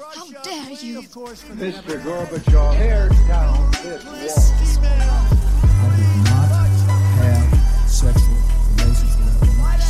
How 0.00 0.26
dare 0.42 0.72
you? 0.80 1.02
Mr. 1.02 2.00
Gorbachev, 2.00 2.72
tear 2.76 3.08
down 3.28 3.70
this 4.16 4.78
wall. 4.80 4.88
I 4.88 5.96
did 5.96 6.16
not 6.24 6.48
have 7.20 7.90
sexual 7.90 8.40
relations 8.80 9.14
with 9.16 9.28
that. 9.28 9.80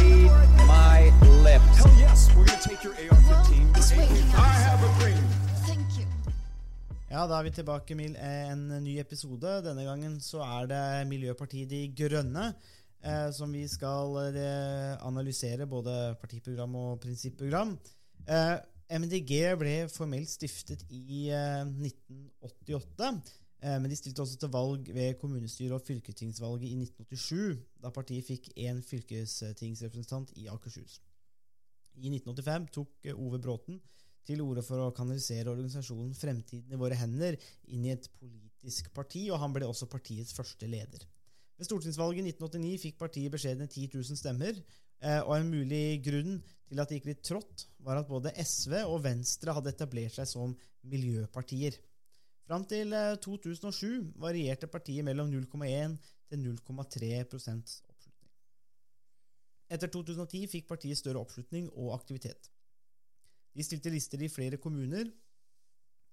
Read 0.00 0.32
my 0.66 1.12
lips. 1.44 1.76
Hell 1.76 1.92
yes, 1.98 2.30
we're 2.34 2.46
gonna 2.46 2.60
take 2.62 2.82
your 2.82 2.94
AR-15. 2.94 4.34
I 4.34 4.48
have 4.64 4.80
a 4.82 4.90
dream. 5.00 5.24
Ja, 7.10 7.26
da 7.26 7.38
er 7.38 7.44
vi 7.44 7.50
tilbake 7.50 7.94
med 7.94 8.16
en 8.16 8.68
ny 8.84 8.96
episode. 8.98 9.60
Denne 9.62 9.84
gangen 9.84 10.16
så 10.20 10.40
er 10.42 10.66
det 10.66 11.06
Miljøpartiet 11.06 11.68
De 11.70 11.82
Grønne 11.94 12.54
eh, 13.04 13.28
som 13.30 13.52
vi 13.52 13.68
skal 13.68 14.16
eh, 14.32 14.96
analysere, 15.06 15.66
både 15.66 16.16
partiprogram 16.20 16.74
og 16.74 17.00
prinsipprogram. 17.04 17.76
Eh, 18.24 18.58
MDG 19.00 19.32
ble 19.60 19.72
formelt 19.92 20.30
stiftet 20.30 20.84
i 20.92 21.30
eh, 21.32 21.64
1988, 21.64 23.32
eh, 23.60 23.78
men 23.80 23.90
de 23.90 23.98
stilte 23.98 24.24
også 24.24 24.38
til 24.40 24.52
valg 24.52 24.88
ved 24.96 25.18
kommunestyre- 25.20 25.76
og 25.76 25.84
fylkestingsvalget 25.84 26.68
i 26.68 26.76
1987, 26.82 27.58
da 27.82 27.92
partiet 27.92 28.28
fikk 28.28 28.52
én 28.56 28.80
fylkestingsrepresentant 28.84 30.32
i 30.40 30.48
Akershus. 30.52 31.00
I 32.00 32.10
1985 32.12 32.70
tok 32.74 32.94
eh, 33.04 33.16
Ove 33.16 33.40
Bråten 33.40 33.80
til 34.24 34.40
orde 34.40 34.64
for 34.64 34.80
å 34.80 34.92
kanalisere 34.96 35.52
organisasjonen 35.52 36.14
Fremtiden 36.16 36.72
i 36.72 36.80
våre 36.80 36.96
hender 36.96 37.36
inn 37.68 37.84
i 37.84 37.92
et 37.92 38.08
politisk 38.20 38.88
parti, 38.96 39.26
og 39.28 39.40
han 39.42 39.52
ble 39.52 39.68
også 39.68 39.88
partiets 39.92 40.32
første 40.36 40.68
leder. 40.70 41.04
Ved 41.58 41.68
stortingsvalget 41.68 42.24
i 42.24 42.32
1989 42.32 42.80
fikk 42.82 42.96
partiet 43.04 43.32
beskjedne 43.34 43.68
10 43.68 43.92
000 43.94 44.18
stemmer, 44.18 44.56
og 45.02 45.32
en 45.36 45.50
mulig 45.50 46.00
grunn 46.04 46.38
til 46.68 46.80
at 46.80 46.90
det 46.90 46.98
gikk 46.98 47.08
litt 47.10 47.24
trått, 47.26 47.66
var 47.84 48.00
at 48.00 48.08
både 48.08 48.32
SV 48.40 48.78
og 48.82 49.02
Venstre 49.04 49.54
hadde 49.56 49.72
etablert 49.74 50.16
seg 50.16 50.28
som 50.30 50.54
miljøpartier. 50.90 51.76
Fram 52.44 52.64
til 52.68 52.92
eh, 52.92 53.14
2007 53.24 54.18
varierte 54.20 54.68
partiet 54.68 55.06
mellom 55.06 55.30
0,1 55.32 55.96
til 56.28 56.42
0,3% 56.42 57.76
oppslutning. 57.88 58.32
Etter 59.72 59.92
2010 59.92 60.44
fikk 60.52 60.68
partiet 60.68 61.00
større 61.00 61.22
oppslutning 61.24 61.70
og 61.72 61.94
aktivitet. 61.96 62.50
De 63.54 63.64
stilte 63.64 63.92
lister 63.92 64.20
i 64.20 64.32
flere 64.32 64.58
kommuner, 64.60 65.08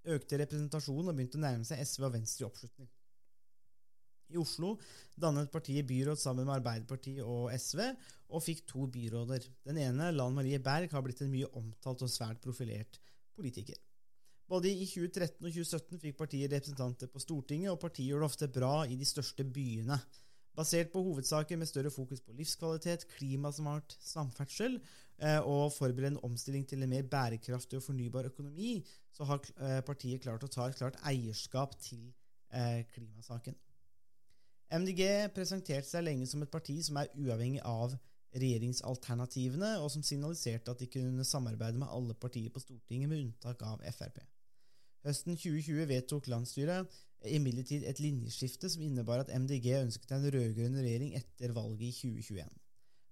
økte 0.07 0.39
representasjonen 0.39 1.11
og 1.11 1.17
begynte 1.17 1.39
å 1.39 1.43
nærme 1.43 1.67
seg 1.67 1.81
SV 1.83 2.07
og 2.07 2.15
Venstre 2.15 2.45
i 2.45 2.47
oppslutning. 2.47 2.89
I 4.31 4.39
Oslo 4.41 4.75
dannet 5.21 5.51
partiet 5.53 5.87
byråd 5.87 6.19
sammen 6.19 6.47
med 6.47 6.57
Arbeiderpartiet 6.57 7.21
og 7.25 7.51
SV, 7.53 7.83
og 8.31 8.43
fikk 8.43 8.65
to 8.69 8.87
byråder. 8.91 9.45
Den 9.67 9.79
ene, 9.83 10.11
Lan 10.15 10.35
Marie 10.35 10.59
Berg, 10.63 10.91
har 10.91 11.05
blitt 11.05 11.21
en 11.25 11.31
mye 11.33 11.49
omtalt 11.59 12.05
og 12.05 12.11
svært 12.11 12.41
profilert 12.43 12.99
politiker. 13.35 13.77
Både 14.51 14.71
i 14.71 14.83
2013 14.83 15.45
og 15.45 15.53
2017 15.53 16.01
fikk 16.01 16.17
partiet 16.19 16.51
representanter 16.51 17.11
på 17.11 17.21
Stortinget, 17.23 17.71
og 17.71 17.79
partiet 17.79 18.09
gjør 18.09 18.25
det 18.25 18.31
ofte 18.31 18.49
bra 18.51 18.73
i 18.83 18.97
de 18.99 19.07
største 19.07 19.45
byene. 19.47 19.95
Basert 20.57 20.91
på 20.91 20.99
hovedsaker 21.05 21.55
med 21.55 21.69
større 21.69 21.91
fokus 21.93 22.19
på 22.25 22.35
livskvalitet, 22.35 23.05
klimasmart 23.13 23.95
samferdsel 24.03 24.75
eh, 24.75 25.39
og 25.39 25.71
forberede 25.71 26.11
en 26.11 26.23
omstilling 26.27 26.65
til 26.67 26.83
en 26.83 26.91
mer 26.91 27.07
bærekraftig 27.07 27.79
og 27.79 27.85
fornybar 27.85 28.27
økonomi, 28.33 28.81
så 29.15 29.29
har 29.29 29.39
eh, 29.39 29.79
partiet 29.87 30.25
klart 30.25 30.43
å 30.43 30.51
ta 30.51 30.67
et 30.67 30.75
klart 30.75 30.99
eierskap 31.07 31.77
til 31.79 32.09
eh, 32.51 32.83
klimasaken. 32.91 33.55
MDG 34.71 35.31
presenterte 35.35 35.89
seg 35.89 36.05
lenge 36.05 36.27
som 36.29 36.43
et 36.45 36.51
parti 36.51 36.77
som 36.85 36.99
er 37.01 37.11
uavhengig 37.19 37.59
av 37.67 37.95
regjeringsalternativene, 38.39 39.73
og 39.83 39.89
som 39.91 40.03
signaliserte 40.05 40.71
at 40.71 40.79
de 40.79 40.87
kunne 40.87 41.25
samarbeide 41.27 41.81
med 41.81 41.91
alle 41.91 42.15
partier 42.15 42.53
på 42.53 42.61
Stortinget, 42.63 43.09
med 43.11 43.25
unntak 43.25 43.63
av 43.67 43.83
Frp. 43.91 44.21
Høsten 45.03 45.35
2020 45.35 45.87
vedtok 45.89 46.29
landsstyret 46.31 46.99
imidlertid 47.27 47.83
et 47.89 47.99
linjeskifte 48.01 48.69
som 48.69 48.83
innebar 48.85 49.23
at 49.23 49.33
MDG 49.33 49.73
ønsket 49.81 50.13
en 50.15 50.27
rød-grønn 50.33 50.79
regjering 50.79 51.15
etter 51.17 51.53
valget 51.57 51.89
i 51.89 51.91
2021. 51.97 52.55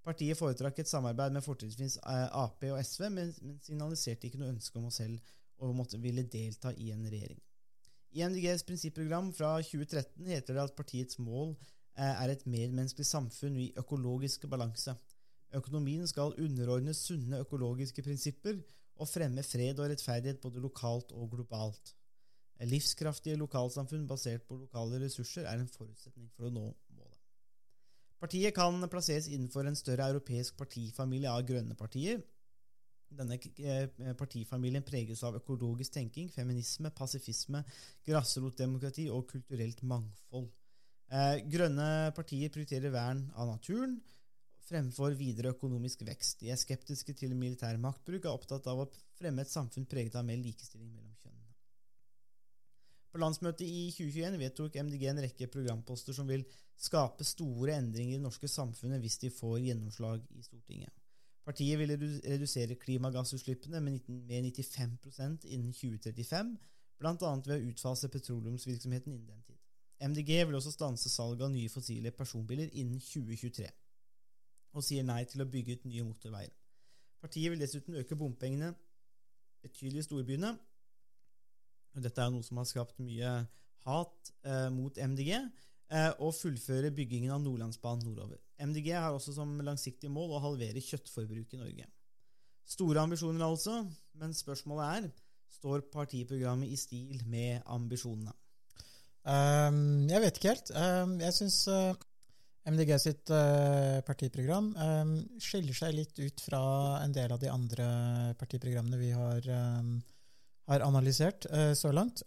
Partiet 0.06 0.40
foretrakk 0.40 0.80
et 0.80 0.90
samarbeid 0.90 1.36
med 1.36 1.46
fortrinnsvis 1.46 2.00
Ap 2.08 2.64
og 2.70 2.80
SV, 2.80 3.10
men, 3.14 3.34
signaliserte 3.66 4.30
ikke 4.30 4.40
noe 4.42 4.54
ønske 4.54 4.80
om 4.80 4.88
å 4.88 4.94
selv 4.94 5.20
å 5.60 5.74
ville 6.00 6.24
delta 6.24 6.72
i 6.80 6.94
en 6.96 7.04
regjering. 7.10 7.42
I 8.18 8.24
MDGs 8.26 8.66
prinsipprogram 8.66 9.30
fra 9.38 9.60
2013 9.62 10.32
heter 10.34 10.56
det 10.58 10.64
at 10.64 10.76
partiets 10.78 11.20
mål 11.22 11.54
eh, 11.54 12.10
er 12.10 12.34
et 12.34 12.48
medmenneskelig 12.50 13.06
samfunn 13.06 13.60
i 13.62 13.70
økologisk 13.78 14.48
balanse. 14.50 14.96
Økonomien 15.54 16.08
skal 16.10 16.34
underordne 16.42 16.94
sunne 16.98 17.42
økologiske 17.44 18.04
prinsipper 18.06 18.58
og 19.00 19.10
fremme 19.10 19.44
fred 19.46 19.80
og 19.80 19.92
rettferdighet 19.92 20.42
både 20.42 20.62
lokalt 20.62 21.14
og 21.14 21.30
globalt. 21.36 21.94
Livskraftige 22.68 23.38
lokalsamfunn 23.40 24.08
basert 24.08 24.44
på 24.48 24.58
lokale 24.60 25.00
ressurser 25.06 25.46
er 25.48 25.62
en 25.62 25.70
forutsetning 25.72 26.28
for 26.36 26.50
å 26.50 26.52
nå 26.52 26.66
målet. 26.98 27.20
Partiet 28.20 28.54
kan 28.58 28.84
plasseres 28.92 29.30
innenfor 29.32 29.70
en 29.70 29.78
større 29.80 30.10
europeisk 30.12 30.58
partifamilie 30.60 31.32
av 31.32 31.46
grønne 31.48 31.78
partier. 31.80 32.20
Denne 33.10 33.40
eh, 33.40 34.14
partifamilien 34.18 34.86
preges 34.86 35.24
av 35.26 35.40
økologisk 35.40 35.96
tenking, 35.96 36.30
feminisme, 36.30 36.92
pasifisme, 36.96 37.64
grasrotdemokrati 38.06 39.08
og 39.14 39.26
kulturelt 39.32 39.82
mangfold. 39.82 40.52
Eh, 41.10 41.42
grønne 41.50 41.90
partier 42.14 42.54
prioriterer 42.54 42.94
vern 42.94 43.26
av 43.34 43.50
naturen 43.50 43.98
fremfor 44.70 45.16
videre 45.18 45.56
økonomisk 45.56 46.04
vekst. 46.06 46.44
De 46.44 46.52
er 46.54 46.60
skeptiske 46.60 47.16
til 47.18 47.34
militær 47.38 47.80
maktbruk 47.82 48.22
og 48.22 48.30
er 48.30 48.38
opptatt 48.38 48.70
av 48.70 48.84
å 48.84 48.90
fremme 49.18 49.42
et 49.42 49.52
samfunn 49.52 49.90
preget 49.90 50.18
av 50.20 50.28
mer 50.28 50.38
likestilling 50.42 50.92
mellom 50.94 51.16
kjønnene. 51.18 51.56
På 53.10 53.22
landsmøtet 53.24 53.66
i 53.66 53.88
2021 53.96 54.38
vedtok 54.44 54.78
MDG 54.86 55.08
en 55.10 55.24
rekke 55.26 55.50
programposter 55.50 56.14
som 56.14 56.30
vil 56.30 56.46
skape 56.80 57.26
store 57.26 57.80
endringer 57.80 58.16
i 58.16 58.20
det 58.20 58.28
norske 58.28 58.48
samfunnet 58.52 59.02
hvis 59.02 59.18
de 59.24 59.34
får 59.34 59.58
gjennomslag 59.66 60.22
i 60.38 60.46
Stortinget. 60.46 60.94
Partiet 61.50 61.80
vil 61.80 61.96
redusere 62.22 62.76
klimagassutslippene 62.78 63.80
med 63.82 64.04
95% 64.06 65.48
innen 65.50 65.72
2035, 65.74 66.52
bl.a. 67.02 67.32
ved 67.48 67.54
å 67.56 67.70
utfase 67.72 68.10
petroleumsvirksomheten 68.14 69.16
innen 69.16 69.32
den 69.32 69.40
tid. 69.48 69.58
MDG 70.12 70.44
vil 70.46 70.58
også 70.60 70.76
stanse 70.76 71.10
salget 71.10 71.48
av 71.48 71.50
nye 71.50 71.72
fossile 71.74 72.12
personbiler 72.14 72.70
innen 72.78 73.00
2023, 73.02 73.66
og 74.78 74.86
sier 74.86 75.08
nei 75.08 75.24
til 75.32 75.42
å 75.42 75.48
bygge 75.50 75.80
ut 75.80 75.88
nye 75.90 76.06
motorveier. 76.06 76.54
Partiet 77.20 77.50
vil 77.52 77.64
dessuten 77.64 77.98
øke 77.98 78.18
bompengene 78.20 78.70
betydelig 79.66 80.04
i 80.04 80.06
storbyene. 80.06 80.54
Dette 81.98 82.22
er 82.22 82.30
noe 82.30 82.46
som 82.46 82.62
har 82.62 82.70
skapt 82.70 83.02
mye 83.02 83.32
hat 83.88 84.32
eh, 84.46 84.70
mot 84.70 85.02
MDG, 85.02 85.34
eh, 85.34 86.12
og 86.22 86.38
fullføre 86.38 86.94
byggingen 86.94 87.34
av 87.34 87.42
Nordlandsbanen 87.42 88.06
nordover. 88.06 88.38
MDG 88.60 88.92
har 88.96 89.16
også 89.16 89.34
som 89.36 89.56
langsiktig 89.64 90.12
mål 90.12 90.36
å 90.36 90.44
halvere 90.44 90.84
kjøttforbruket 90.84 91.56
i 91.58 91.62
Norge. 91.62 91.88
Store 92.70 93.02
ambisjoner 93.02 93.46
altså, 93.46 93.82
men 94.20 94.36
spørsmålet 94.36 95.00
er 95.00 95.10
står 95.60 95.88
partiprogrammet 95.92 96.72
i 96.72 96.78
stil 96.80 97.24
med 97.28 97.64
ambisjonene. 97.72 98.36
Um, 99.30 100.08
jeg 100.10 100.24
vet 100.24 100.38
ikke 100.38 100.54
helt. 100.54 100.72
Um, 100.76 101.18
jeg 101.20 101.36
syns 101.36 101.58
uh, 101.68 101.92
MDG 102.70 102.94
sitt 103.02 103.34
uh, 103.34 104.00
partiprogram 104.08 104.70
um, 104.78 105.16
skiller 105.42 105.76
seg 105.76 105.98
litt 105.98 106.22
ut 106.22 106.44
fra 106.44 106.62
en 107.04 107.16
del 107.16 107.34
av 107.36 107.42
de 107.42 107.52
andre 107.52 107.90
partiprogrammene 108.40 109.02
vi 109.02 109.12
har, 109.16 109.50
har 110.70 110.86
analysert 110.88 111.50
uh, 111.52 111.74
så 111.78 111.94
langt. 111.96 112.24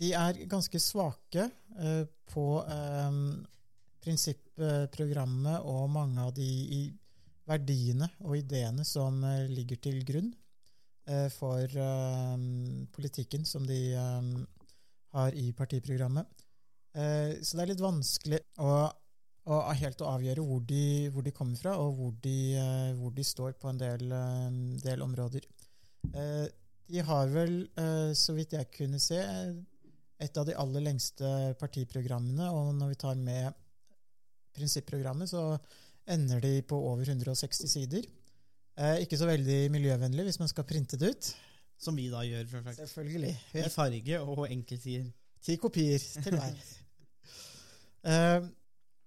De 0.00 0.12
er 0.16 0.42
ganske 0.50 0.80
svake 0.82 1.48
på 2.32 2.46
prinsippprogrammet 4.04 5.66
og 5.66 5.88
mange 5.90 6.26
av 6.26 6.34
de 6.36 6.88
verdiene 7.46 8.08
og 8.24 8.36
ideene 8.38 8.84
som 8.86 9.22
ligger 9.50 9.80
til 9.82 10.02
grunn 10.06 10.32
for 11.30 11.70
um, 11.78 12.86
politikken 12.94 13.44
som 13.46 13.66
de 13.68 13.80
har 15.14 15.36
i 15.38 15.52
partiprogrammet. 15.54 16.26
Så 16.96 17.54
det 17.54 17.62
er 17.62 17.70
litt 17.70 17.84
vanskelig 17.84 18.40
å, 18.58 18.72
å 19.52 19.60
helt 19.78 20.02
å 20.02 20.10
avgjøre 20.16 20.42
hvor 20.48 20.64
de, 20.66 20.82
hvor 21.14 21.22
de, 21.22 21.32
kommer 21.36 21.60
fra, 21.60 21.76
og 21.78 21.94
hvor 21.98 22.14
de, 22.24 22.56
hvor 22.98 23.14
de 23.14 23.24
står 23.24 23.54
på 23.60 23.70
en 23.70 23.78
del, 23.80 24.14
del 24.82 25.04
områder. 25.04 25.46
de 26.88 27.06
har 27.10 27.30
vel, 27.30 27.54
så 28.16 28.34
vidt 28.34 28.56
jeg 28.56 28.72
kunne 28.74 29.00
se, 29.02 29.22
et 30.22 30.38
av 30.40 30.46
de 30.48 30.54
aller 30.56 30.84
lengste 30.84 31.28
partiprogrammene, 31.60 32.48
og 32.52 32.72
når 32.78 32.92
vi 32.94 33.00
tar 33.02 33.18
med 33.20 33.52
prinsipprogrammet, 34.56 35.28
så 35.28 35.58
ender 36.08 36.40
de 36.40 36.60
på 36.64 36.78
over 36.78 37.04
160 37.04 37.68
sider. 37.68 38.06
Eh, 38.76 39.02
ikke 39.04 39.18
så 39.20 39.28
veldig 39.28 39.66
miljøvennlig 39.72 40.28
hvis 40.28 40.40
man 40.40 40.50
skal 40.52 40.66
printe 40.68 40.98
det 41.00 41.12
ut. 41.12 41.30
Som 41.80 41.98
vi 41.98 42.08
da 42.08 42.22
gjør, 42.24 42.46
selvsagt. 42.48 42.80
Selvfølgelig. 42.80 43.32
I 43.60 43.68
farge 43.72 44.20
og 44.24 44.46
enkeltsider. 44.48 45.10
Ti 45.44 45.56
kopier 45.60 46.00
til 46.00 46.38
hver. 46.38 46.54
eh, 48.12 48.46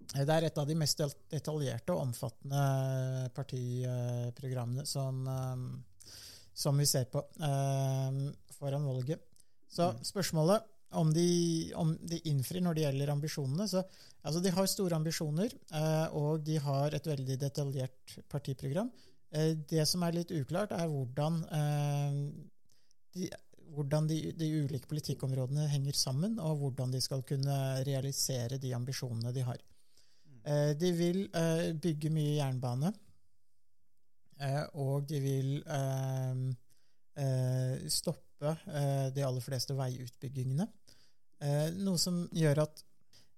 Det 0.10 0.36
er 0.36 0.48
et 0.48 0.58
av 0.58 0.70
de 0.70 0.78
mest 0.78 1.02
detaljerte 1.30 1.94
og 1.94 2.04
omfattende 2.08 3.30
partiprogrammene 3.36 4.86
som, 4.90 5.26
eh, 5.34 6.14
som 6.54 6.78
vi 6.78 6.86
ser 6.90 7.10
på 7.10 7.24
eh, 7.26 8.22
foran 8.58 8.86
valget. 8.86 9.26
Så 9.70 9.92
spørsmålet 10.06 10.66
om 10.92 11.12
de, 11.14 11.72
om 11.78 11.92
de 12.02 12.18
innfrir 12.30 12.64
når 12.66 12.78
det 12.78 12.86
gjelder 12.86 13.12
ambisjonene 13.14 13.68
så, 13.70 13.84
altså 14.26 14.42
De 14.42 14.54
har 14.54 14.70
store 14.70 14.98
ambisjoner, 14.98 15.54
eh, 15.54 16.16
og 16.18 16.42
de 16.46 16.58
har 16.62 16.96
et 16.96 17.10
veldig 17.12 17.38
detaljert 17.42 18.16
partiprogram. 18.32 18.90
Eh, 19.32 19.54
Det 19.70 19.86
som 19.88 20.04
er 20.04 20.18
litt 20.18 20.34
uklart, 20.34 20.74
er 20.74 20.90
hvordan 20.90 21.44
eh, 21.60 22.18
de, 23.16 23.30
hvordan 23.76 24.10
de, 24.10 24.18
de 24.34 24.50
ulike 24.64 24.90
politikkområdene 24.90 25.68
henger 25.70 25.98
sammen, 25.98 26.40
og 26.42 26.58
hvordan 26.64 26.96
de 26.96 27.02
skal 27.02 27.22
kunne 27.24 27.58
realisere 27.86 28.58
de 28.58 28.74
ambisjonene 28.74 29.34
de 29.34 29.46
har. 29.46 29.62
De 30.80 30.90
vil 30.96 31.28
bygge 31.84 32.10
mye 32.10 32.38
jernbane, 32.40 32.90
og 34.80 35.04
de 35.06 35.20
vil 35.22 35.50
stoppe 37.92 38.54
de 39.14 39.26
aller 39.28 39.44
fleste 39.46 39.76
veiutbyggingene. 39.78 40.66
Eh, 41.40 41.68
Noe 41.80 42.00
som 42.00 42.24
gjør 42.36 42.66
at 42.66 42.82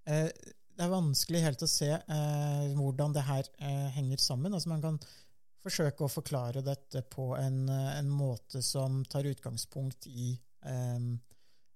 eh, 0.09 0.29
det 0.31 0.85
er 0.85 0.93
vanskelig 0.93 1.43
helt 1.45 1.65
å 1.65 1.69
se 1.69 1.91
eh, 1.93 2.69
hvordan 2.77 3.13
det 3.13 3.25
her 3.27 3.49
henger 3.95 4.21
sammen. 4.23 4.53
Altså 4.55 4.71
Man 4.71 4.81
kan 4.83 4.97
forsøke 5.61 6.05
å 6.05 6.09
forklare 6.11 6.63
dette 6.65 7.03
på 7.05 7.35
en, 7.37 7.67
en 7.69 8.09
måte 8.09 8.63
som 8.65 9.03
tar 9.05 9.29
utgangspunkt 9.29 10.07
i 10.09 10.33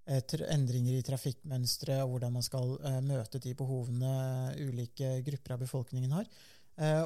endringer 0.05 0.95
i 0.97 1.03
trafikkmønstre, 1.05 1.99
og 2.01 2.15
hvordan 2.15 2.33
man 2.33 2.45
skal 2.45 2.73
møte 3.05 3.41
de 3.41 3.53
behovene 3.57 4.15
ulike 4.57 5.19
grupper 5.25 5.53
av 5.53 5.61
befolkningen 5.61 6.17
har. 6.17 6.25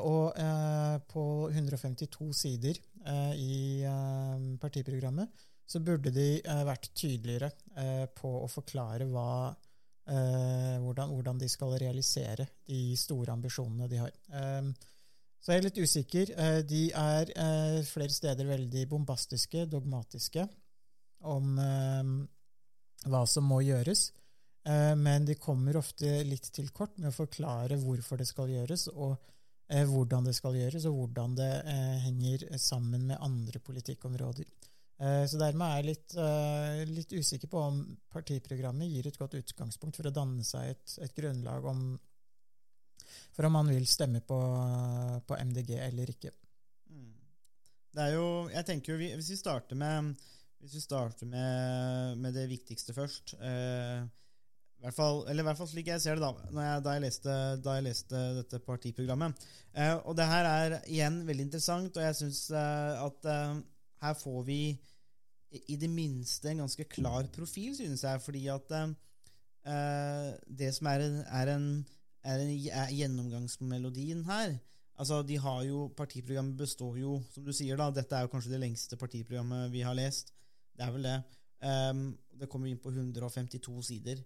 Og 0.07 0.39
på 1.11 1.25
152 1.51 2.29
sider 2.35 2.79
i 3.35 3.83
partiprogrammet 4.63 5.47
så 5.69 5.79
burde 5.85 6.11
de 6.13 6.29
eh, 6.39 6.61
vært 6.65 6.89
tydeligere 6.97 7.51
eh, 7.77 8.05
på 8.17 8.29
å 8.41 8.47
forklare 8.49 9.05
hva, 9.09 9.51
eh, 10.09 10.77
hvordan, 10.81 11.11
hvordan 11.13 11.41
de 11.41 11.49
skal 11.51 11.75
realisere 11.81 12.47
de 12.69 12.95
store 12.97 13.35
ambisjonene 13.35 13.89
de 13.91 13.99
har. 14.01 14.15
Så 15.39 15.53
jeg 15.53 15.61
er 15.61 15.67
litt 15.69 15.77
usikker. 15.79 16.31
De 16.67 16.81
er 16.99 17.29
flere 17.87 18.11
steder 18.11 18.49
veldig 18.49 18.81
bombastiske, 18.91 19.61
dogmatiske, 19.71 20.43
om 21.31 21.53
hva 23.07 23.21
som 23.23 23.47
må 23.47 23.61
gjøres. 23.63 24.01
Men 24.99 25.23
de 25.29 25.37
kommer 25.39 25.79
ofte 25.79 26.11
litt 26.27 26.51
til 26.51 26.67
kort 26.75 26.99
med 26.99 27.13
å 27.13 27.15
forklare 27.15 27.79
hvorfor 27.79 28.19
det 28.19 28.27
skal 28.27 28.51
gjøres, 28.51 28.89
og 28.91 29.15
hvordan 29.93 30.27
det 30.27 30.35
skal 30.35 30.59
gjøres, 30.59 30.89
og 30.91 30.99
hvordan 30.99 31.39
det 31.39 31.51
henger 32.03 32.43
sammen 32.59 33.07
med 33.07 33.23
andre 33.23 33.63
politikkområder. 33.63 34.51
Eh, 34.99 35.25
Så 35.31 35.39
dermed 35.39 35.65
er 35.65 35.79
jeg 35.79 35.87
litt, 35.89 36.15
eh, 36.19 36.83
litt 36.89 37.13
usikker 37.15 37.51
på 37.51 37.61
om 37.63 37.79
partiprogrammet 38.11 38.91
gir 38.91 39.07
et 39.07 39.17
godt 39.17 39.37
utgangspunkt 39.39 39.99
for 39.99 40.09
å 40.09 40.15
danne 40.15 40.43
seg 40.43 40.73
et, 40.73 40.97
et 41.05 41.15
grunnlag 41.15 41.65
om, 41.71 41.83
for 43.31 43.47
om 43.47 43.55
man 43.59 43.71
vil 43.71 43.87
stemme 43.87 44.21
på, 44.21 44.39
på 45.27 45.39
MDG 45.39 45.77
eller 45.87 46.11
ikke. 46.11 46.33
Mm. 46.91 47.15
Det 47.95 48.05
er 48.05 48.13
jo 48.17 48.27
Jeg 48.53 48.65
tenker 48.65 48.93
jo 48.93 49.15
Hvis 49.17 49.31
vi 49.31 49.37
starter 49.39 49.77
med 49.79 50.15
vi 50.59 50.81
starter 50.83 51.25
med, 51.25 52.17
med 52.19 52.33
det 52.35 52.49
viktigste 52.51 52.91
først 52.91 53.31
eh, 53.39 54.03
hvert 54.83 54.95
fall, 54.95 55.21
eller 55.27 55.43
i 55.43 55.47
hvert 55.49 55.59
fall 55.59 55.69
slik 55.69 55.89
jeg 55.91 56.01
ser 56.03 56.19
det 56.19 56.23
da 56.23 56.31
jeg, 56.63 56.83
da, 56.85 56.93
jeg 56.95 57.03
leste, 57.03 57.35
da 57.63 57.75
jeg 57.77 57.85
leste 57.89 58.21
dette 58.39 58.61
partiprogrammet. 58.63 59.47
Eh, 59.75 59.95
og 59.99 60.15
det 60.19 60.27
her 60.29 60.47
er 60.47 60.77
igjen 60.87 61.21
veldig 61.27 61.47
interessant, 61.47 61.97
og 61.97 62.05
jeg 62.05 62.17
syns 62.21 62.45
eh, 62.55 63.01
at 63.03 63.29
eh, 63.33 63.59
her 64.05 64.15
får 64.21 64.39
vi 64.47 64.61
i, 65.51 65.75
det 65.81 65.89
minste 65.89 66.51
en 66.51 66.63
ganske 66.63 66.85
klar 66.91 67.27
profil, 67.33 67.75
synes 67.77 68.03
jeg. 68.03 68.21
Fordi 68.21 68.45
at 68.53 68.73
eh, 68.77 68.95
eh, 69.73 70.31
det 70.61 70.73
som 70.75 70.89
er, 70.91 71.05
en, 71.05 71.19
er, 71.25 71.53
en, 71.55 71.69
er, 72.23 72.43
en, 72.45 72.55
er 72.83 72.97
gjennomgangsmelodien 72.97 74.25
her 74.29 74.57
Altså, 74.99 75.21
de 75.23 75.37
har 75.39 75.61
jo, 75.63 75.85
Partiprogrammet 75.95 76.57
består 76.59 76.97
jo, 76.99 77.21
som 77.31 77.45
du 77.45 77.53
sier, 77.55 77.77
da 77.79 77.85
Dette 77.95 78.17
er 78.17 78.25
jo 78.25 78.31
kanskje 78.33 78.51
det 78.51 78.59
lengste 78.59 78.97
partiprogrammet 78.99 79.69
vi 79.71 79.79
har 79.87 79.95
lest. 79.95 80.33
Det 80.75 80.83
er 80.83 80.91
vel 80.91 81.07
det. 81.07 81.13
Um, 81.63 82.01
det 82.35 82.49
kommer 82.51 82.67
inn 82.67 82.81
på 82.83 82.91
152 82.91 83.77
sider. 83.87 84.19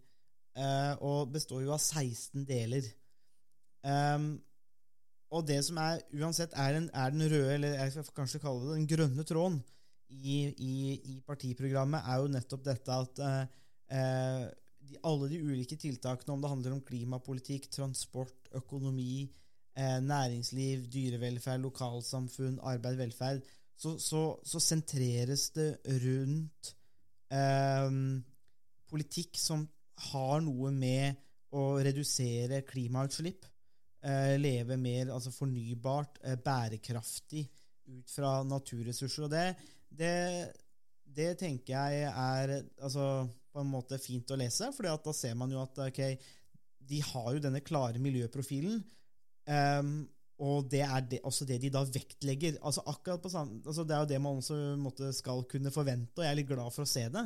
Uh, 0.58 0.98
og 1.06 1.30
består 1.36 1.62
jo 1.62 1.75
av 1.75 1.78
16 1.78 2.42
deler. 2.50 2.90
Um, 3.86 4.42
og 5.30 5.46
det 5.46 5.60
som 5.66 5.78
er 5.78 6.02
uansett 6.18 6.58
er, 6.58 6.80
er 6.90 7.14
den 7.14 7.28
røde, 7.28 7.54
eller 7.54 7.78
jeg 7.78 7.94
skal 7.94 8.18
kanskje 8.24 8.42
kalle 8.42 8.66
det 8.66 8.80
den 8.80 8.90
grønne 8.90 9.30
tråden 9.30 9.62
i, 10.13 10.38
i, 10.50 10.74
i 11.13 11.21
partiprogrammet, 11.25 12.06
er 12.06 12.21
jo 12.21 12.33
nettopp 12.33 12.65
dette 12.68 13.00
at 13.06 13.21
uh, 13.24 13.39
uh, 13.94 14.45
de, 14.89 15.00
alle 15.07 15.30
de 15.31 15.39
ulike 15.42 15.77
tiltakene, 15.80 16.36
om 16.36 16.44
det 16.44 16.51
handler 16.51 16.75
om 16.75 16.83
klimapolitikk, 16.86 17.69
transport, 17.71 18.50
økonomi, 18.57 19.25
eh, 19.77 20.00
næringsliv, 20.04 20.88
dyrevelferd, 20.92 21.63
lokalsamfunn, 21.63 22.60
arbeid, 22.62 23.00
velferd, 23.00 23.42
så, 23.75 23.95
så, 24.00 24.24
så 24.45 24.62
sentreres 24.62 25.50
det 25.56 25.69
rundt 26.04 26.74
eh, 27.33 27.89
politikk 28.92 29.39
som 29.39 29.65
har 30.12 30.44
noe 30.45 30.71
med 30.75 31.19
å 31.54 31.65
redusere 31.86 32.63
klimautslipp, 32.68 33.45
eh, 34.06 34.36
leve 34.42 34.77
mer 34.77 35.13
altså 35.13 35.33
fornybart, 35.33 36.19
eh, 36.24 36.38
bærekraftig 36.38 37.45
ut 37.94 38.10
fra 38.13 38.39
naturressurser. 38.48 39.27
Og 39.27 39.33
det, 39.33 39.48
det, 39.98 40.13
det 41.06 41.34
tenker 41.42 41.75
jeg 41.75 42.10
er 42.10 42.56
altså, 42.81 43.28
på 43.54 43.62
en 43.62 43.72
måte 43.74 44.00
fint 44.01 44.31
å 44.34 44.40
lese, 44.40 44.72
for 44.75 44.88
da 44.90 45.16
ser 45.16 45.38
man 45.40 45.54
jo 45.54 45.62
at 45.62 45.78
okay, 45.86 46.18
de 46.84 47.00
har 47.13 47.30
jo 47.36 47.44
denne 47.44 47.63
klare 47.66 48.01
miljøprofilen. 48.01 48.81
Um, 49.44 49.95
og 50.44 50.66
det 50.72 50.81
er 50.81 51.04
det, 51.06 51.19
også 51.28 51.45
det 51.48 51.60
de 51.62 51.69
da 51.72 51.84
vektlegger. 51.86 52.57
Altså 52.66 52.81
akkurat 52.90 53.22
på 53.22 53.30
samme, 53.31 53.62
altså 53.66 53.84
Det 53.86 53.95
er 53.95 54.01
jo 54.01 54.10
det 54.10 54.22
man 54.22 54.40
også 54.42 54.57
måtte, 54.81 55.12
skal 55.13 55.44
kunne 55.50 55.72
forvente, 55.72 56.18
og 56.18 56.25
jeg 56.25 56.31
er 56.31 56.39
litt 56.39 56.50
glad 56.50 56.74
for 56.74 56.84
å 56.84 56.89
se 56.89 57.06
det. 57.13 57.24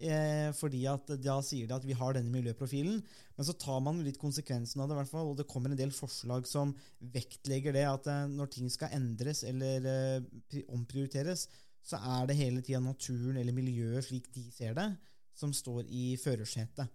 Eh, 0.00 0.50
fordi 0.56 0.84
at 0.88 1.10
da 1.20 1.38
sier 1.44 1.68
de 1.68 1.76
at 1.76 1.86
vi 1.88 1.96
har 1.96 2.14
denne 2.16 2.32
miljøprofilen, 2.32 3.00
men 3.36 3.48
så 3.48 3.56
tar 3.58 3.80
man 3.84 4.02
litt 4.04 4.20
konsekvensen 4.20 4.80
av 4.80 4.88
det, 4.88 5.00
hvert 5.00 5.10
fall, 5.12 5.32
og 5.32 5.40
det 5.40 5.48
kommer 5.50 5.72
en 5.72 5.80
del 5.80 5.92
forslag 5.92 6.46
som 6.48 6.72
vektlegger 7.00 7.76
det 7.76 7.84
at 7.88 8.08
eh, 8.12 8.28
når 8.30 8.52
ting 8.54 8.70
skal 8.72 8.94
endres 8.96 9.42
eller 9.48 9.90
eh, 9.90 10.62
omprioriteres, 10.68 11.48
så 11.82 11.98
er 12.18 12.26
det 12.28 12.38
hele 12.38 12.62
tida 12.62 12.80
naturen 12.84 13.38
eller 13.40 13.56
miljøet 13.56 14.04
slik 14.06 14.28
de 14.34 14.44
ser 14.52 14.74
det, 14.76 14.88
som 15.34 15.52
står 15.56 15.86
i 15.88 16.16
førersetet. 16.20 16.90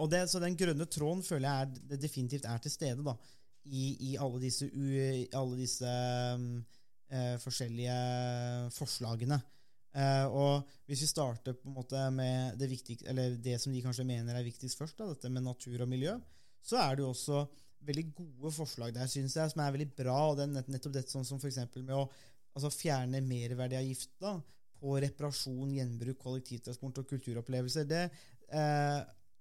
Og 0.00 0.08
det, 0.10 0.24
så 0.26 0.40
den 0.42 0.56
grønne 0.58 0.86
tråden 0.90 1.20
føler 1.22 1.46
jeg 1.46 1.66
er, 1.66 1.82
det 1.92 2.00
definitivt 2.02 2.46
er 2.48 2.58
til 2.58 2.72
stede 2.74 3.04
da, 3.06 3.12
i, 3.68 3.84
i 4.10 4.16
alle 4.20 4.40
disse, 4.42 4.66
u, 4.66 4.84
alle 5.36 5.58
disse 5.60 5.94
um, 6.34 6.50
uh, 7.12 7.36
forskjellige 7.42 7.96
forslagene. 8.76 9.40
Uh, 9.90 10.26
og 10.30 10.74
hvis 10.86 11.02
vi 11.02 11.10
starter 11.10 11.56
på 11.58 11.68
en 11.68 11.76
måte 11.76 12.02
med 12.14 12.58
det, 12.60 12.70
viktig, 12.70 13.00
eller 13.10 13.36
det 13.42 13.58
som 13.60 13.74
de 13.74 13.82
kanskje 13.84 14.06
mener 14.06 14.36
er 14.38 14.46
viktigst 14.46 14.78
først, 14.78 14.98
da, 15.00 15.10
dette 15.10 15.32
med 15.32 15.44
natur 15.46 15.82
og 15.82 15.90
miljø, 15.90 16.16
så 16.62 16.78
er 16.82 16.96
det 16.96 17.04
jo 17.04 17.12
også 17.12 17.44
veldig 17.86 18.06
gode 18.14 18.52
forslag 18.52 18.92
der, 18.94 19.08
synes 19.08 19.34
jeg, 19.36 19.50
som 19.50 19.62
er 19.64 19.72
veldig 19.74 19.88
bra. 19.96 20.18
og 20.30 20.36
det 20.36 20.44
er 20.44 20.52
nett- 20.52 20.68
nettopp 20.68 20.92
dette 20.98 21.12
sånn 21.14 21.24
som 21.24 21.40
for 21.40 21.80
med 21.80 21.96
å 21.96 22.10
altså 22.54 22.70
fjerne 22.74 23.20
merverdiavgifta 23.24 24.34
på 24.80 24.94
reparasjon, 25.04 25.74
gjenbruk, 25.76 26.18
kollektivtransport 26.22 27.02
og 27.02 27.08
kulturopplevelser. 27.10 27.84
Det 27.88 28.04
eh, 28.06 29.00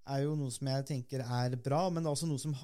er 0.09 0.23
jo 0.25 0.35
noe 0.35 0.51
som 0.51 0.67
jeg 0.67 0.85
tenker 0.89 1.23
er 1.23 1.55
bra, 1.63 1.85
men 1.89 2.03
det 2.03 2.09
er 2.11 2.17
også 2.17 2.27
noe 2.29 2.41
som 2.41 2.55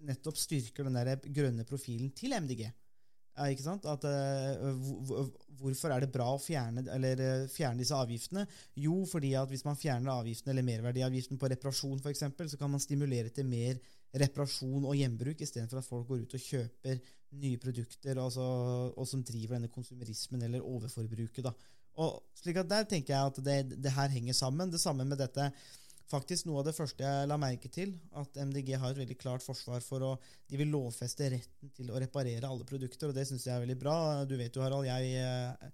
nettopp 0.00 0.38
styrker 0.40 0.86
den 0.88 0.96
der 0.96 1.18
grønne 1.28 1.66
profilen 1.68 2.12
til 2.16 2.32
MDG. 2.36 2.62
Ja, 3.36 3.46
ikke 3.48 3.64
sant? 3.64 3.84
At, 3.88 4.04
eh, 4.04 4.62
hvor- 4.80 5.02
hvor- 5.06 5.30
hvorfor 5.60 5.92
er 5.94 6.00
det 6.00 6.12
bra 6.12 6.26
å 6.34 6.40
fjerne, 6.40 6.86
eller, 6.88 7.20
eh, 7.20 7.46
fjerne 7.48 7.78
disse 7.78 7.94
avgiftene? 7.94 8.46
Jo, 8.76 9.04
fordi 9.06 9.34
at 9.34 9.48
hvis 9.48 9.64
man 9.64 9.76
fjerner 9.76 10.10
avgiftene 10.12 10.50
eller 10.50 10.62
merverdiavgiften 10.62 11.38
på 11.38 11.48
reparasjon 11.48 12.00
f.eks., 12.00 12.20
så 12.50 12.58
kan 12.58 12.70
man 12.70 12.80
stimulere 12.80 13.30
til 13.32 13.44
mer 13.44 13.78
reparasjon 14.14 14.84
og 14.84 14.94
gjenbruk, 14.96 15.40
istedenfor 15.40 15.78
at 15.78 15.84
folk 15.84 16.08
går 16.08 16.22
ut 16.22 16.34
og 16.34 16.40
kjøper 16.40 17.00
nye 17.38 17.58
produkter 17.62 18.18
altså, 18.18 18.44
og 18.90 19.06
som 19.08 19.22
driver 19.26 19.56
denne 19.56 19.70
konsumerismen 19.72 20.42
eller 20.46 20.64
overforbruket. 20.66 21.44
Da. 21.46 21.52
Og 22.00 22.22
slik 22.38 22.58
at 22.60 22.70
Der 22.70 22.88
tenker 22.88 23.14
jeg 23.14 23.32
at 23.32 23.44
det, 23.44 23.82
det 23.82 23.92
her 23.94 24.10
henger 24.12 24.36
sammen. 24.36 24.72
Det 24.72 24.80
samme 24.82 25.06
med 25.06 25.20
dette 25.20 25.50
Faktisk 26.10 26.48
noe 26.48 26.58
av 26.58 26.66
det 26.66 26.74
første 26.74 27.06
jeg 27.06 27.26
la 27.30 27.36
merke 27.38 27.68
til, 27.70 27.92
at 28.18 28.34
MDG 28.42 28.72
har 28.82 28.90
et 28.90 28.98
veldig 28.98 29.16
klart 29.20 29.44
forsvar 29.44 29.82
for 29.84 30.02
å 30.02 30.08
De 30.50 30.58
vil 30.58 30.72
lovfeste 30.72 31.28
retten 31.30 31.70
til 31.76 31.92
å 31.92 32.00
reparere 32.02 32.48
alle 32.48 32.66
produkter, 32.66 33.12
og 33.12 33.14
det 33.14 33.28
syns 33.28 33.46
jeg 33.46 33.54
er 33.54 33.62
veldig 33.62 33.76
bra. 33.78 33.94
Du 34.26 34.34
vet 34.34 34.56
jo, 34.56 34.64
Harald, 34.64 34.88
jeg, 34.88 35.12
eh, 35.22 35.70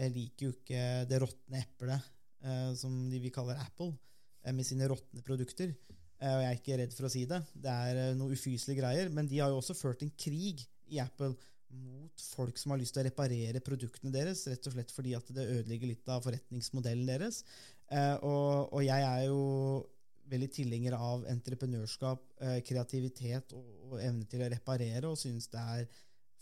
jeg 0.00 0.14
liker 0.16 0.48
jo 0.48 0.54
ikke 0.56 0.82
det 1.06 1.20
råtne 1.22 1.62
eplet, 1.62 2.10
eh, 2.42 2.72
som 2.74 2.96
de 3.12 3.20
vi 3.22 3.30
kaller 3.30 3.62
Apple, 3.62 3.92
eh, 4.42 4.50
med 4.50 4.66
sine 4.66 4.90
råtne 4.90 5.22
produkter. 5.22 5.70
Og 6.16 6.42
jeg 6.42 6.50
er 6.50 6.58
ikke 6.58 6.80
redd 6.80 6.96
for 6.96 7.06
å 7.06 7.12
si 7.12 7.22
det. 7.28 7.38
Det 7.54 7.70
er 7.70 8.14
noe 8.18 8.34
ufyselige 8.34 8.80
greier. 8.80 9.10
Men 9.12 9.28
de 9.30 9.38
har 9.38 9.52
jo 9.52 9.60
også 9.60 9.76
ført 9.76 10.02
en 10.02 10.10
krig 10.18 10.66
i 10.92 11.00
Apple 11.02 11.34
mot 11.76 12.26
folk 12.36 12.58
som 12.58 12.72
har 12.72 12.80
lyst 12.80 12.94
til 12.96 13.02
å 13.02 13.08
reparere 13.08 13.62
produktene 13.64 14.12
deres, 14.14 14.46
rett 14.50 14.68
og 14.68 14.76
slett 14.76 14.94
fordi 14.94 15.16
at 15.18 15.28
det 15.34 15.48
ødelegger 15.58 15.90
litt 15.90 16.08
av 16.12 16.24
forretningsmodellen 16.24 17.08
deres. 17.08 17.42
Eh, 17.90 18.14
og, 18.22 18.72
og 18.72 18.82
jeg 18.86 19.06
er 19.06 19.26
jo 19.26 19.42
veldig 20.30 20.48
tilhenger 20.54 20.96
av 20.98 21.26
entreprenørskap, 21.30 22.24
eh, 22.42 22.58
kreativitet 22.66 23.54
og, 23.54 23.66
og 23.90 24.00
evne 24.00 24.26
til 24.30 24.42
å 24.42 24.50
reparere, 24.50 25.06
og 25.10 25.20
synes 25.20 25.50
det 25.52 25.62
er 25.62 25.86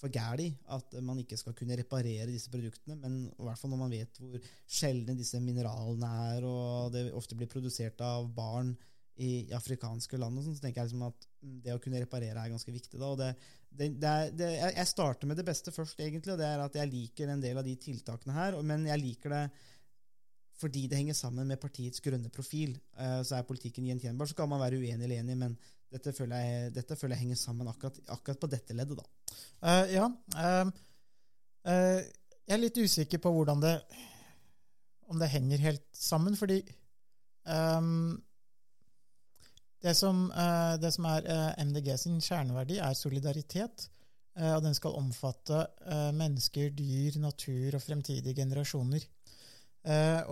for 0.05 0.13
gæli 0.13 0.49
at 0.75 0.97
man 1.05 1.21
ikke 1.23 1.39
skal 1.39 1.55
kunne 1.57 1.77
reparere 1.79 2.29
disse 2.29 2.51
produktene. 2.53 2.97
Men 3.01 3.21
i 3.29 3.47
hvert 3.47 3.61
fall 3.61 3.73
når 3.73 3.83
man 3.85 3.95
vet 3.95 4.19
hvor 4.21 4.49
sjeldne 4.67 5.17
disse 5.19 5.41
mineralene 5.43 6.11
er, 6.35 6.49
og 6.49 6.95
det 6.95 7.07
ofte 7.17 7.39
blir 7.39 7.51
produsert 7.51 8.01
av 8.05 8.29
barn 8.37 8.75
i, 9.17 9.53
afrikanske 9.55 10.19
land, 10.19 10.39
og 10.39 10.47
sånn, 10.47 10.57
så 10.57 10.65
tenker 10.65 10.83
jeg 10.83 10.91
liksom 10.91 11.05
at 11.07 11.29
det 11.65 11.75
å 11.75 11.83
kunne 11.83 12.01
reparere 12.03 12.41
er 12.41 12.51
ganske 12.51 12.73
viktig. 12.75 12.99
Da, 12.99 13.11
og 13.13 13.21
det, 13.21 13.31
det, 13.69 13.91
det 14.03 14.11
er, 14.11 14.33
det, 14.35 14.49
jeg 14.65 14.91
starter 14.91 15.31
med 15.31 15.39
det 15.39 15.47
beste 15.47 15.75
først, 15.75 16.01
egentlig, 16.03 16.35
og 16.35 16.41
det 16.41 16.49
er 16.49 16.65
at 16.65 16.79
jeg 16.81 16.91
liker 16.91 17.31
en 17.31 17.45
del 17.45 17.61
av 17.61 17.67
de 17.67 17.77
tiltakene 17.81 18.35
her. 18.35 18.59
Men 18.67 18.89
jeg 18.91 19.03
liker 19.03 19.37
det 19.37 19.45
fordi 20.55 20.85
det 20.87 21.01
henger 21.01 21.17
sammen 21.19 21.49
med 21.51 21.59
partiets 21.59 22.03
grønne 22.03 22.31
profil. 22.33 22.77
Eh, 22.97 23.21
så 23.27 23.37
er 23.37 23.47
politikken 23.47 23.89
gjenkjennbar. 23.89 24.29
Så 24.31 24.37
kan 24.39 24.49
man 24.49 24.63
være 24.63 24.79
uenig 24.79 25.03
eller 25.03 25.19
enig, 25.19 25.35
men 25.39 25.57
dette 25.95 26.15
føler 26.15 26.43
jeg, 26.43 26.75
dette 26.75 26.97
føler 26.99 27.17
jeg 27.17 27.25
henger 27.25 27.41
sammen 27.41 27.71
akkurat, 27.71 27.99
akkurat 28.15 28.41
på 28.43 28.51
dette 28.51 28.77
leddet. 28.77 28.99
da. 28.99 29.35
Uh, 29.63 29.85
ja. 29.93 30.07
Uh, 30.35 30.71
uh, 31.71 32.01
jeg 32.45 32.55
er 32.57 32.63
litt 32.63 32.79
usikker 32.79 33.23
på 33.23 33.33
hvordan 33.35 33.63
det 33.63 33.75
Om 35.11 35.21
det 35.21 35.31
henger 35.33 35.61
helt 35.61 35.85
sammen, 35.93 36.37
fordi 36.37 36.63
ehm, 37.45 38.15
det, 39.85 39.95
som, 39.95 40.31
eh, 40.33 40.77
det 40.81 40.93
som 40.95 41.07
er 41.11 41.27
eh, 41.29 41.65
MDG 41.65 41.91
sin 42.01 42.21
kjerneverdi, 42.23 42.79
er 42.81 42.97
solidaritet. 42.97 43.91
eh, 44.37 44.55
og 44.57 44.63
den 44.65 44.75
skal 44.75 44.97
omfatte 44.99 45.67
mennesker, 46.17 46.71
dyr, 46.75 47.21
natur 47.23 47.77
og 47.77 47.83
fremtidige 47.83 48.35
generasjoner. 48.35 49.05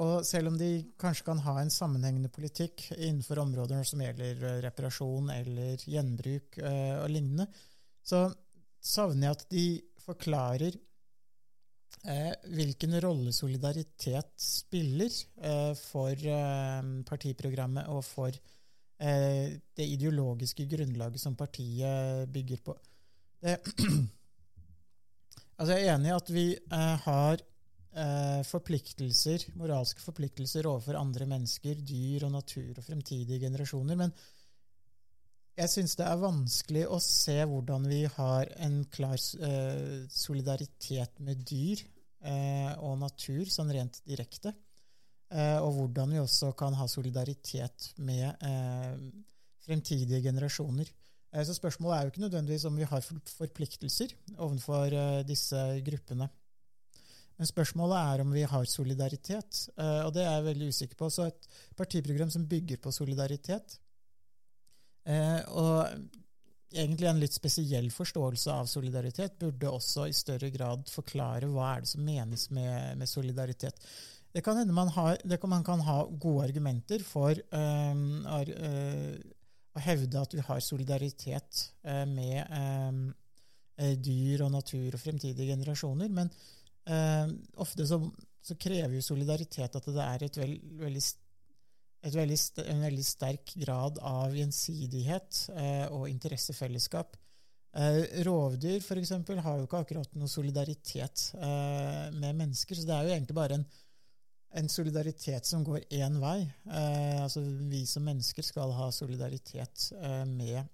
Og 0.00 0.24
selv 0.24 0.48
om 0.48 0.54
de 0.56 0.94
kanskje 0.96 1.26
kan 1.26 1.40
ha 1.44 1.58
en 1.60 1.70
sammenhengende 1.70 2.30
politikk 2.32 2.86
innenfor 2.96 3.36
områder 3.42 3.84
som 3.84 4.00
gjelder 4.00 4.62
reparasjon 4.64 5.28
eller 5.28 5.76
gjenbruk 5.84 6.56
og 6.56 7.10
lignende, 7.12 7.44
så 8.00 8.22
savner 8.80 9.26
jeg 9.26 9.36
at 9.36 9.44
de 9.52 9.66
forklarer 10.06 10.78
hvilken 12.48 12.96
rolle 13.04 13.36
solidaritet 13.36 14.32
spiller 14.40 15.12
for 15.82 16.24
partiprogrammet 17.12 17.92
og 17.92 18.00
for 18.08 18.40
det 19.02 19.86
ideologiske 19.96 20.66
grunnlaget 20.70 21.18
som 21.18 21.34
partiet 21.34 22.28
bygger 22.30 22.60
på. 22.62 22.76
Det, 23.42 23.56
altså 25.58 25.74
jeg 25.74 25.88
er 25.88 25.96
enig 25.96 26.12
i 26.12 26.14
at 26.14 26.30
vi 26.30 26.44
eh, 26.54 27.06
har 27.06 27.40
eh, 27.42 28.42
forpliktelser, 28.46 29.48
moralske 29.58 30.04
forpliktelser 30.04 30.68
overfor 30.70 31.00
andre 31.00 31.26
mennesker, 31.30 31.80
dyr 31.82 32.28
og 32.28 32.36
natur 32.36 32.76
og 32.76 32.86
fremtidige 32.86 33.42
generasjoner. 33.42 33.98
Men 33.98 34.14
jeg 35.58 35.68
syns 35.68 35.96
det 35.98 36.06
er 36.08 36.22
vanskelig 36.22 36.86
å 36.88 36.98
se 37.04 37.36
hvordan 37.48 37.88
vi 37.90 38.04
har 38.14 38.52
en 38.64 38.82
klar 38.94 39.18
eh, 39.18 40.04
solidaritet 40.08 41.18
med 41.20 41.42
dyr 41.48 41.82
eh, 42.24 42.72
og 42.78 43.00
natur, 43.02 43.44
sånn 43.50 43.72
rent 43.74 44.00
direkte. 44.08 44.54
Eh, 45.32 45.58
og 45.64 45.72
hvordan 45.76 46.12
vi 46.12 46.20
også 46.20 46.50
kan 46.58 46.74
ha 46.76 46.86
solidaritet 46.90 47.92
med 48.04 48.26
eh, 48.44 48.96
fremtidige 49.64 50.20
generasjoner. 50.26 50.90
Eh, 51.32 51.44
så 51.48 51.56
spørsmålet 51.56 51.96
er 51.96 52.02
jo 52.02 52.12
ikke 52.12 52.24
nødvendigvis 52.26 52.66
om 52.68 52.76
vi 52.76 52.88
har 52.88 53.06
forpliktelser 53.38 54.12
overfor 54.36 54.92
disse 55.28 55.60
gruppene. 55.86 56.28
Men 57.38 57.48
spørsmålet 57.48 57.96
er 57.96 58.22
om 58.22 58.34
vi 58.34 58.42
har 58.46 58.66
solidaritet, 58.68 59.68
og 60.04 60.10
det 60.14 60.20
er 60.22 60.34
jeg 60.36 60.44
veldig 60.44 60.66
usikker 60.68 60.98
på. 61.00 61.08
Så 61.10 61.24
et 61.30 61.48
partiprogram 61.74 62.30
som 62.30 62.44
bygger 62.46 62.76
på 62.76 62.92
solidaritet, 62.92 63.78
og 65.48 65.88
egentlig 66.76 67.08
en 67.08 67.22
litt 67.24 67.34
spesiell 67.34 67.88
forståelse 67.90 68.52
av 68.52 68.68
solidaritet, 68.70 69.40
burde 69.40 69.72
også 69.72 70.06
i 70.06 70.14
større 70.14 70.52
grad 70.54 70.84
forklare 70.92 71.48
hva 71.50 71.72
er 71.72 71.82
det 71.82 71.90
som 71.94 72.04
menes 72.06 72.46
med, 72.52 73.00
med 73.00 73.10
solidaritet. 73.10 73.80
Det 74.32 74.42
kan 74.44 74.56
hende 74.56 74.72
man, 74.72 74.88
har, 74.88 75.18
kan, 75.36 75.50
man 75.50 75.64
kan 75.64 75.80
ha 75.84 75.98
gode 76.08 76.46
argumenter 76.48 77.04
for 77.04 77.36
eh, 77.36 78.02
ar, 78.36 78.52
eh, 78.52 79.16
å 79.72 79.82
hevde 79.84 80.20
at 80.20 80.36
vi 80.36 80.44
har 80.46 80.64
solidaritet 80.64 81.66
eh, 81.84 82.04
med 82.08 82.40
eh, 82.40 83.94
dyr 84.00 84.46
og 84.46 84.54
natur 84.54 84.94
og 84.94 85.00
fremtidige 85.00 85.52
generasjoner, 85.54 86.12
men 86.12 86.32
ofte 87.62 87.84
så, 87.86 87.94
så 88.42 88.56
krever 88.58 88.96
jo 88.96 89.04
solidaritet 89.06 89.76
at 89.78 89.84
det 89.86 90.02
er 90.02 90.24
et 90.26 90.38
veld, 90.40 90.62
veldig, 90.80 91.02
veldig, 92.10 92.38
en 92.66 92.82
veldig 92.82 93.04
sterk 93.06 93.52
grad 93.62 94.00
av 94.02 94.34
gjensidighet 94.34 95.44
eh, 95.54 95.84
og 95.94 96.08
interessefellesskap. 96.10 97.16
Eh, 97.72 98.02
rovdyr 98.26 98.82
for 98.84 99.00
eksempel, 99.00 99.38
har 99.40 99.60
jo 99.60 99.68
ikke 99.68 99.84
akkurat 99.84 100.18
noe 100.18 100.28
solidaritet 100.28 101.28
eh, 101.38 102.10
med 102.18 102.40
mennesker, 102.42 102.76
så 102.76 102.88
det 102.88 102.96
er 102.96 103.06
jo 103.06 103.14
egentlig 103.14 103.38
bare 103.38 103.60
en, 103.60 103.66
en 104.58 104.68
solidaritet 104.68 105.48
som 105.48 105.64
går 105.64 105.86
én 105.96 106.18
vei. 106.20 106.40
Eh, 106.68 107.22
altså 107.22 107.42
Vi 107.70 107.84
som 107.88 108.04
mennesker 108.04 108.44
skal 108.44 108.72
ha 108.76 108.90
solidaritet 108.92 109.88
eh, 109.96 110.24
med, 110.28 110.68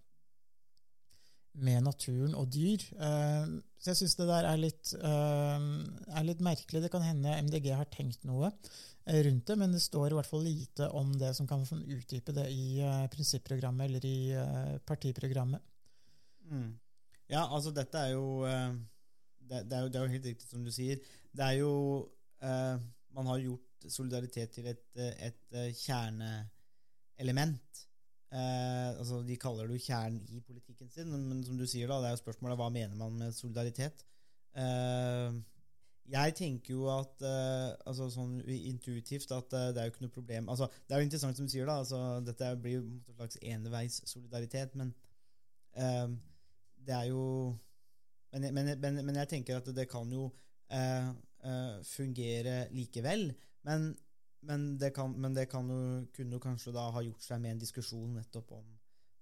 med 1.63 1.85
naturen 1.87 2.35
og 2.39 2.51
dyr. 2.55 2.83
Eh, 2.99 3.55
så 3.79 3.93
jeg 3.93 4.01
syns 4.01 4.17
det 4.19 4.27
der 4.31 4.49
er 4.49 4.59
litt, 4.59 4.93
eh, 4.99 5.69
er 6.19 6.27
litt 6.27 6.43
merkelig. 6.43 6.83
Det 6.83 6.91
kan 6.91 7.07
hende 7.07 7.37
MDG 7.47 7.71
har 7.79 7.87
tenkt 7.93 8.27
noe 8.27 8.51
eh, 8.51 9.23
rundt 9.29 9.47
det, 9.47 9.59
men 9.61 9.77
det 9.77 9.85
står 9.85 10.11
i 10.11 10.19
hvert 10.19 10.31
fall 10.31 10.43
lite 10.47 10.91
om 10.99 11.15
det 11.21 11.31
som 11.39 11.47
kan 11.47 11.63
utdype 11.63 12.35
det 12.35 12.49
i 12.51 12.83
eh, 12.83 13.07
prinsipprogrammet 13.15 13.87
eller 13.87 14.09
i 14.09 14.19
partiprogrammet. 14.89 15.63
Mm. 16.51 16.75
Ja, 17.29 17.45
altså 17.45 17.71
dette 17.77 18.01
er 18.01 18.15
jo 18.17 18.43
det, 18.43 19.67
det, 19.69 19.77
er 19.77 19.83
jo 19.85 19.89
det 19.93 19.99
er 20.01 20.05
jo 20.07 20.15
helt 20.17 20.29
riktig 20.31 20.49
som 20.49 20.63
du 20.65 20.71
sier. 20.73 20.97
Det 21.31 21.45
er 21.45 21.59
jo 21.61 21.73
Man 23.13 23.27
har 23.27 23.41
gjort 23.43 23.68
solidaritet 23.87 24.57
til 24.57 24.73
et, 24.73 24.87
eh, 24.97 25.29
et 25.29 25.55
eh, 25.55 25.71
kjerneelement. 25.77 27.85
Eh, 28.29 28.89
altså 28.99 29.23
De 29.25 29.37
kaller 29.41 29.69
det 29.69 29.79
jo 29.79 29.87
kjernen 29.87 30.25
i 30.29 30.43
politikken 30.45 30.91
sin, 30.93 31.13
men 31.13 31.45
som 31.47 31.57
du 31.57 31.65
sier, 31.67 31.89
da, 31.89 32.01
det 32.03 32.11
er 32.11 32.17
jo 32.17 32.25
spørsmålet 32.25 32.59
hva 32.61 32.69
mener 32.73 32.99
man 32.99 33.17
med 33.21 33.37
solidaritet. 33.37 34.03
Eh, 34.59 35.39
jeg 36.09 36.35
tenker 36.39 36.73
jo 36.73 36.87
at 36.89 37.21
eh, 37.25 37.71
altså 37.89 38.09
sånn 38.13 38.39
intuitivt 38.49 39.33
at 39.37 39.53
eh, 39.57 39.71
det 39.77 39.81
er 39.81 39.89
jo 39.89 39.93
ikke 39.93 40.05
noe 40.07 40.15
problem 40.15 40.47
altså 40.49 40.71
Det 40.73 40.95
er 40.95 41.03
jo 41.03 41.09
interessant 41.09 41.37
som 41.37 41.49
du 41.49 41.53
sier, 41.53 41.69
da. 41.69 41.83
altså 41.83 41.99
Dette 42.25 42.49
blir 42.63 42.79
jo 42.79 42.85
en 42.87 43.19
slags 43.19 43.41
eneveis 43.43 43.99
solidaritet, 44.09 44.77
men 44.81 44.95
eh, 45.77 46.07
det 46.89 46.97
er 46.97 47.11
jo 47.11 47.25
men, 48.33 48.49
men, 48.55 48.73
men, 48.81 49.03
men 49.05 49.21
jeg 49.23 49.35
tenker 49.35 49.61
at 49.61 49.69
det 49.73 49.89
kan 49.89 50.09
jo 50.13 50.29
fungere 51.87 52.67
likevel. 52.75 53.29
Men, 53.69 53.89
men, 54.49 54.67
det 54.81 54.93
kan, 54.97 55.15
men 55.21 55.37
det 55.37 55.49
kan 55.53 55.69
jo, 55.71 55.79
kunne 56.17 56.39
jo 56.39 56.43
kanskje 56.43 56.75
da 56.77 56.89
ha 56.95 57.05
gjort 57.05 57.25
seg 57.25 57.41
med 57.45 57.57
en 57.57 57.65
diskusjon 57.65 58.17
nettopp 58.17 58.55
om 58.57 58.67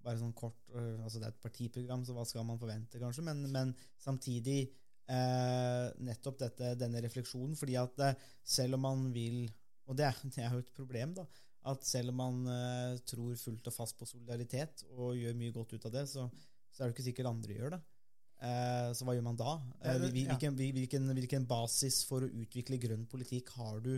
bare 0.06 0.20
sånn 0.20 0.34
kort 0.38 0.68
øh, 0.78 1.00
altså 1.02 1.18
Det 1.18 1.26
er 1.26 1.32
et 1.34 1.42
partiprogram, 1.42 2.04
så 2.06 2.14
hva 2.14 2.22
skal 2.28 2.44
man 2.46 2.60
forvente, 2.60 3.00
kanskje? 3.02 3.24
Men, 3.26 3.40
men 3.50 3.72
samtidig 3.98 4.60
eh, 5.10 5.86
nettopp 6.06 6.38
dette, 6.44 6.74
denne 6.78 7.02
refleksjonen. 7.04 7.56
fordi 7.58 7.78
at 7.80 8.04
eh, 8.06 8.28
selv 8.44 8.78
om 8.78 8.86
man 8.86 9.08
vil 9.14 9.48
Og 9.86 9.98
det 9.98 10.06
er, 10.08 10.22
det 10.34 10.44
er 10.44 10.54
jo 10.54 10.62
et 10.64 10.72
problem, 10.76 11.14
da. 11.14 11.26
At 11.66 11.82
selv 11.86 12.14
om 12.14 12.20
man 12.22 12.40
eh, 12.50 13.00
tror 13.06 13.34
fullt 13.40 13.66
og 13.70 13.74
fast 13.74 13.98
på 13.98 14.06
solidaritet 14.06 14.86
og 14.94 15.18
gjør 15.18 15.36
mye 15.38 15.54
godt 15.54 15.74
ut 15.74 15.86
av 15.90 15.94
det, 15.98 16.06
så, 16.10 16.28
så 16.70 16.82
er 16.82 16.88
det 16.88 16.96
ikke 16.96 17.08
sikkert 17.08 17.30
andre 17.32 17.58
gjør 17.58 17.74
det. 17.74 17.82
Eh, 18.46 18.90
så 18.94 19.06
hva 19.06 19.14
gjør 19.16 19.26
man 19.26 19.38
da? 19.40 19.56
Eh, 19.80 20.06
hvilken, 20.12 20.58
hvilken, 20.58 21.10
hvilken 21.16 21.46
basis 21.48 22.02
for 22.06 22.26
å 22.26 22.30
utvikle 22.30 22.78
grønn 22.82 23.06
politikk 23.10 23.54
har 23.56 23.80
du 23.82 23.96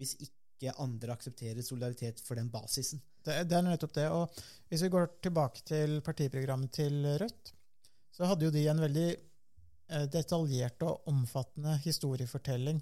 hvis 0.00 0.16
ikke 0.20 0.74
andre 0.82 1.12
aksepterer 1.12 1.64
solidaritet 1.64 2.22
for 2.24 2.38
den 2.38 2.50
basisen? 2.52 3.02
Det, 3.24 3.42
det 3.48 3.58
er 3.58 3.64
nettopp 3.66 3.94
det. 3.96 4.08
Og 4.14 4.42
hvis 4.70 4.84
vi 4.86 4.92
går 4.92 5.08
tilbake 5.24 5.64
til 5.66 6.00
partiprogrammet 6.06 6.72
til 6.78 7.00
Rødt, 7.20 7.52
så 8.16 8.28
hadde 8.30 8.48
jo 8.48 8.54
de 8.54 8.64
en 8.70 8.80
veldig 8.80 9.08
eh, 9.12 10.06
detaljert 10.12 10.84
og 10.86 11.10
omfattende 11.12 11.76
historiefortelling 11.84 12.80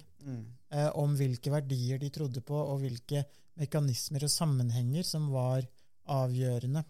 eh, 0.71 0.91
om 1.01 1.17
hvilke 1.19 1.51
verdier 1.55 1.99
de 2.03 2.13
trodde 2.15 2.45
på, 2.47 2.55
og 2.55 2.85
hvilke 2.85 3.25
mekanismer 3.59 4.27
og 4.27 4.33
sammenhenger 4.33 5.07
som 5.07 5.31
var 5.35 5.67
avgjørende 6.11 6.85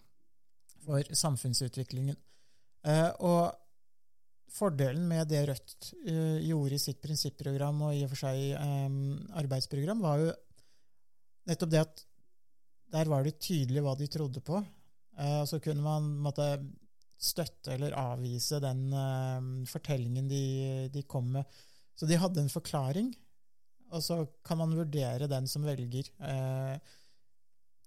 for 0.85 1.15
samfunnsutviklingen. 1.17 2.17
Eh, 2.85 3.11
og 3.25 3.55
fordelen 4.53 5.07
med 5.09 5.29
det 5.31 5.45
Rødt 5.49 5.91
uh, 6.09 6.39
gjorde 6.45 6.77
i 6.77 6.83
sitt 6.83 7.01
prinsipprogram 7.03 7.83
og 7.89 7.97
i 7.97 8.05
og 8.07 8.13
for 8.13 8.27
seg 8.27 8.55
um, 8.61 9.19
arbeidsprogram, 9.41 10.03
var 10.05 10.23
jo 10.23 10.33
nettopp 11.51 11.73
det 11.73 11.83
at 11.83 12.05
der 12.95 13.11
var 13.11 13.27
det 13.27 13.41
tydelig 13.43 13.83
hva 13.83 13.97
de 13.99 14.09
trodde 14.11 14.43
på. 14.45 14.61
Uh, 15.19 15.43
så 15.49 15.61
kunne 15.63 15.83
man 15.85 16.09
måtte 16.23 16.47
støtte 17.25 17.75
eller 17.75 17.97
avvise 17.97 18.61
den 18.63 18.87
uh, 18.93 19.67
fortellingen 19.71 20.29
de, 20.31 20.45
de 20.93 21.07
kom 21.09 21.33
med. 21.39 21.63
Så 21.95 22.07
de 22.11 22.19
hadde 22.19 22.43
en 22.43 22.51
forklaring, 22.51 23.13
og 23.95 24.03
så 24.03 24.19
kan 24.47 24.59
man 24.59 24.75
vurdere 24.75 25.31
den 25.31 25.47
som 25.51 25.65
velger, 25.67 26.09
eh, 26.27 26.79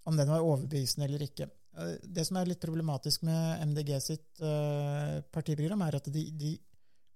om 0.08 0.16
den 0.16 0.30
var 0.32 0.46
overbevisende 0.46 1.10
eller 1.10 1.26
ikke. 1.26 1.50
Eh, 1.78 1.98
Det 2.04 2.26
som 2.26 2.40
er 2.40 2.50
litt 2.50 2.64
problematisk 2.64 3.26
med 3.28 3.62
MDG 3.70 3.94
sitt 4.04 4.42
eh, 4.42 5.20
partiprogram, 5.34 5.84
er 5.86 6.00
at 6.00 6.10
de, 6.14 6.24
de 6.32 6.56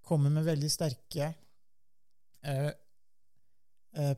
kommer 0.06 0.34
med 0.34 0.46
veldig 0.48 0.70
sterke 0.72 1.32
eh, 2.41 2.72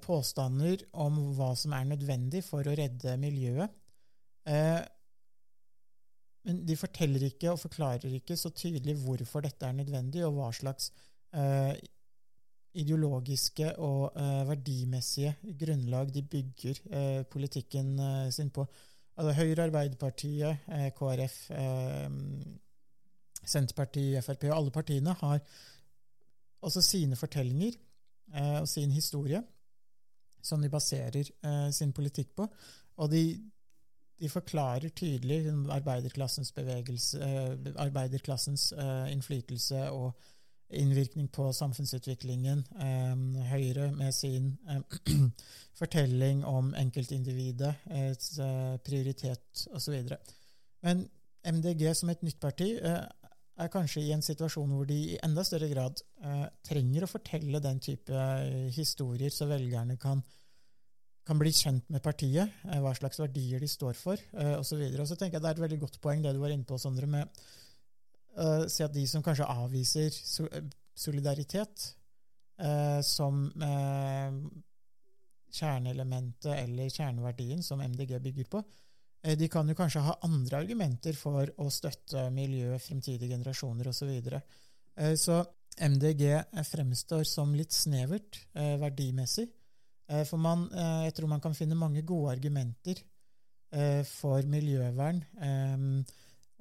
påstander 0.03 0.85
om 1.01 1.17
hva 1.37 1.53
som 1.57 1.73
er 1.75 1.87
nødvendig 1.89 2.43
for 2.45 2.67
å 2.67 2.75
redde 2.77 3.15
miljøet. 3.17 3.79
Men 6.43 6.59
de 6.67 6.75
forteller 6.77 7.23
ikke 7.25 7.49
og 7.53 7.61
forklarer 7.61 8.13
ikke 8.19 8.35
så 8.37 8.51
tydelig 8.53 8.93
hvorfor 9.01 9.41
dette 9.45 9.65
er 9.65 9.73
nødvendig, 9.73 10.21
og 10.27 10.35
hva 10.37 10.51
slags 10.53 10.91
ideologiske 12.77 13.71
og 13.81 14.13
verdimessige 14.51 15.33
grunnlag 15.63 16.13
de 16.13 16.21
bygger 16.35 16.83
politikken 17.33 17.95
sin 18.35 18.53
på. 18.53 18.67
Altså 19.17 19.33
Høyre, 19.37 19.63
Arbeiderpartiet, 19.63 20.57
eh, 20.67 20.89
KrF, 20.97 21.51
eh, 21.51 22.09
Senterpartiet, 23.45 24.23
Frp 24.23 24.43
og 24.49 24.57
alle 24.57 24.71
partiene 24.71 25.13
har 25.13 25.39
også 26.61 26.81
sine 26.81 27.15
fortellinger 27.15 27.73
eh, 28.33 28.61
og 28.61 28.67
sin 28.67 28.91
historie 28.91 29.43
som 30.43 30.61
de 30.61 30.69
baserer 30.69 31.29
sin 31.71 31.93
politikk 31.93 32.35
på. 32.35 32.47
Og 32.97 33.11
de, 33.11 33.51
de 34.19 34.29
forklarer 34.29 34.89
tydelig 34.89 35.45
arbeiderklassens 35.71 36.51
arbeiderklassens 37.77 38.73
innflytelse 39.09 39.85
og 39.91 40.19
innvirkning 40.79 41.27
på 41.33 41.47
samfunnsutviklingen. 41.53 42.63
Eh, 42.79 43.47
Høyre 43.51 43.89
med 43.95 44.13
sin 44.15 44.53
eh, 44.69 44.81
fortelling 45.79 46.43
om 46.45 46.73
enkeltindividet, 46.77 47.75
eh, 47.89 48.77
prioritet 48.85 49.67
osv. 49.73 49.99
Men 50.83 51.05
MDG 51.43 51.89
som 51.95 52.11
et 52.11 52.23
nytt 52.23 52.39
parti 52.41 52.69
eh, 52.77 53.01
er 53.61 53.71
kanskje 53.73 54.01
i 54.01 54.13
en 54.15 54.23
situasjon 54.25 54.71
hvor 54.73 54.87
de 54.89 54.99
i 55.13 55.19
enda 55.25 55.43
større 55.45 55.69
grad 55.71 55.99
eh, 56.23 56.45
trenger 56.65 57.05
å 57.05 57.11
fortelle 57.11 57.61
den 57.63 57.81
type 57.83 58.13
eh, 58.13 58.69
historier, 58.73 59.33
så 59.33 59.47
velgerne 59.49 59.97
kan, 60.01 60.23
kan 61.27 61.39
bli 61.39 61.53
kjent 61.53 61.91
med 61.93 62.03
partiet, 62.05 62.55
eh, 62.69 62.79
hva 62.83 62.95
slags 62.97 63.21
verdier 63.21 63.61
de 63.61 63.69
står 63.69 63.99
for, 63.99 64.23
eh, 64.33 64.55
osv. 64.57 64.81
Og 64.97 65.09
så 65.09 65.19
tenker 65.19 65.37
jeg 65.37 65.45
det 65.45 65.51
er 65.51 65.59
et 65.59 65.65
veldig 65.67 65.81
godt 65.85 65.99
poeng 66.03 66.23
det 66.23 66.33
du 66.33 66.41
var 66.41 66.55
inne 66.55 66.67
på, 66.67 66.79
Sondre, 66.81 67.09
med 67.09 67.43
å 68.37 68.69
si 68.71 68.83
at 68.85 68.93
de 68.93 69.05
som 69.09 69.23
kanskje 69.25 69.49
avviser 69.49 70.13
so 70.13 70.47
solidaritet 70.93 71.87
uh, 72.61 73.01
som 73.01 73.47
uh, 73.61 74.29
kjerneelementet 75.53 76.51
eller 76.57 76.89
kjerneverdien 76.89 77.63
som 77.65 77.81
MDG 77.81 78.17
bygger 78.21 78.49
på, 78.49 78.61
eh, 79.23 79.37
de 79.37 79.49
kan 79.49 79.69
jo 79.69 79.75
kanskje 79.77 80.03
ha 80.05 80.17
andre 80.25 80.61
argumenter 80.63 81.17
for 81.17 81.49
å 81.57 81.69
støtte 81.73 82.29
miljø, 82.33 82.77
fremtidige 82.79 83.35
generasjoner 83.35 83.89
osv. 83.89 83.99
Så, 83.99 84.09
videre. 84.09 84.41
Eh, 84.97 85.15
så 85.15 85.43
MDG 85.77 86.43
fremstår 86.69 87.23
som 87.25 87.53
litt 87.57 87.73
snevert 87.73 88.41
eh, 88.53 88.75
verdimessig. 88.81 89.47
Eh, 90.09 90.23
For 90.25 90.37
man, 90.37 90.67
eh, 90.73 91.05
jeg 91.07 91.17
tror 91.17 91.31
man 91.31 91.41
kan 91.41 91.55
finne 91.57 91.77
mange 91.79 92.03
gode 92.05 92.35
argumenter 92.35 92.99
eh, 93.71 94.03
for 94.05 94.41
miljøvern 94.49 95.23
eh, 95.41 96.13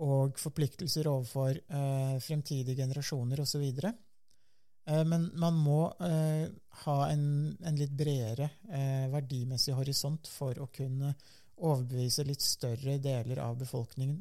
og 0.02 0.38
forpliktelser 0.40 1.08
overfor 1.10 1.56
eh, 1.56 2.16
fremtidige 2.22 2.78
generasjoner 2.82 3.42
osv. 3.44 3.62
Eh, 3.82 5.04
Men 5.06 5.28
man 5.38 5.60
må 5.62 5.84
eh, 6.02 6.48
ha 6.84 6.98
en, 7.12 7.24
en 7.62 7.78
litt 7.78 7.94
bredere 7.94 8.50
eh, 8.70 9.06
verdimessig 9.12 9.76
horisont 9.78 10.26
for 10.26 10.58
å 10.58 10.70
kunne 10.74 11.14
overbevise 11.62 12.24
litt 12.26 12.42
større 12.42 12.98
deler 12.98 13.38
av 13.44 13.58
befolkningen. 13.60 14.18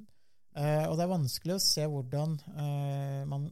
Eh, 0.54 0.86
Og 0.86 0.98
det 0.98 1.08
er 1.08 1.16
vanskelig 1.16 1.58
å 1.58 1.64
se 1.64 1.88
hvordan 1.90 2.38
eh, 2.52 3.22
man 3.30 3.48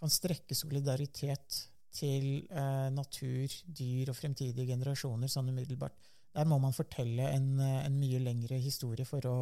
kan 0.00 0.12
strekke 0.12 0.56
solidaritet 0.58 1.62
til 1.94 2.42
eh, 2.50 2.90
natur, 2.92 3.48
dyr 3.64 4.10
og 4.10 4.18
fremtidige 4.18 4.66
generasjoner 4.74 5.30
sånn 5.30 5.48
umiddelbart. 5.54 5.96
Der 6.34 6.48
må 6.50 6.58
man 6.58 6.74
fortelle 6.74 7.30
en, 7.30 7.52
en 7.62 7.96
mye 8.00 8.18
lengre 8.18 8.58
historie 8.58 9.06
for 9.06 9.24
å, 9.30 9.36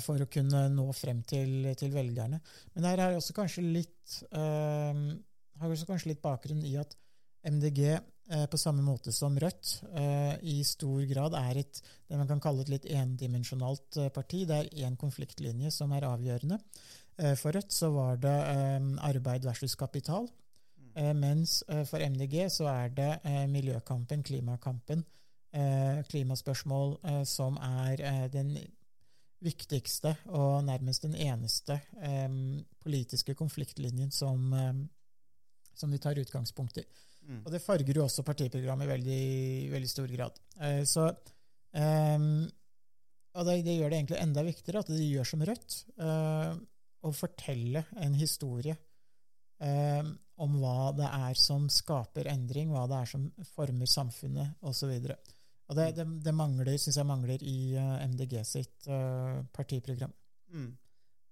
for 0.00 0.22
å 0.22 0.30
kunne 0.32 0.66
nå 0.72 0.86
frem 0.96 1.20
til, 1.28 1.70
til 1.76 1.92
velgerne. 1.92 2.40
Men 2.74 2.86
her 2.88 3.02
er 3.04 3.16
også 3.18 3.36
kanskje 3.36 3.66
litt 3.66 4.18
eh, 4.32 5.00
har 5.60 5.70
også 5.70 5.88
kanskje 5.88 6.12
litt 6.12 6.22
bakgrunn 6.24 6.64
i 6.66 6.74
at 6.80 6.96
MDG 7.44 7.80
eh, 7.92 8.46
på 8.50 8.60
samme 8.60 8.84
måte 8.84 9.12
som 9.14 9.36
Rødt 9.38 9.76
eh, 9.92 10.36
i 10.50 10.58
stor 10.66 11.04
grad 11.10 11.36
er 11.38 11.60
et 11.64 11.80
det 12.08 12.18
man 12.18 12.30
kan 12.30 12.42
kalle 12.42 12.64
et 12.64 12.72
litt 12.72 12.88
endimensjonalt 12.90 14.00
eh, 14.00 14.12
parti. 14.14 14.44
Det 14.48 14.60
er 14.60 14.86
én 14.86 14.98
konfliktlinje 15.00 15.72
som 15.74 15.92
er 15.96 16.08
avgjørende. 16.08 16.60
Eh, 17.18 17.34
For 17.40 17.54
Rødt 17.56 17.74
så 17.74 17.92
var 17.94 18.20
det 18.22 18.34
eh, 18.54 18.88
arbeid 19.10 19.46
versus 19.46 19.76
kapital, 19.78 20.28
eh, 20.94 21.12
mens 21.16 21.62
eh, 21.68 21.84
for 21.88 22.02
MDG 22.02 22.48
så 22.52 22.70
er 22.72 22.94
det 22.96 23.12
eh, 23.22 23.44
miljøkampen, 23.50 24.24
klimakampen, 24.26 25.04
eh, 25.54 26.00
klimaspørsmål 26.10 26.96
eh, 27.04 27.22
som 27.28 27.60
er 27.60 28.00
eh, 28.00 28.24
den 28.32 28.56
viktigste 29.44 30.14
og 30.32 30.64
nærmest 30.64 31.04
den 31.04 31.14
eneste 31.20 31.76
politiske 32.80 33.34
konfliktlinjen 33.36 34.10
som, 34.14 34.48
som 35.76 35.92
de 35.92 36.00
tar 36.00 36.18
utgangspunkt 36.20 36.80
i. 36.80 36.84
Mm. 37.24 37.40
Og 37.44 37.52
det 37.54 37.62
farger 37.64 37.96
jo 37.96 38.04
også 38.04 38.24
partiprogrammet 38.26 38.86
i 38.86 38.90
veldig, 38.90 39.22
veldig 39.72 39.90
stor 39.90 40.12
grad. 40.12 40.40
Eh, 40.60 40.82
så 40.88 41.08
Og 43.34 43.46
det, 43.48 43.54
det 43.66 43.76
gjør 43.78 43.90
det 43.90 43.98
egentlig 43.98 44.20
enda 44.22 44.44
viktigere 44.46 44.84
at 44.84 44.90
de 44.92 45.08
gjør 45.08 45.26
som 45.26 45.42
Rødt, 45.42 45.78
eh, 45.98 46.50
å 47.04 47.12
fortelle 47.12 47.82
en 48.00 48.14
historie 48.16 48.76
eh, 49.60 50.04
om 50.44 50.58
hva 50.60 50.92
det 50.96 51.08
er 51.08 51.38
som 51.38 51.66
skaper 51.70 52.30
endring, 52.30 52.72
hva 52.72 52.86
det 52.90 53.00
er 53.00 53.10
som 53.10 53.26
former 53.54 53.90
samfunnet, 53.90 54.54
osv. 54.62 54.92
Og 54.94 55.34
det, 55.72 55.90
det, 55.96 56.04
det 56.24 56.34
mangler, 56.36 56.76
syns 56.76 56.98
jeg 57.00 57.08
mangler 57.08 57.40
i 57.40 57.58
eh, 57.80 58.06
MDG 58.12 58.38
sitt 58.44 58.88
eh, 58.90 59.40
partiprogram. 59.56 60.12
Mm. 60.52 60.70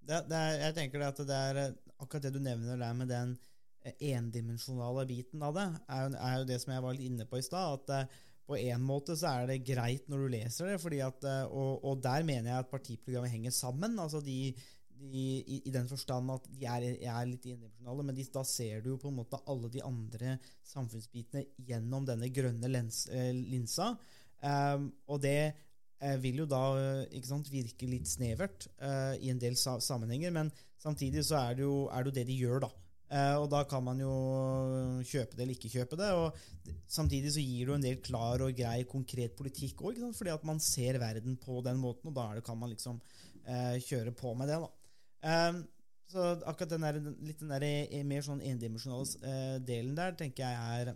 Det, 0.03 0.21
det 0.29 0.37
er, 0.39 0.59
jeg 0.65 0.77
tenker 0.79 1.05
at 1.05 1.21
det 1.21 1.39
er 1.49 1.59
eh, 1.61 1.73
akkurat 2.01 2.25
det 2.25 2.33
du 2.33 2.41
nevner 2.43 2.79
der 2.81 2.95
med 2.97 3.11
den 3.13 3.35
endimensjonale 3.83 5.03
biten 5.05 5.41
av 5.43 5.57
det, 5.57 5.65
er 5.91 6.05
jo, 6.05 6.11
er 6.15 6.37
jo 6.39 6.45
det 6.47 6.61
som 6.63 6.71
jeg 6.71 6.83
var 6.85 6.95
litt 6.95 7.09
inne 7.11 7.25
på 7.27 7.39
i 7.39 7.43
stad. 7.43 7.81
At 7.83 8.13
på 8.47 8.57
en 8.57 8.83
måte 8.83 9.15
så 9.19 9.33
er 9.33 9.49
det 9.51 9.65
greit 9.67 10.07
når 10.11 10.23
du 10.23 10.31
leser 10.31 10.71
det, 10.71 10.77
fordi 10.81 11.01
at, 11.03 11.27
og, 11.51 11.83
og 11.83 11.99
der 12.03 12.23
mener 12.27 12.49
jeg 12.49 12.63
at 12.63 12.71
partiprogrammet 12.71 13.31
henger 13.35 13.53
sammen. 13.55 13.99
altså 13.99 14.23
de, 14.23 14.55
de 15.03 15.25
i, 15.43 15.59
I 15.67 15.75
den 15.75 15.91
forstand 15.91 16.31
at 16.31 16.47
de 16.47 16.63
er, 16.63 16.87
er 16.95 17.27
litt 17.27 17.43
endimensjonale, 17.43 18.07
men 18.07 18.17
de, 18.17 18.25
da 18.33 18.45
ser 18.47 18.81
du 18.83 18.93
jo 18.93 18.97
på 19.03 19.11
en 19.11 19.19
måte 19.19 19.41
alle 19.51 19.71
de 19.71 19.83
andre 19.83 20.37
samfunnsbitene 20.71 21.45
gjennom 21.67 22.07
denne 22.07 22.31
grønne 22.33 22.71
lens, 22.71 23.05
linsa. 23.11 23.93
Um, 24.43 24.89
og 25.07 25.21
det 25.23 25.37
eh, 26.03 26.15
vil 26.19 26.41
jo 26.43 26.45
da 26.49 26.61
eh, 26.75 27.19
sant, 27.23 27.47
virke 27.51 27.87
litt 27.87 28.09
snevert 28.11 28.67
uh, 28.83 29.15
i 29.15 29.29
en 29.31 29.39
del 29.39 29.55
sa 29.59 29.77
sammenhenger, 29.79 30.33
men 30.35 30.49
samtidig 30.83 31.23
så 31.23 31.37
er 31.39 31.59
det 31.59 31.63
jo 31.63 31.75
er 31.87 32.03
det, 32.03 32.11
jo 32.11 32.17
det 32.17 32.25
de 32.27 32.39
gjør, 32.41 32.65
da. 32.65 32.71
Uh, 33.13 33.35
og 33.43 33.47
da 33.53 33.61
kan 33.69 33.83
man 33.85 33.99
jo 34.01 34.13
kjøpe 35.05 35.37
det 35.37 35.45
eller 35.45 35.55
ikke 35.55 35.71
kjøpe 35.75 35.99
det. 35.99 36.09
og 36.17 36.73
Samtidig 36.89 37.31
så 37.35 37.43
gir 37.43 37.67
det 37.67 37.71
jo 37.71 37.77
en 37.77 37.85
del 37.85 37.99
klar 38.03 38.41
og 38.43 38.55
grei, 38.57 38.79
konkret 38.89 39.37
politikk 39.37 39.85
òg, 39.85 40.01
fordi 40.17 40.33
at 40.33 40.47
man 40.49 40.59
ser 40.63 40.99
verden 40.99 41.37
på 41.39 41.61
den 41.65 41.79
måten, 41.79 42.09
og 42.09 42.17
da 42.17 42.31
det, 42.35 42.43
kan 42.47 42.59
man 42.59 42.73
liksom 42.73 42.99
uh, 42.99 43.77
kjøre 43.85 44.15
på 44.17 44.33
med 44.39 44.51
det. 44.51 44.59
da. 44.59 44.71
Eh, 45.23 45.61
så 46.11 46.25
akkurat 46.43 46.73
den 46.73 46.83
der, 46.83 46.97
litt 47.23 47.39
den 47.39 47.53
der 47.53 48.03
mer 48.05 48.25
sånn 48.25 48.41
endimensjonale 48.43 49.61
delen 49.65 49.95
der 49.97 50.17
tenker 50.19 50.43
jeg 50.43 50.81
er 50.83 50.91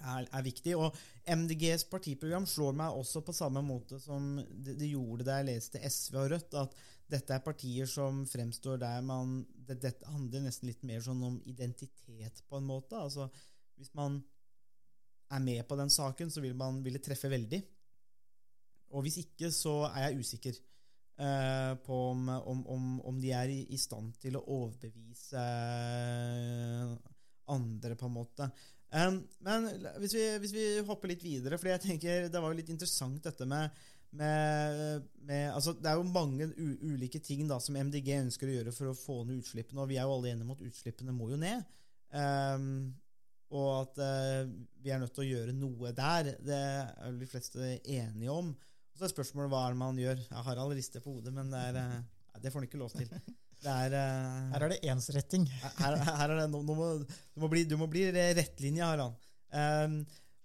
er, 0.00 0.26
er 0.26 0.44
viktig. 0.44 0.74
Og 0.78 0.96
MDGs 1.28 1.86
partiprogram 1.90 2.46
slår 2.48 2.76
meg 2.78 2.98
også 2.98 3.22
på 3.24 3.34
samme 3.36 3.62
måte 3.64 4.00
som 4.02 4.36
det, 4.38 4.76
det 4.80 4.90
gjorde 4.90 5.26
da 5.28 5.38
jeg 5.40 5.50
leste 5.52 5.82
SV 5.82 6.20
og 6.22 6.30
Rødt, 6.34 6.58
at 6.64 6.76
dette 7.14 7.36
er 7.36 7.44
partier 7.44 7.88
som 7.90 8.22
fremstår 8.28 8.78
der 8.80 9.02
man 9.04 9.42
det, 9.68 9.92
handler 10.08 10.46
nesten 10.46 10.70
litt 10.70 10.84
mer 10.86 11.02
sånn 11.04 11.22
om 11.26 11.40
identitet, 11.50 12.42
på 12.48 12.58
en 12.58 12.68
måte. 12.68 12.96
Altså, 12.96 13.28
hvis 13.78 13.92
man 13.96 14.22
er 15.34 15.42
med 15.44 15.64
på 15.68 15.76
den 15.78 15.92
saken, 15.92 16.30
så 16.30 16.42
vil 16.44 16.56
man 16.56 16.80
ville 16.84 17.02
treffe 17.02 17.30
veldig. 17.32 17.60
Og 18.94 19.04
hvis 19.04 19.18
ikke, 19.24 19.50
så 19.52 19.88
er 19.90 20.08
jeg 20.08 20.22
usikker 20.22 20.58
eh, 21.18 21.72
på 21.84 21.98
om, 22.10 22.28
om, 22.36 22.62
om, 22.70 22.86
om 23.10 23.20
de 23.20 23.32
er 23.34 23.52
i, 23.52 23.60
i 23.74 23.80
stand 23.80 24.14
til 24.22 24.38
å 24.38 24.44
overbevise 24.56 25.42
eh, 25.42 26.94
andre, 27.54 27.98
på 27.98 28.08
en 28.08 28.16
måte. 28.16 28.48
Um, 28.94 29.18
men 29.42 29.66
hvis 29.98 30.14
vi, 30.14 30.22
hvis 30.38 30.54
vi 30.54 30.64
hopper 30.86 31.10
litt 31.10 31.24
videre, 31.24 31.58
for 31.58 31.72
jeg 31.72 31.82
tenker 31.82 32.28
det 32.30 32.40
var 32.42 32.52
jo 32.52 32.58
litt 32.60 32.70
interessant 32.70 33.24
dette 33.26 33.46
med, 33.50 33.72
med, 34.14 35.08
med 35.26 35.48
altså 35.50 35.72
Det 35.74 35.90
er 35.90 35.98
jo 35.98 36.04
mange 36.06 36.46
ulike 36.86 37.18
ting 37.18 37.48
da 37.50 37.58
som 37.62 37.74
MDG 37.74 38.12
ønsker 38.20 38.50
å 38.50 38.54
gjøre 38.54 38.74
for 38.76 38.92
å 38.92 38.98
få 38.98 39.22
ned 39.24 39.42
utslippene, 39.42 39.82
og 39.82 39.90
vi 39.90 39.98
er 39.98 40.06
jo 40.06 40.14
alle 40.14 40.30
enige 40.30 40.46
om 40.46 40.54
at 40.54 40.62
utslippene 40.68 41.16
må 41.16 41.32
jo 41.32 41.40
ned. 41.42 41.64
Um, 42.14 42.94
og 43.54 43.70
at 43.80 43.98
uh, 44.02 44.52
vi 44.82 44.92
er 44.94 45.02
nødt 45.02 45.14
til 45.14 45.24
å 45.24 45.30
gjøre 45.32 45.54
noe 45.58 45.90
der. 45.94 46.34
Det 46.42 46.60
er 46.60 47.10
jo 47.10 47.18
de 47.18 47.30
fleste 47.30 47.74
enige 47.82 48.34
om. 48.34 48.54
Og 48.54 48.98
så 48.98 49.08
er 49.08 49.14
spørsmålet 49.14 49.50
hva 49.50 49.64
er 49.66 49.74
det 49.74 49.82
man 49.82 49.98
gjør. 49.98 50.22
Jeg 50.22 50.46
har 50.48 50.60
all 50.62 50.74
rister 50.74 51.02
på 51.02 51.16
hodet, 51.16 51.34
men 51.34 51.50
det, 51.50 51.62
er, 51.72 51.78
uh, 51.82 52.38
det 52.38 52.54
får 52.54 52.62
han 52.62 52.70
ikke 52.70 52.82
lov 52.82 52.94
til. 52.94 53.10
Er, 53.70 53.94
uh, 53.96 54.50
Her 54.54 54.66
er 54.66 54.74
det 54.74 54.82
ensretting. 54.92 55.46
her, 55.82 55.96
her 55.96 56.26
er 56.28 56.42
det, 56.42 56.50
nå, 56.52 56.60
nå 56.66 56.76
må, 56.78 56.90
du, 57.00 57.16
må 57.42 57.50
bli, 57.52 57.64
du 57.68 57.78
må 57.80 57.88
bli 57.90 58.08
rettlinja, 58.12 58.92
Harald. 58.92 59.18
Um, 59.54 60.02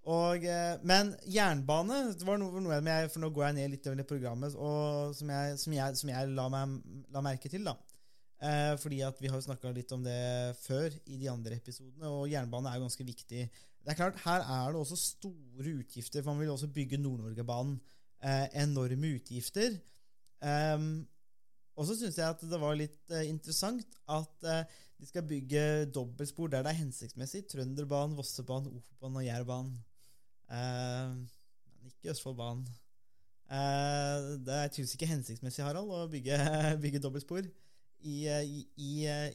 og, 0.10 0.46
eh, 0.48 0.80
men 0.88 1.12
jernbane 1.30 2.00
det 2.18 2.26
var 2.26 2.40
noe, 2.42 2.62
noe 2.64 2.78
jeg, 2.80 3.10
For 3.12 3.22
nå 3.22 3.30
går 3.36 3.50
jeg 3.50 3.58
ned 3.60 3.74
litt 3.76 3.88
over 3.90 4.00
det 4.00 4.08
programmet 4.10 4.56
og, 4.56 5.12
som, 5.18 5.30
jeg, 5.34 5.58
som, 5.62 5.76
jeg, 5.76 5.98
som 6.00 6.12
jeg 6.14 6.32
la, 6.38 6.46
meg, 6.54 6.78
la, 7.14 7.24
merke 7.26 7.52
til. 7.52 7.68
da. 7.68 7.76
Eh, 8.40 8.74
fordi 8.82 9.02
at 9.06 9.20
Vi 9.22 9.30
har 9.30 9.38
jo 9.38 9.46
snakka 9.50 9.74
litt 9.76 9.92
om 9.94 10.06
det 10.06 10.20
før 10.64 10.88
i 11.06 11.20
de 11.20 11.30
andre 11.32 11.60
episodene, 11.60 12.10
og 12.10 12.30
jernbane 12.32 12.72
er 12.72 12.80
jo 12.80 12.88
ganske 12.88 13.06
viktig. 13.12 13.46
Det 13.50 13.94
er 13.94 14.00
klart, 14.00 14.18
Her 14.24 14.48
er 14.48 14.74
det 14.74 14.82
også 14.82 14.98
store 14.98 15.78
utgifter, 15.84 16.24
for 16.24 16.34
man 16.34 16.42
vil 16.42 16.56
også 16.56 16.72
bygge 16.74 17.02
Nord-Norgebanen. 17.02 17.78
Eh, 18.20 18.48
enorme 18.64 19.14
utgifter. 19.16 19.78
Um, 20.40 21.08
og 21.80 21.88
så 21.88 21.96
syns 21.96 22.18
jeg 22.20 22.28
at 22.28 22.42
det 22.52 22.60
var 22.60 22.76
litt 22.76 23.00
uh, 23.14 23.24
interessant 23.24 24.00
at 24.12 24.48
uh, 24.48 24.80
de 25.00 25.08
skal 25.08 25.24
bygge 25.24 25.62
dobbeltspor 25.96 26.52
der 26.52 26.66
det 26.66 26.74
er 26.74 26.82
hensiktsmessig. 26.82 27.46
Trønderbanen, 27.48 28.18
Vossebanen, 28.18 28.74
Ofotbanen 28.76 29.22
og 29.22 29.24
Jærbanen. 29.24 29.78
Uh, 30.52 31.16
men 31.80 31.94
ikke 31.94 32.12
Østfoldbanen. 32.12 32.68
Det 33.50 34.54
er 34.54 34.68
tydeligvis 34.70 34.92
ikke 34.94 35.08
hensiktsmessig, 35.10 35.64
Harald, 35.66 35.90
å 35.90 36.04
bygge, 36.12 36.36
bygge 36.84 37.00
dobbeltspor 37.02 37.48
i, 37.48 38.18
i, 38.28 38.60
i, 38.76 38.92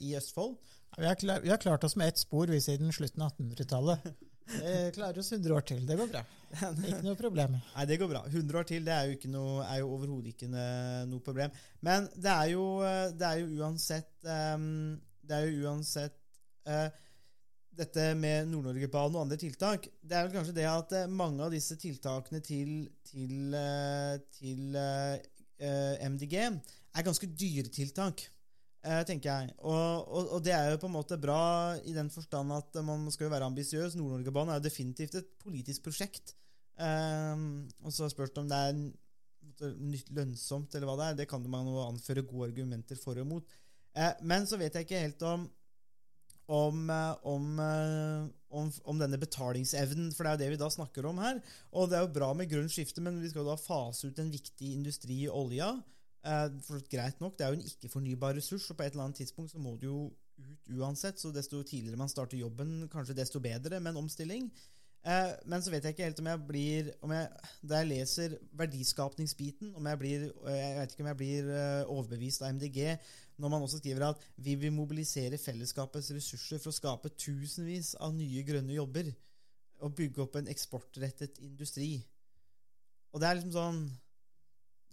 i 0.06 0.12
Østfold. 0.20 0.54
Vi 0.98 1.08
har, 1.08 1.16
klart, 1.18 1.42
vi 1.42 1.50
har, 1.50 1.58
klart 1.58 1.84
oss 1.88 1.96
med 1.98 2.12
ett 2.12 2.20
spor 2.20 2.46
vi 2.52 2.60
siden 2.62 2.92
slutten 2.94 3.24
av 3.24 3.32
1800-tallet. 3.34 4.06
Det 4.44 4.94
klarer 4.96 5.18
oss 5.22 5.32
100 5.32 5.54
år 5.56 5.64
til. 5.68 5.84
Det 5.88 5.96
går 5.98 6.10
bra. 6.12 6.24
Ikke 6.88 7.04
noe 7.06 7.16
problem. 7.18 7.56
Nei, 7.58 7.86
det 7.90 7.98
går 8.00 8.10
bra. 8.10 8.24
100 8.28 8.60
år 8.60 8.68
til 8.68 8.84
det 8.86 8.94
er 8.94 9.08
jo, 9.08 9.16
ikke 9.18 9.30
noe, 9.32 9.62
er 9.66 9.80
jo 9.80 9.88
overhodet 9.96 10.34
ikke 10.34 10.50
noe 10.50 11.22
problem. 11.24 11.54
Men 11.86 12.10
det 12.14 12.34
er 12.34 12.52
jo, 12.52 12.66
det 13.16 13.30
er 13.30 13.40
jo 13.40 13.64
uansett 13.64 14.28
um, 14.28 14.68
Det 15.24 15.38
er 15.38 15.48
jo 15.48 15.64
uansett 15.70 16.20
uh, 16.68 16.92
dette 17.78 18.06
med 18.18 18.48
Nord-Norge-banen 18.50 19.18
og 19.18 19.24
andre 19.24 19.38
tiltak, 19.40 19.88
det 20.02 20.16
er 20.16 20.26
vel 20.26 20.36
kanskje 20.36 20.56
det 20.56 20.66
at 20.70 20.94
eh, 20.96 21.10
mange 21.10 21.42
av 21.44 21.52
disse 21.54 21.76
tiltakene 21.80 22.40
til, 22.44 22.84
til, 23.08 23.54
eh, 23.58 24.14
til 24.36 24.76
uh, 24.78 26.06
MDG 26.14 26.36
er 26.44 27.06
ganske 27.06 27.28
dyre 27.34 27.70
tiltak, 27.74 28.26
tenker 29.08 29.30
jeg. 29.30 29.54
Og, 29.64 30.08
og, 30.08 30.30
og, 30.36 30.40
det 30.44 30.52
er 30.52 30.70
jo 30.72 30.80
på 30.82 30.90
en 30.90 30.96
måte 30.96 31.16
bra 31.20 31.76
i 31.88 31.94
den 31.96 32.10
forstand 32.12 32.52
at 32.52 32.80
man 32.84 33.06
skal 33.14 33.28
jo 33.28 33.32
være 33.32 33.48
ambisiøs. 33.48 33.96
Nord-Norge-banen 33.96 34.52
er 34.52 34.60
jo 34.60 34.66
definitivt 34.66 35.16
et 35.20 35.30
politisk 35.40 35.86
prosjekt. 35.86 36.34
Uh, 36.74 37.64
og 37.86 37.94
så 37.94 38.10
spørs 38.10 38.34
det 38.34 38.42
om 38.42 38.48
det 38.50 38.60
er 38.60 39.74
nytt 39.78 40.08
lønnsomt, 40.12 40.74
eller 40.74 40.90
hva 40.90 40.96
det 40.98 41.06
er. 41.06 41.18
Det 41.22 41.28
kan 41.30 41.44
man 41.48 41.68
jo 41.70 41.84
anføre 41.84 42.26
gode 42.26 42.50
argumenter 42.50 42.98
for 43.00 43.20
og 43.22 43.28
mot. 43.30 43.60
men 44.26 44.46
så 44.46 44.58
vet 44.58 44.74
jeg 44.74 44.88
ikke 44.88 45.04
helt 45.06 45.22
om 45.22 45.46
om, 46.46 46.90
eh, 46.90 47.16
om, 47.22 47.58
eh, 47.58 48.26
om, 48.48 48.70
om, 48.84 48.98
denne 49.00 49.18
betalingsevnen, 49.20 50.12
for 50.12 50.24
det 50.24 50.30
er 50.30 50.36
jo 50.36 50.42
det 50.42 50.50
vi 50.54 50.60
da 50.60 50.70
snakker 50.72 51.08
om 51.08 51.20
her. 51.22 51.40
Og 51.72 51.88
det 51.88 51.98
er 51.98 52.04
jo 52.04 52.14
bra 52.18 52.32
med 52.36 52.50
grønt 52.50 52.72
skifte, 52.72 53.02
men 53.04 53.20
vi 53.22 53.30
skal 53.30 53.44
jo 53.44 53.52
da 53.52 53.60
fase 53.60 54.10
ut 54.10 54.20
en 54.20 54.32
viktig 54.32 54.74
industri 54.74 55.24
i 55.24 55.32
olja. 55.32 55.72
Eh, 56.24 56.60
for 56.64 56.80
greit 56.88 57.20
nok, 57.20 57.36
Det 57.38 57.44
er 57.44 57.52
jo 57.52 57.60
en 57.60 57.68
ikke-fornybar 57.68 58.36
ressurs, 58.38 58.70
og 58.70 58.76
på 58.76 58.82
et 58.82 58.92
eller 58.92 59.04
annet 59.04 59.16
tidspunkt 59.16 59.52
så 59.52 59.58
må 59.58 59.74
det 59.76 59.88
jo 59.90 60.12
ut 60.38 60.70
uansett. 60.78 61.20
Så 61.20 61.32
desto 61.32 61.62
tidligere 61.62 61.96
man 62.00 62.08
starter 62.08 62.38
jobben, 62.38 62.88
kanskje 62.88 63.16
desto 63.16 63.40
bedre 63.40 63.80
med 63.80 63.92
en 63.92 64.04
omstilling. 64.04 64.50
Eh, 65.04 65.32
men 65.44 65.60
så 65.60 65.70
vet 65.70 65.84
jeg 65.84 65.92
ikke 65.92 66.04
helt 66.04 66.20
om 66.20 66.26
jeg 66.26 66.46
blir 66.46 66.94
om 67.02 67.10
jeg, 67.12 67.28
Da 67.62 67.82
jeg 67.82 67.88
leser 67.88 68.38
verdiskapningsbiten, 68.56 69.74
om 69.76 69.86
jeg 69.86 69.98
blir 69.98 70.32
Jeg 70.48 70.78
vet 70.78 70.92
ikke 70.92 71.00
om 71.04 71.10
jeg 71.12 71.16
blir 71.16 71.84
overbevist 71.84 72.42
av 72.42 72.54
MDG 72.54 72.98
når 73.36 73.50
man 73.50 73.62
også 73.62 73.80
skriver 73.80 74.08
at 74.08 74.20
vi 74.36 74.54
vil 74.54 74.72
mobilisere 74.72 75.38
fellesskapets 75.38 76.12
ressurser 76.14 76.58
for 76.58 76.70
å 76.70 76.76
skape 76.76 77.10
tusenvis 77.18 77.94
av 78.00 78.14
nye 78.14 78.42
grønne 78.46 78.72
jobber 78.72 79.10
og 79.82 79.94
bygge 79.98 80.22
opp 80.22 80.36
en 80.36 80.48
eksportrettet 80.48 81.40
industri. 81.42 81.98
Og 83.12 83.20
det 83.20 83.28
er 83.28 83.34
liksom 83.34 83.52
sånn 83.52 83.80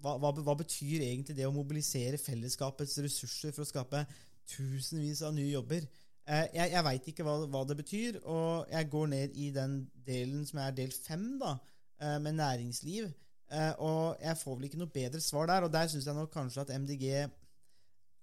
hva, 0.02 0.18
hva, 0.20 0.56
betyr 0.58 1.04
egentlig 1.06 1.36
det 1.38 1.48
å 1.48 1.56
mobilisere 1.56 2.20
fellesskapets 2.22 2.98
ressurser 3.06 3.54
for 3.56 3.66
å 3.66 3.70
skape 3.70 4.04
tusenvis 4.50 5.24
av 5.28 5.36
nye 5.38 5.52
jobber? 5.54 5.88
Eh, 6.28 6.48
jeg 6.56 6.74
jeg 6.76 6.86
veit 6.86 7.10
ikke 7.12 7.26
hva, 7.26 7.36
hva, 7.50 7.64
det 7.68 7.78
betyr, 7.80 8.22
og 8.30 8.70
jeg 8.72 8.90
går 8.94 9.12
ned 9.14 9.38
i 9.42 9.50
den 9.56 9.82
delen 10.06 10.46
som 10.48 10.62
er 10.64 10.76
del 10.78 10.94
fem, 10.94 11.36
da, 11.42 11.56
eh, 12.00 12.18
med 12.22 12.38
næringsliv. 12.38 13.12
Eh, 13.52 13.74
og 13.84 14.18
jeg 14.22 14.38
får 14.40 14.58
vel 14.58 14.68
ikke 14.70 14.80
noe 14.80 14.94
bedre 14.94 15.22
svar 15.24 15.50
der, 15.50 15.66
og 15.66 15.74
der 15.74 15.90
syns 15.92 16.08
jeg 16.08 16.16
nok 16.16 16.32
kanskje 16.34 16.64
at 16.64 16.76
MDG 16.78 17.30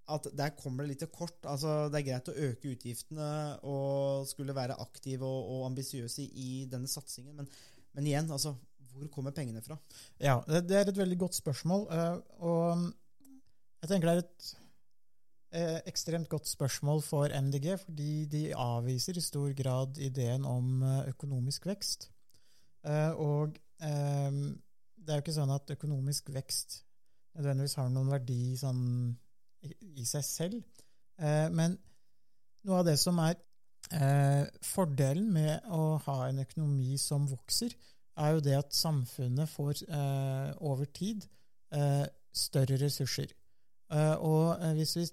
at 0.09 0.25
der 0.33 0.55
kommer 0.57 0.83
det 0.83 0.93
litt 0.93 1.03
til 1.03 1.11
kort. 1.13 1.37
Altså, 1.45 1.89
det 1.91 1.99
er 1.99 2.07
greit 2.07 2.31
å 2.31 2.37
øke 2.47 2.71
utgiftene 2.73 3.29
og 3.67 4.25
skulle 4.29 4.55
være 4.57 4.79
aktive 4.81 5.27
og, 5.27 5.51
og 5.53 5.67
ambisiøse 5.69 6.25
i 6.25 6.65
denne 6.71 6.89
satsingen, 6.89 7.35
men, 7.37 7.49
men, 7.93 8.09
igjen, 8.09 8.31
altså, 8.33 8.55
hvor 8.93 9.11
kommer 9.13 9.35
pengene 9.35 9.61
fra? 9.65 9.77
Ja, 10.19 10.39
det, 10.47 10.71
er 10.75 10.89
et 10.89 10.97
veldig 10.97 11.19
godt 11.25 11.37
spørsmål. 11.37 11.85
Uh, 11.89 12.17
og 12.49 12.83
jeg 13.81 13.91
tenker 13.91 14.09
det 14.09 14.15
er 14.15 14.23
et 14.23 14.49
uh, 15.55 15.79
ekstremt 15.91 16.29
godt 16.29 16.47
spørsmål 16.47 17.03
for 17.05 17.31
MDG, 17.41 17.71
fordi 17.85 18.25
de 18.31 18.43
avviser 18.55 19.17
i 19.17 19.23
stor 19.23 19.53
grad 19.57 19.97
ideen 19.97 20.45
om 20.45 20.83
uh, 20.83 21.07
økonomisk 21.07 21.65
vekst. 21.69 22.11
og 23.19 23.57
det 23.79 25.11
er 25.11 25.17
jo 25.17 25.23
ikke 25.23 25.33
sånn 25.35 25.51
at 25.51 25.71
økonomisk 25.73 26.29
vekst 26.35 26.77
nødvendigvis 27.39 27.77
har 27.79 27.89
noen 27.93 28.11
verdi 28.11 28.55
sånn 28.59 28.83
i 29.99 30.05
seg 30.07 30.25
selv. 30.25 30.59
Eh, 31.19 31.47
men 31.51 31.75
noe 32.67 32.81
av 32.81 32.87
det 32.87 32.95
som 33.01 33.19
er 33.23 33.35
eh, 33.95 34.45
fordelen 34.65 35.29
med 35.33 35.69
å 35.75 35.97
ha 36.05 36.17
en 36.27 36.43
økonomi 36.43 36.97
som 37.01 37.27
vokser, 37.29 37.75
er 38.19 38.35
jo 38.35 38.43
det 38.43 38.55
at 38.59 38.75
samfunnet 38.75 39.49
får 39.51 39.83
eh, 39.87 40.51
over 40.65 40.89
tid 40.93 41.25
større 42.33 42.79
ressurser. 42.81 43.29
Og 44.25 44.57
hvis 44.77 44.95
vi 44.97 45.03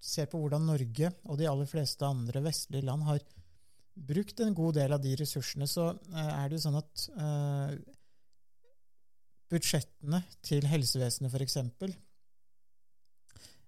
ser 0.00 0.28
på 0.32 0.38
hvordan 0.40 0.64
Norge 0.64 1.10
og 1.28 1.36
de 1.36 1.48
aller 1.48 1.68
fleste 1.68 2.08
andre 2.08 2.40
vestlige 2.44 2.86
land 2.88 3.04
har 3.04 3.20
brukt 4.08 4.40
en 4.40 4.56
god 4.56 4.78
del 4.78 4.96
av 4.96 5.02
de 5.04 5.12
ressursene, 5.20 5.68
så 5.68 5.90
er 6.16 6.48
det 6.48 6.56
jo 6.56 6.62
sånn 6.64 6.78
at 6.80 7.04
budsjettene 9.52 10.22
til 10.44 10.64
helsevesenet 10.68 11.36
f.eks. 11.36 11.58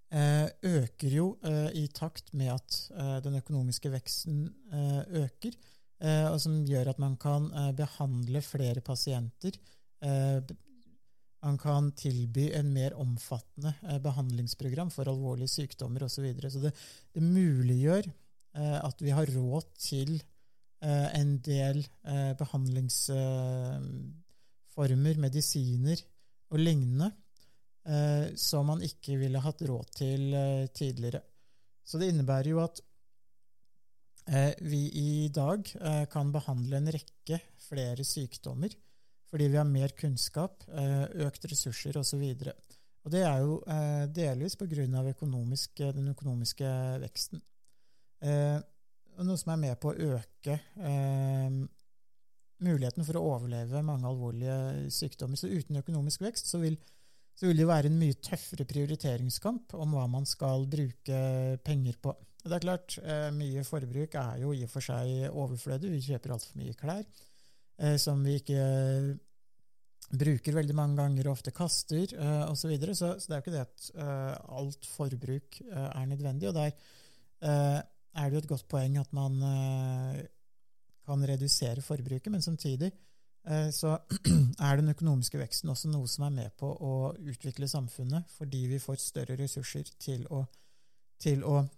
Eh, 0.09 0.49
øker 0.65 1.13
jo 1.13 1.27
eh, 1.45 1.69
i 1.77 1.89
takt 1.93 2.33
med 2.33 2.55
at 2.55 2.77
eh, 2.97 3.19
den 3.21 3.35
økonomiske 3.43 3.91
veksten 3.93 4.47
øker, 5.21 5.53
og 5.99 6.39
som 6.39 6.63
gjør 6.63 6.93
at 6.93 7.01
man 7.03 7.17
kan 7.19 7.51
behandle 7.75 8.39
flere 8.47 8.79
pasienter. 8.87 9.51
Man 11.43 11.59
kan 11.59 11.91
tilby 11.99 12.55
en 12.55 12.71
mer 12.71 12.95
omfattende 12.95 13.75
behandlingsprogram 14.05 14.93
for 14.95 15.11
alvorlige 15.11 15.51
sykdommer 15.57 16.07
osv. 16.07 16.15
Så, 16.15 16.23
videre. 16.23 16.51
så 16.55 16.63
det, 16.63 16.71
det 17.15 17.23
muliggjør 17.27 18.07
at 18.87 19.03
vi 19.03 19.11
har 19.11 19.27
råd 19.35 19.67
til 19.83 20.23
en 20.83 21.39
del 21.43 21.87
behandlingsformer, 22.39 25.19
medisiner 25.27 25.99
og 26.53 26.59
lignende 26.63 27.11
eh, 27.89 28.35
som 28.37 28.69
man 28.71 28.83
ikke 28.85 29.19
ville 29.21 29.43
hatt 29.43 29.65
råd 29.69 29.93
til 30.01 30.35
eh, 30.35 30.67
tidligere. 30.75 31.23
Så 31.85 32.01
det 32.01 32.11
innebærer 32.13 32.51
jo 32.53 32.63
at 32.63 32.81
eh, 32.81 32.87
vi 34.61 34.81
i 34.93 35.29
dag 35.33 35.71
eh, 35.81 36.05
kan 36.13 36.33
behandle 36.33 36.77
en 36.77 36.91
rekke 36.93 37.41
flere 37.69 38.05
sykdommer 38.05 38.75
fordi 39.29 39.51
vi 39.53 39.59
har 39.61 39.69
mer 39.69 39.93
kunnskap, 39.93 40.63
eh, 40.73 41.05
økt 41.27 41.43
ressurser 41.51 41.99
osv. 42.01 42.23
Og, 43.05 43.11
det 43.13 43.21
er 43.29 43.43
jo 43.45 43.59
eh, 43.69 44.07
delvis 44.09 44.57
pga. 44.57 44.87
Økonomisk, 45.11 45.83
den 45.97 46.09
økonomiske 46.15 46.71
veksten. 47.05 47.43
noe 49.19 49.37
som 49.37 49.53
er 49.53 49.61
med 49.61 49.77
på 49.81 49.93
å 49.93 50.15
øke 50.17 50.57
muligheten 52.65 53.05
for 53.05 53.19
å 53.19 53.27
overleve 53.35 53.83
mange 53.85 54.09
alvorlige 54.09 54.89
sykdommer. 54.91 55.37
Så 55.37 55.53
uten 55.53 55.77
økonomisk 55.77 56.25
vekst 56.25 56.49
så 56.49 56.63
vil 56.63 56.79
så 57.39 57.47
vil 57.47 57.61
det 57.61 57.69
være 57.69 57.87
en 57.87 58.01
mye 58.01 58.17
tøffere 58.19 58.65
prioriteringskamp 58.67 59.77
om 59.79 59.93
hva 59.95 60.09
man 60.11 60.25
skal 60.27 60.65
bruke 60.67 61.19
penger 61.63 62.01
på. 62.03 62.17
Det 62.45 62.55
er 62.55 62.63
klart, 62.63 62.99
eh, 63.03 63.31
Mye 63.35 63.65
forbruk 63.67 64.15
er 64.15 64.43
jo 64.43 64.53
i 64.55 64.63
og 64.65 64.71
for 64.71 64.85
seg 64.85 65.29
overflødig. 65.31 65.91
Vi 65.97 66.05
kjøper 66.11 66.37
altfor 66.37 66.61
mye 66.61 66.77
klær 66.79 67.03
eh, 67.03 67.97
som 68.01 68.23
vi 68.25 68.39
ikke 68.39 68.63
bruker 70.09 70.57
veldig 70.57 70.77
mange 70.77 70.97
ganger 71.03 71.29
og 71.29 71.35
ofte 71.37 71.53
kaster 71.53 72.15
osv. 72.49 72.63
Så, 72.63 72.71
videre. 72.71 72.95
så 72.95 73.19
Så 73.19 73.29
det 73.29 73.35
er 73.35 73.41
jo 73.41 73.45
ikke 73.45 73.57
det 73.57 73.67
at 73.67 73.91
eh, 73.95 74.57
alt 74.61 74.89
forbruk 74.89 75.61
eh, 75.67 75.91
er 75.91 76.07
nødvendig. 76.07 76.49
Og 76.49 76.55
der 76.55 76.73
eh, 77.43 77.83
er 78.15 78.31
det 78.31 78.39
jo 78.39 78.45
et 78.45 78.53
godt 78.55 78.69
poeng 78.69 78.97
at 78.99 79.13
man 79.13 79.43
eh, 79.43 80.23
kan 81.09 81.25
redusere 81.29 81.83
forbruket, 81.83 82.33
men 82.33 82.43
samtidig 82.43 82.93
eh, 83.49 83.71
så 83.71 83.97
er 84.69 84.81
den 84.81 84.93
økonomiske 84.93 85.41
veksten 85.41 85.73
også 85.73 85.91
noe 85.93 86.09
som 86.11 86.27
er 86.29 86.35
med 86.37 86.57
på 86.61 86.69
å 86.69 86.95
utvikle 87.19 87.69
samfunnet, 87.69 88.29
fordi 88.37 88.67
vi 88.73 88.81
får 88.83 89.01
større 89.03 89.39
ressurser 89.41 89.89
til 90.01 90.27
å, 90.35 90.45
til 91.21 91.45
å 91.45 91.61
eh, 91.63 91.75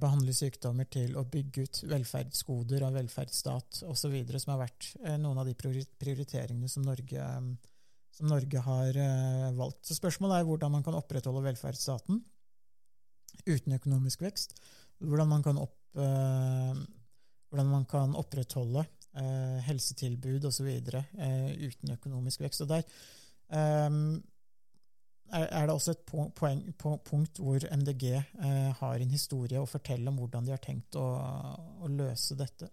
behandle 0.00 0.34
sykdommer, 0.36 0.86
til 0.90 1.16
å 1.18 1.24
bygge 1.28 1.66
ut 1.66 1.80
velferdsgoder 1.90 2.84
av 2.86 2.96
velferdsstat 2.98 3.82
osv., 3.88 4.16
som 4.36 4.54
har 4.54 4.62
vært 4.64 4.88
eh, 5.02 5.18
noen 5.20 5.40
av 5.42 5.48
de 5.48 5.54
prioriteringene 5.58 6.70
som 6.70 6.86
Norge, 6.86 7.18
eh, 7.18 7.76
som 8.12 8.30
Norge 8.30 8.62
har 8.66 8.98
eh, 9.06 9.48
valgt. 9.58 9.84
Så 9.88 9.98
spørsmålet 9.98 10.40
er 10.40 10.48
hvordan 10.48 10.74
man 10.76 10.86
kan 10.86 10.98
opprettholde 10.98 11.44
velferdsstaten 11.48 12.22
uten 13.48 13.78
økonomisk 13.78 14.22
vekst. 14.22 14.54
Hvordan 15.02 15.30
man 15.30 15.44
kan, 15.44 15.58
opp, 15.58 15.78
eh, 15.98 16.82
hvordan 17.50 17.72
man 17.72 17.86
kan 17.90 18.14
opprettholde 18.18 18.84
eh, 19.18 19.58
helsetilbud 19.66 20.46
osv. 20.50 20.68
Eh, 20.68 21.48
uten 21.64 21.96
økonomisk 21.96 22.44
vekst. 22.44 22.62
Og 22.66 22.70
der 22.70 22.84
eh, 23.50 23.88
er 25.32 25.66
det 25.66 25.74
også 25.74 25.94
et 25.94 26.02
poeng, 26.36 26.60
punkt 26.76 27.40
hvor 27.40 27.64
MDG 27.72 28.04
eh, 28.12 28.70
har 28.78 29.00
en 29.00 29.12
historie 29.12 29.60
å 29.60 29.68
fortelle 29.68 30.10
om 30.10 30.18
hvordan 30.20 30.44
de 30.46 30.52
har 30.52 30.60
tenkt 30.62 30.98
å, 31.00 31.06
å 31.80 31.88
løse 31.88 32.36
dette. 32.38 32.68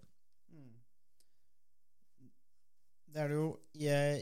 Det 3.10 3.24
er 3.24 3.32
det 3.32 3.40
jo 3.40 3.48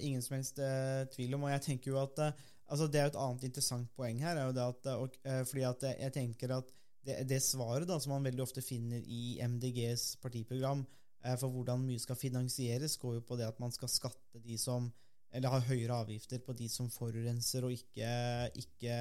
ingen 0.07 0.21
som 0.23 0.37
helst 0.37 0.61
eh, 0.63 1.07
tvil 1.11 1.35
om, 1.35 1.47
og 1.47 1.51
jeg 1.55 1.65
tenker 1.65 1.91
jo 1.91 1.97
at 1.99 2.21
eh, 2.23 2.45
altså 2.67 2.87
Det 2.87 2.99
er 2.99 3.07
jo 3.07 3.13
et 3.15 3.19
annet 3.23 3.47
interessant 3.49 3.89
poeng 3.97 4.21
her. 4.21 4.37
er 4.37 4.47
jo 4.51 4.55
det 4.55 4.67
at, 4.67 4.91
og, 4.93 5.17
fordi 5.49 5.65
at 5.67 5.87
jeg 5.89 6.13
tenker 6.15 6.53
at 6.59 6.71
det, 7.07 7.17
det 7.29 7.41
svaret 7.43 7.87
da, 7.87 7.97
som 8.03 8.13
man 8.15 8.27
veldig 8.27 8.43
ofte 8.43 8.61
finner 8.61 9.01
i 9.01 9.39
MDGs 9.41 10.17
partiprogram 10.21 10.85
for 11.39 11.51
hvordan 11.51 11.81
mye 11.83 11.99
skal 11.99 12.19
finansieres, 12.19 12.99
går 13.01 13.17
jo 13.17 13.23
på 13.27 13.37
det 13.39 13.47
at 13.47 13.59
man 13.63 13.71
skal 13.73 13.89
skatte 13.91 14.43
de 14.43 14.59
som 14.59 14.91
eller 15.35 15.51
har 15.51 15.67
høyere 15.67 15.97
avgifter 16.05 16.39
på 16.43 16.55
de 16.57 16.69
som 16.71 16.87
forurenser, 16.91 17.65
og 17.67 17.75
ikke, 17.75 18.11
ikke 18.61 18.95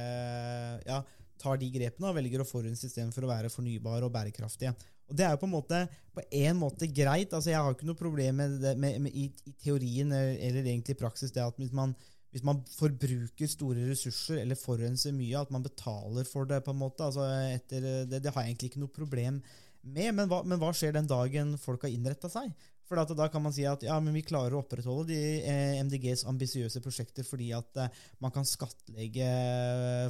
ja, 0.88 1.00
tar 1.40 1.60
de 1.60 1.70
grepene 1.72 2.10
og 2.10 2.18
velger 2.18 2.42
å 2.42 2.48
forurense 2.48 2.88
istedenfor 2.88 3.26
å 3.26 3.30
være 3.30 3.52
fornybare 3.52 4.08
og 4.08 4.14
bærekraftige. 4.14 4.74
Og 5.06 5.14
Det 5.14 5.24
er 5.24 5.34
jo 5.34 5.40
på 5.42 5.46
en 5.46 5.54
måte 5.54 5.80
på 6.16 6.24
en 6.34 6.58
måte 6.58 6.88
greit. 6.90 7.32
altså 7.32 7.52
Jeg 7.52 7.62
har 7.62 7.74
ikke 7.74 7.86
noe 7.86 7.98
problem 7.98 8.40
med 8.40 8.58
det 8.62 8.74
med, 8.76 9.00
med, 9.04 9.14
i, 9.14 9.28
i 9.46 9.52
teorien 9.62 10.10
eller, 10.10 10.34
eller 10.48 10.66
egentlig 10.66 10.96
i 10.96 11.02
praksis 11.02 11.34
det 11.34 11.44
at 11.44 11.60
hvis 11.60 11.74
man, 11.76 11.94
hvis 12.34 12.44
man 12.46 12.64
forbruker 12.72 13.50
store 13.50 13.86
ressurser 13.90 14.40
eller 14.42 14.58
forurenser 14.58 15.14
mye, 15.14 15.38
at 15.38 15.52
man 15.54 15.62
betaler 15.62 16.26
for 16.26 16.48
det. 16.48 16.64
på 16.64 16.74
en 16.74 16.82
måte, 16.82 17.06
altså 17.06 17.28
etter 17.52 18.06
Det, 18.10 18.22
det 18.24 18.32
har 18.32 18.42
jeg 18.42 18.56
egentlig 18.56 18.72
ikke 18.72 18.82
noe 18.82 18.96
problem 18.98 19.42
med. 19.82 20.10
Men 20.16 20.26
hva, 20.26 20.42
men 20.42 20.58
hva 20.58 20.72
skjer 20.74 20.96
den 20.96 21.06
dagen 21.06 21.54
folk 21.60 21.86
har 21.86 21.94
innretta 21.94 22.32
seg? 22.32 22.50
For 22.87 23.03
da 23.18 23.27
kan 23.33 23.42
man 23.42 23.55
si 23.55 23.64
at 23.66 23.83
ja, 23.83 23.96
men 24.03 24.14
vi 24.14 24.22
klarer 24.27 24.55
å 24.55 24.61
opprettholde 24.62 25.11
de 25.11 25.40
eh, 25.42 25.81
MDGs 25.83 26.22
ambisiøse 26.31 26.83
prosjekter 26.85 27.27
fordi 27.27 27.51
at 27.57 27.81
eh, 27.83 28.05
man 28.22 28.35
kan 28.35 28.46
skattlegge 28.46 29.27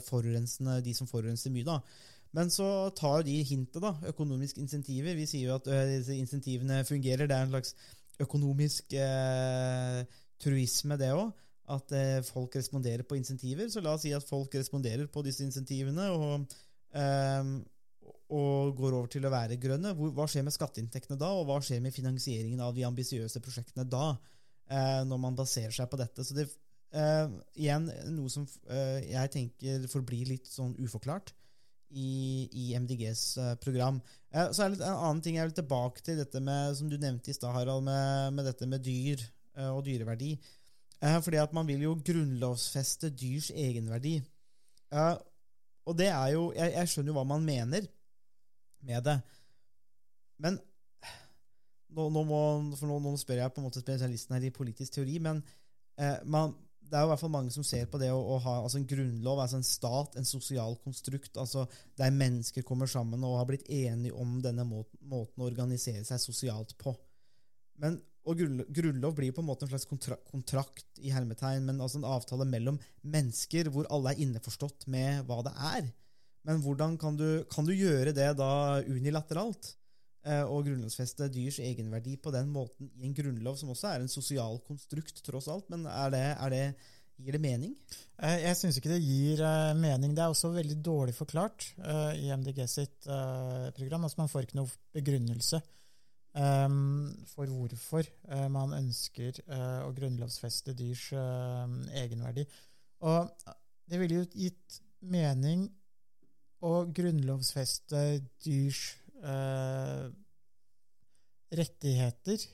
forurensende, 0.04 0.82
de 0.84 0.92
som 0.96 1.08
forurenser 1.08 1.54
mye. 1.54 1.64
da. 1.64 1.80
Men 2.36 2.50
så 2.52 2.90
tar 2.96 3.24
de 3.24 3.38
hintet, 3.48 3.80
da. 3.80 3.94
Økonomiske 4.10 4.60
insentiver. 4.60 5.16
Vi 5.16 5.24
sier 5.28 5.48
jo 5.48 5.56
at 5.56 5.68
ø, 5.72 5.78
disse 5.94 6.16
insentivene 6.20 6.82
fungerer. 6.84 7.24
Det 7.24 7.36
er 7.36 7.46
en 7.46 7.54
slags 7.54 7.72
økonomisk 8.20 8.92
eh, 8.98 10.02
truisme, 10.42 10.98
det 11.00 11.14
òg. 11.16 11.30
At 11.72 11.94
eh, 11.96 12.20
folk 12.26 12.58
responderer 12.58 13.06
på 13.08 13.16
insentiver. 13.16 13.70
Så 13.72 13.80
la 13.80 13.94
oss 13.96 14.04
si 14.04 14.12
at 14.14 14.26
folk 14.26 14.54
responderer 14.54 15.08
på 15.12 15.24
disse 15.26 15.46
insentivene 15.46 16.10
og, 16.12 16.58
eh, 16.92 17.54
og 18.34 18.76
går 18.78 18.94
over 18.96 19.10
til 19.12 19.26
å 19.26 19.32
være 19.32 19.58
grønne. 19.62 19.94
Hva 19.94 20.26
skjer 20.30 20.46
med 20.46 20.54
skatteinntektene 20.54 21.18
da, 21.20 21.30
og 21.36 21.46
hva 21.46 21.60
skjer 21.62 21.82
med 21.84 21.94
finansieringen 21.94 22.62
av 22.64 22.74
de 22.74 22.86
ambisiøse 22.88 23.42
prosjektene 23.44 23.86
da? 23.86 24.16
Eh, 24.66 25.02
når 25.06 25.20
man 25.22 25.36
baserer 25.38 25.70
seg 25.74 25.86
på 25.90 26.00
dette. 26.00 26.24
Så 26.26 26.34
det 26.34 26.48
Uh, 26.94 27.26
igjen 27.58 27.88
noe 28.14 28.30
som 28.30 28.44
uh, 28.70 29.00
jeg 29.02 29.30
tenker 29.34 29.88
forblir 29.90 30.28
litt 30.30 30.46
sånn 30.48 30.70
uforklart 30.78 31.32
i, 31.90 32.46
i 32.46 32.66
MDGs 32.78 33.24
uh, 33.42 33.48
program. 33.60 33.98
Så 34.30 34.62
er 34.62 34.72
det 34.72 34.84
en 34.84 34.94
annen 34.94 35.20
ting 35.24 35.36
jeg 35.38 35.48
vil 35.48 35.56
tilbake 35.58 36.04
til, 36.06 36.20
dette 36.20 36.40
med, 36.44 36.76
som 36.78 36.88
du 36.88 36.96
nevnte 37.00 37.32
i 37.32 37.36
stad, 37.36 37.52
Harald, 37.56 37.84
med, 37.86 38.36
med 38.36 38.48
dette 38.48 38.68
med 38.68 38.84
dyr 38.84 39.22
og 39.72 39.78
dyreverdi. 39.86 40.34
Fordi 41.24 41.38
at 41.40 41.54
man 41.56 41.64
vil 41.68 41.86
jo 41.86 41.94
grunnlovsfeste 42.04 43.08
dyrs 43.16 43.48
egenverdi. 43.56 44.18
Og 44.92 45.96
det 45.96 46.10
er 46.10 46.34
jo 46.34 46.50
jeg, 46.52 46.74
jeg 46.74 46.90
skjønner 46.92 47.14
jo 47.14 47.16
hva 47.16 47.24
man 47.30 47.46
mener 47.46 47.88
med 48.86 49.04
det. 49.06 49.18
Men 50.42 50.58
nå, 51.96 52.08
nå, 52.12 52.22
må, 52.28 52.40
for 52.76 52.90
nå, 52.90 53.00
nå 53.02 53.16
spør 53.20 53.42
jeg 53.42 53.54
på 53.54 53.62
en 53.62 53.68
måte 53.68 53.82
spesialisten 53.82 54.36
her 54.36 54.46
i 54.48 54.54
politisk 54.54 54.98
teori, 54.98 55.18
men 55.22 55.42
eh, 56.00 56.18
man, 56.28 56.54
det 56.86 56.98
er 56.98 57.04
jo 57.04 57.08
i 57.08 57.12
hvert 57.14 57.22
fall 57.22 57.32
mange 57.34 57.54
som 57.54 57.64
ser 57.66 57.86
på 57.90 58.00
det 58.02 58.10
å, 58.14 58.18
å 58.18 58.40
ha 58.44 58.56
altså 58.62 58.80
en 58.80 58.88
grunnlov, 58.88 59.40
altså 59.42 59.60
en 59.60 59.66
stat, 59.66 60.18
en 60.18 60.28
sosial 60.28 60.76
konstrukt, 60.84 61.32
altså 61.40 61.66
der 61.98 62.14
mennesker 62.14 62.66
kommer 62.66 62.90
sammen 62.90 63.24
og 63.26 63.38
har 63.40 63.48
blitt 63.48 63.70
enige 63.72 64.14
om 64.16 64.38
denne 64.44 64.66
måten, 64.68 65.00
måten 65.08 65.42
å 65.42 65.48
organisere 65.48 66.04
seg 66.06 66.22
sosialt 66.22 66.76
på. 66.82 66.94
Men, 67.82 67.98
og 68.26 68.40
grunnlov, 68.74 69.14
blir 69.16 69.34
på 69.34 69.42
en 69.42 69.48
måte 69.48 69.66
en 69.66 69.70
slags 69.70 69.86
kontra, 69.88 70.18
kontrakt 70.30 71.00
i 71.02 71.12
hermetegn, 71.14 71.66
men 71.68 71.82
altså 71.82 72.00
en 72.00 72.08
avtale 72.10 72.46
mellom 72.48 72.78
mennesker 73.06 73.70
hvor 73.72 73.88
alle 73.94 74.14
er 74.14 74.24
innforstått 74.24 74.88
med 74.90 75.24
hva 75.28 75.42
det 75.46 75.54
er. 75.72 75.92
Men 76.46 76.62
hvordan 76.62 76.94
kan 77.00 77.16
du, 77.18 77.42
kan 77.50 77.66
du 77.66 77.74
gjøre 77.74 78.12
det 78.14 78.30
da 78.38 78.52
unilateralt? 78.86 79.72
eh, 80.26 80.42
Og 80.44 80.66
grunnlovfeste 80.66 81.28
dyrs 81.32 81.60
egenverdi 81.62 82.16
på 82.22 82.32
den 82.34 82.50
måten 82.54 82.90
i 82.96 83.06
en 83.08 83.14
grunnlov, 83.16 83.56
som 83.60 83.72
også 83.72 83.92
er 83.92 84.04
en 84.04 84.12
sosial 84.12 84.60
konstrukt, 84.66 85.22
tross 85.26 85.48
alt. 85.52 85.68
Men 85.72 85.86
er 85.90 86.12
det, 86.14 86.24
er 86.34 86.54
det, 86.54 86.64
gir 87.22 87.36
det 87.36 87.42
mening? 87.42 87.76
Eh, 88.18 88.42
Jeg 88.44 88.58
syns 88.58 88.78
ikke 88.78 88.92
det 88.94 89.02
gir 89.04 89.42
eh, 89.42 89.72
mening. 89.78 90.14
Det 90.16 90.24
er 90.24 90.34
også 90.34 90.52
veldig 90.54 90.78
dårlig 90.84 91.14
forklart 91.16 91.70
eh, 91.78 92.12
i 92.26 92.30
MDG 92.34 92.62
sitt 92.70 93.08
eh, 93.10 93.70
program. 93.76 94.06
Altså 94.06 94.22
Man 94.22 94.32
får 94.32 94.46
ikke 94.46 94.60
noe 94.60 94.74
begrunnelse 94.96 95.62
um, 96.36 97.08
for 97.30 97.48
hvorfor 97.48 98.06
uh, 98.28 98.46
man 98.52 98.74
ønsker 98.76 99.40
å 99.48 99.92
grunnlovfeste 99.96 100.74
dyrs 100.76 101.08
egenverdi. 101.96 102.46
Og 103.06 103.50
det 103.86 104.00
ville 104.00 104.22
jo 104.22 104.28
gitt 104.34 104.80
mening 105.06 105.66
å 106.64 106.86
grunnlovfeste 106.96 108.02
dyrs 108.44 108.82
eh, 109.22 110.06
rettigheter, 111.56 112.46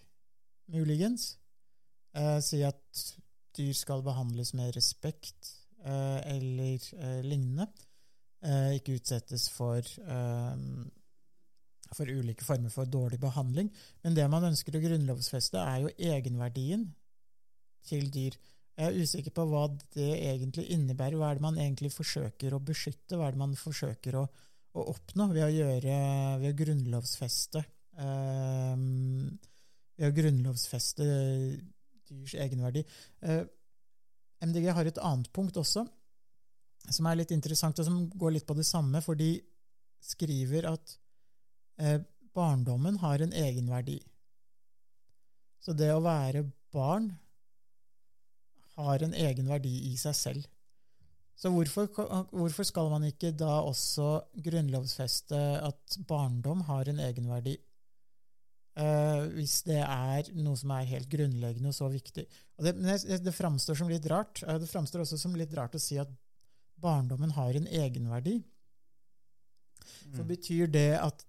muligens. 0.72 1.36
Eh, 2.16 2.38
si 2.44 2.62
at 2.66 3.04
dyr 3.56 3.72
skal 3.76 4.02
behandles 4.04 4.52
med 4.56 4.74
respekt 4.76 5.52
eh, 5.84 6.20
eller 6.34 6.88
eh, 6.98 7.20
lignende. 7.24 7.68
Eh, 8.42 8.78
ikke 8.78 8.96
utsettes 8.98 9.46
for, 9.54 9.78
eh, 9.78 10.64
for 11.92 12.10
ulike 12.10 12.44
former 12.44 12.72
for 12.74 12.90
dårlig 12.90 13.20
behandling. 13.22 13.70
Men 14.02 14.16
det 14.18 14.28
man 14.30 14.50
ønsker 14.50 14.76
å 14.76 14.82
grunnlovfeste, 14.82 15.62
er 15.62 15.84
jo 15.84 15.94
egenverdien 16.12 16.88
til 17.86 18.10
dyr. 18.12 18.38
Jeg 18.72 18.88
er 18.88 19.04
usikker 19.04 19.34
på 19.36 19.44
hva 19.50 19.66
det 19.92 20.08
egentlig 20.16 20.64
innebærer. 20.72 21.18
Hva 21.20 21.30
er 21.30 21.38
det 21.38 21.44
man 21.44 21.58
egentlig 21.60 21.92
forsøker 21.92 22.54
å 22.56 22.62
beskytte? 22.64 23.18
Hva 23.18 23.28
er 23.28 23.36
det 23.36 23.42
man 23.42 23.56
forsøker 23.58 24.16
å, 24.16 24.26
å 24.72 24.84
oppnå 24.94 25.28
ved 25.34 25.44
å, 25.44 25.52
gjøre, 25.52 25.96
ved 26.40 26.54
å 26.54 26.58
grunnlovfeste 26.62 27.62
eh, 28.00 28.86
Ved 30.00 30.08
å 30.08 30.16
grunnlovfeste 30.16 31.08
dyrs 32.12 32.36
egenverdi. 32.40 32.84
Eh, 33.28 33.42
MDG 34.42 34.70
har 34.74 34.88
et 34.88 35.02
annet 35.04 35.30
punkt 35.34 35.58
også, 35.60 35.84
som 36.82 37.06
er 37.06 37.20
litt 37.20 37.34
interessant, 37.34 37.78
og 37.78 37.86
som 37.86 38.00
går 38.08 38.36
litt 38.36 38.48
på 38.48 38.56
det 38.58 38.66
samme, 38.66 39.02
for 39.04 39.18
de 39.18 39.36
skriver 40.02 40.66
at 40.72 40.96
eh, 41.78 42.00
barndommen 42.34 42.98
har 43.04 43.22
en 43.22 43.34
egenverdi. 43.36 44.00
Så 45.62 45.76
det 45.78 45.92
å 45.94 46.02
være 46.02 46.42
barn 46.74 47.12
har 48.78 49.04
en 49.04 49.14
egen 49.14 49.48
verdi 49.50 49.72
i 49.90 49.96
seg 50.00 50.16
selv. 50.16 50.48
Så 51.36 51.50
hvorfor, 51.50 51.88
hvorfor 52.30 52.66
skal 52.68 52.90
man 52.92 53.04
ikke 53.08 53.32
da 53.34 53.62
også 53.64 54.22
grunnlovfeste 54.44 55.38
at 55.64 55.96
barndom 56.08 56.62
har 56.68 56.90
en 56.92 57.00
egenverdi? 57.02 57.56
Uh, 58.72 59.28
hvis 59.36 59.58
det 59.66 59.82
er 59.82 60.28
noe 60.40 60.56
som 60.56 60.70
er 60.72 60.88
helt 60.88 61.10
grunnleggende 61.12 61.72
og 61.72 61.76
så 61.76 61.90
viktig. 61.92 62.24
Og 62.56 62.64
det, 62.64 62.76
det, 63.20 63.34
framstår 63.36 63.76
som 63.76 63.90
litt 63.90 64.06
rart. 64.08 64.40
Eh, 64.46 64.60
Det 64.62 64.70
framstår 64.70 65.04
også 65.04 65.18
som 65.20 65.34
litt 65.36 65.52
rart 65.58 65.76
å 65.76 65.82
si 65.82 65.98
at 66.00 66.08
barndommen 66.80 67.34
har 67.36 67.58
en 67.58 67.68
egenverdi. 67.68 68.38
For 70.14 70.24
betyr 70.28 70.70
det 70.72 70.94
at 71.00 71.26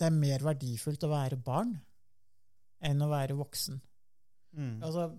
det 0.00 0.08
er 0.08 0.16
mer 0.16 0.42
verdifullt 0.42 1.04
å 1.04 1.12
være 1.12 1.38
barn 1.38 1.76
enn 2.80 3.04
å 3.04 3.10
være 3.10 3.36
voksen? 3.38 3.78
Mm. 4.56 4.80
Altså, 4.82 5.10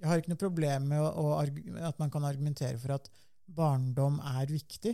jeg 0.00 0.08
har 0.10 0.20
ikke 0.20 0.32
noe 0.34 0.40
problem 0.44 0.88
med 0.92 1.00
å, 1.00 1.10
å, 1.22 1.26
at 1.88 1.98
man 2.02 2.10
kan 2.12 2.24
argumentere 2.28 2.78
for 2.82 2.96
at 2.96 3.08
barndom 3.46 4.18
er 4.20 4.50
viktig 4.50 4.92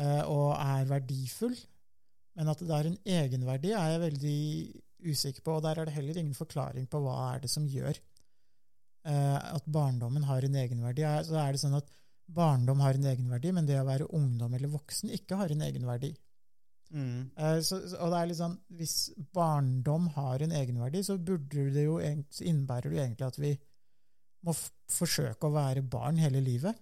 uh, 0.00 0.22
og 0.30 0.54
er 0.56 0.86
verdifull, 0.88 1.56
men 2.38 2.48
at 2.52 2.62
det 2.62 2.76
er 2.76 2.88
en 2.88 3.00
egenverdi, 3.04 3.72
er 3.74 3.96
jeg 3.96 4.02
veldig 4.04 4.38
usikker 5.10 5.44
på. 5.44 5.56
Og 5.58 5.64
der 5.66 5.80
er 5.82 5.88
det 5.88 5.96
heller 5.96 6.20
ingen 6.20 6.36
forklaring 6.38 6.86
på 6.92 7.00
hva 7.02 7.16
er 7.34 7.42
det 7.44 7.50
som 7.52 7.66
gjør 7.68 7.98
uh, 9.08 9.38
at 9.56 9.66
barndommen 9.66 10.24
har 10.28 10.46
en 10.46 10.56
egenverdi. 10.62 11.04
Er- 11.04 11.26
Så 11.28 11.36
er 11.40 11.52
det 11.56 11.60
sånn 11.64 11.76
at 11.80 11.90
barndom 12.30 12.80
har 12.84 12.94
en 12.94 13.08
egenverdi, 13.10 13.52
men 13.52 13.66
det 13.66 13.80
å 13.80 13.86
være 13.88 14.06
ungdom 14.14 14.54
eller 14.54 14.70
voksen 14.70 15.10
ikke 15.16 15.36
har 15.40 15.50
en 15.50 15.64
egenverdi. 15.66 16.12
Mm. 16.94 17.30
Uh, 17.38 17.58
så, 17.62 17.80
så- 17.90 17.98
og 18.02 18.14
det 18.14 18.20
er 18.20 18.30
litt 18.30 18.38
sånn, 18.40 18.56
Hvis 18.78 18.94
barndom 19.34 20.08
har 20.16 20.42
en 20.46 20.54
egenverdi, 20.62 21.02
så 21.06 21.18
burde 21.18 21.68
det 21.74 21.84
jo, 21.84 21.98
så 22.30 22.46
innebærer 22.46 22.88
det 22.88 22.96
jo 22.96 23.04
egentlig 23.04 23.26
at 23.28 23.38
vi 23.42 23.52
må 24.46 24.54
forsøke 24.90 25.48
å 25.48 25.54
være 25.54 25.84
barn 25.86 26.20
hele 26.20 26.40
livet. 26.44 26.78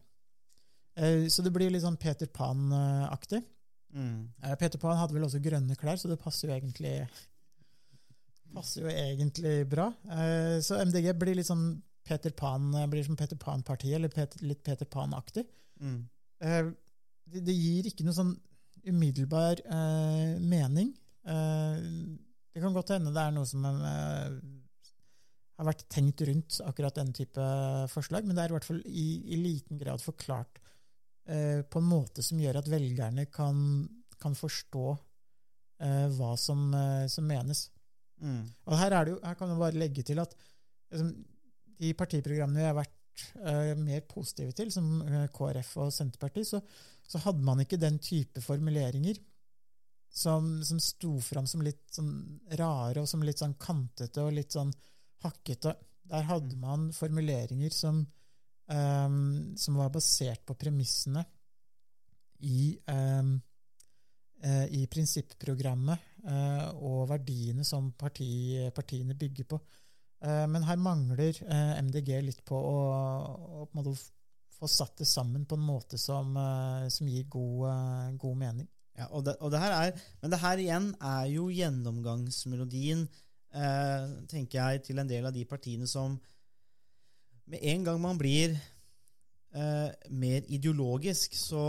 Eh, 0.98 1.26
så 1.30 1.44
det 1.44 1.52
blir 1.54 1.72
litt 1.72 1.84
sånn 1.84 1.98
Peter 2.00 2.30
Pan-aktig. 2.30 3.42
Mm. 3.94 4.28
Eh, 4.44 4.54
Peter 4.60 4.80
Pan 4.82 4.98
hadde 5.00 5.16
vel 5.16 5.26
også 5.26 5.42
grønne 5.42 5.76
klær, 5.78 5.98
så 6.00 6.10
det 6.10 6.20
passer 6.22 6.48
jo 6.48 6.56
egentlig 6.56 6.94
passer 8.54 8.86
jo 8.86 8.92
egentlig 8.92 9.62
bra. 9.68 9.90
Eh, 10.08 10.58
så 10.64 10.80
MDG 10.80 11.12
blir 11.20 11.36
litt 11.38 11.48
sånn 11.50 11.70
Peter 12.08 12.32
Pan, 12.36 12.70
eh, 12.74 12.86
blir 12.90 13.04
som 13.04 13.16
Peter 13.16 13.36
Pan-partiet, 13.36 13.98
eller 13.98 14.12
Peter, 14.12 14.44
litt 14.46 14.62
Peter 14.64 14.88
Pan-aktig. 14.88 15.44
Mm. 15.80 15.98
Eh, 16.40 16.70
det, 17.28 17.44
det 17.44 17.56
gir 17.56 17.90
ikke 17.90 18.06
noe 18.06 18.16
sånn 18.16 18.32
umiddelbar 18.88 19.60
eh, 19.66 20.38
mening. 20.40 20.94
Eh, 21.28 21.76
det 22.54 22.62
kan 22.64 22.74
godt 22.74 22.94
hende 22.96 23.12
det 23.14 23.22
er 23.22 23.34
noe 23.36 23.48
som 23.48 23.66
eh, 23.68 24.38
har 25.58 25.66
vært 25.66 25.88
tenkt 25.90 26.22
rundt 26.28 26.60
akkurat 26.64 26.98
den 27.00 27.10
type 27.16 27.44
forslag, 27.90 28.26
men 28.26 28.36
det 28.36 28.44
er 28.44 28.52
i 28.52 28.56
hvert 28.56 28.68
fall 28.68 28.82
i, 28.86 29.06
i 29.34 29.38
liten 29.42 29.80
grad 29.80 30.02
forklart 30.02 30.60
eh, 31.26 31.64
på 31.66 31.82
en 31.82 31.88
måte 31.88 32.22
som 32.24 32.38
gjør 32.40 32.60
at 32.60 32.70
velgerne 32.70 33.26
kan, 33.34 33.58
kan 34.22 34.38
forstå 34.38 34.84
eh, 35.82 36.06
hva 36.14 36.36
som, 36.38 36.68
eh, 36.78 37.06
som 37.10 37.26
menes. 37.26 37.66
Mm. 38.22 38.44
Og 38.66 38.78
her, 38.78 38.94
er 38.94 39.06
det 39.06 39.16
jo, 39.16 39.18
her 39.24 39.38
kan 39.38 39.50
man 39.50 39.62
bare 39.62 39.82
legge 39.82 40.04
til 40.06 40.22
at 40.22 40.34
liksom, 40.92 41.10
de 41.78 41.94
partiprogrammene 41.98 42.62
vi 42.62 42.68
har 42.68 42.78
vært 42.78 43.24
eh, 43.42 43.72
mer 43.78 44.04
positive 44.10 44.54
til, 44.58 44.70
som 44.74 45.00
eh, 45.06 45.26
KrF 45.34 45.72
og 45.84 45.90
Senterpartiet, 45.94 46.50
så, 46.50 46.62
så 47.08 47.22
hadde 47.26 47.42
man 47.46 47.64
ikke 47.64 47.80
den 47.80 47.98
type 48.02 48.42
formuleringer 48.44 49.18
som, 50.08 50.58
som 50.64 50.78
sto 50.82 51.18
fram 51.22 51.46
som 51.50 51.62
litt 51.66 51.84
sånn 51.92 52.12
rare 52.58 53.02
og 53.02 53.10
som 53.10 53.22
litt 53.26 53.42
sånn 53.42 53.58
kantete 53.60 54.24
og 54.24 54.34
litt 54.38 54.54
sånn 54.54 54.72
hakkete. 55.24 55.74
Der 56.08 56.24
hadde 56.28 56.56
man 56.56 56.88
formuleringer 56.96 57.74
som, 57.74 58.00
um, 58.72 59.18
som 59.56 59.80
var 59.80 59.92
basert 59.92 60.44
på 60.48 60.56
premissene 60.56 61.24
i 62.48 62.78
um, 62.86 63.34
uh, 64.44 64.66
i 64.72 64.86
prinsipprogrammet 64.88 66.06
uh, 66.28 66.70
og 66.76 67.08
verdiene 67.10 67.66
som 67.66 67.90
parti, 67.98 68.30
partiene 68.74 69.18
bygger 69.18 69.50
på. 69.50 69.60
Uh, 70.24 70.46
men 70.50 70.64
her 70.66 70.78
mangler 70.82 71.36
eh, 71.46 71.74
MDG 71.78 72.08
litt 72.24 72.40
på 72.46 72.56
å, 72.58 72.78
å 73.62 73.66
på 73.70 73.82
få 74.58 74.68
satt 74.68 74.98
det 74.98 75.06
sammen 75.06 75.46
på 75.46 75.54
en 75.54 75.66
måte 75.66 75.98
som, 75.98 76.36
eh, 76.36 76.88
som 76.88 77.08
gir 77.08 77.24
god, 77.30 77.70
eh, 77.70 78.10
god 78.18 78.36
mening. 78.36 78.68
Ja, 78.98 79.06
og 79.14 79.24
det, 79.24 79.36
og 79.40 79.52
det 79.54 79.60
her 79.62 79.74
er, 79.76 80.00
men 80.22 80.30
det 80.30 80.40
her 80.42 80.58
igjen 80.58 80.88
er 81.00 81.26
jo 81.30 81.46
gjennomgangsmelodien, 81.54 83.04
eh, 83.06 83.27
tenker 83.48 84.58
jeg, 84.58 84.82
til 84.84 84.98
en 85.00 85.08
del 85.08 85.24
av 85.24 85.32
de 85.32 85.44
partiene 85.48 85.86
som 85.88 86.18
Med 87.48 87.62
en 87.64 87.84
gang 87.86 88.00
man 88.00 88.18
blir 88.20 88.52
eh, 89.56 89.88
mer 90.10 90.44
ideologisk, 90.52 91.32
så, 91.32 91.62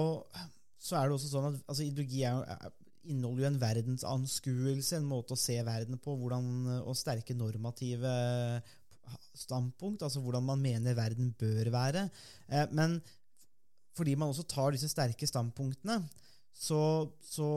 så 0.75 0.97
er 0.99 1.07
det 1.07 1.15
også 1.15 1.29
sånn 1.31 1.47
at 1.53 1.61
altså, 1.71 1.85
ideologi 1.85 2.25
er, 2.27 2.41
er, 2.43 2.73
inneholder 3.07 3.45
jo 3.45 3.47
en 3.47 3.61
verdensanskuelse, 3.61 4.97
en 4.97 5.07
måte 5.07 5.37
å 5.37 5.39
se 5.39 5.55
verden 5.63 6.01
på, 6.03 6.17
hvordan, 6.19 6.49
og 6.83 6.97
sterke 6.99 7.37
normative 7.37 8.11
standpunkt, 9.37 10.03
altså 10.03 10.21
hvordan 10.21 10.45
man 10.45 10.61
mener 10.61 10.97
verden 10.97 11.31
bør 11.39 11.71
være. 11.73 12.09
Eh, 12.49 12.67
men 12.71 12.99
fordi 13.97 14.15
man 14.15 14.31
også 14.31 14.45
tar 14.47 14.75
disse 14.75 14.89
sterke 14.91 15.27
standpunktene, 15.27 16.01
så, 16.55 16.81
så 17.23 17.47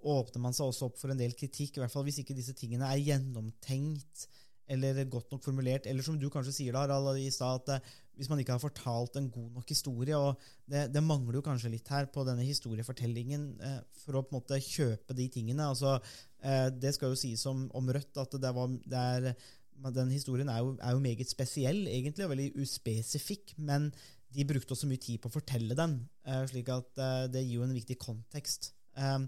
åpner 0.00 0.44
man 0.44 0.56
seg 0.56 0.68
også 0.68 0.90
opp 0.90 1.00
for 1.00 1.12
en 1.12 1.20
del 1.20 1.32
kritikk, 1.38 1.76
i 1.76 1.82
hvert 1.82 1.92
fall 1.92 2.04
hvis 2.06 2.20
ikke 2.22 2.36
disse 2.36 2.54
tingene 2.58 2.90
er 2.90 3.00
gjennomtenkt 3.00 4.28
eller 4.70 5.00
godt 5.10 5.32
nok 5.34 5.42
formulert, 5.42 5.88
eller 5.90 6.04
som 6.06 6.18
du 6.18 6.28
kanskje 6.30 6.54
sier 6.54 6.76
da, 6.76 6.84
Harald, 6.84 7.18
i 7.18 7.30
stad, 7.34 7.64
at 7.64 7.80
eh, 7.80 7.94
hvis 8.20 8.28
man 8.30 8.42
ikke 8.42 8.54
har 8.54 8.62
fortalt 8.62 9.16
en 9.18 9.30
god 9.32 9.56
nok 9.56 9.72
historie, 9.72 10.16
og 10.16 10.38
det, 10.70 10.84
det 10.94 11.02
mangler 11.02 11.40
jo 11.40 11.44
kanskje 11.46 11.72
litt 11.72 11.88
her 11.90 12.06
på 12.12 12.22
denne 12.28 12.44
historiefortellingen 12.46 13.46
eh, 13.66 13.80
for 14.02 14.18
å 14.18 14.22
på 14.22 14.34
en 14.34 14.38
måte 14.38 14.60
kjøpe 14.62 15.16
de 15.18 15.26
tingene. 15.32 15.70
altså 15.72 15.96
eh, 16.44 16.68
Det 16.70 16.94
skal 16.94 17.14
jo 17.14 17.18
sies 17.18 17.42
om, 17.50 17.64
om 17.74 17.90
Rødt 17.90 18.22
at 18.22 18.38
det 18.44 18.54
var, 18.54 18.76
det 18.94 19.02
er, 19.16 19.48
den 19.96 20.14
historien 20.14 20.52
er 20.52 20.62
jo, 20.62 20.76
er 20.78 20.94
jo 20.94 21.02
meget 21.02 21.32
spesiell, 21.32 21.82
egentlig, 21.88 22.26
og 22.26 22.34
veldig 22.36 22.50
uspesifikk, 22.62 23.56
men 23.58 23.90
de 24.34 24.46
brukte 24.46 24.74
også 24.74 24.88
mye 24.90 25.02
tid 25.02 25.20
på 25.22 25.30
å 25.30 25.34
fortelle 25.34 25.76
den, 25.78 25.96
eh, 26.26 26.42
slik 26.50 26.70
at 26.72 27.00
eh, 27.02 27.24
det 27.32 27.42
gir 27.44 27.58
jo 27.58 27.64
en 27.66 27.74
viktig 27.74 27.96
kontekst. 28.00 28.72
Eh, 28.98 29.18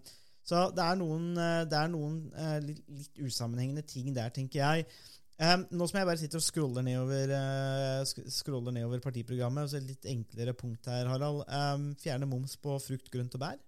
så 0.47 0.69
det 0.75 0.85
er 0.85 0.97
noen, 0.99 1.27
det 1.71 1.77
er 1.79 1.91
noen 1.91 2.17
litt, 2.65 2.81
usammenhengende 3.23 3.85
ting 3.87 4.09
der, 4.11 4.33
tenker 4.35 4.59
jeg. 4.59 4.87
Nå 5.71 5.87
som 5.87 6.01
jeg 6.01 6.09
bare 6.09 6.19
sitter 6.19 6.41
og 6.41 6.43
scroller 6.43 6.83
nedover, 6.83 7.31
scroller 8.27 8.75
nedover 8.75 9.05
partiprogrammet, 9.05 9.71
så 9.71 9.79
et 9.79 9.87
litt 9.87 10.09
enklere 10.11 10.57
punkt 10.59 10.89
her, 10.91 11.07
Harald. 11.07 11.45
Fjerne 12.03 12.27
moms 12.27 12.57
på 12.59 12.75
frukt, 12.83 13.07
grønt 13.15 13.39
og 13.39 13.45
bær. 13.45 13.63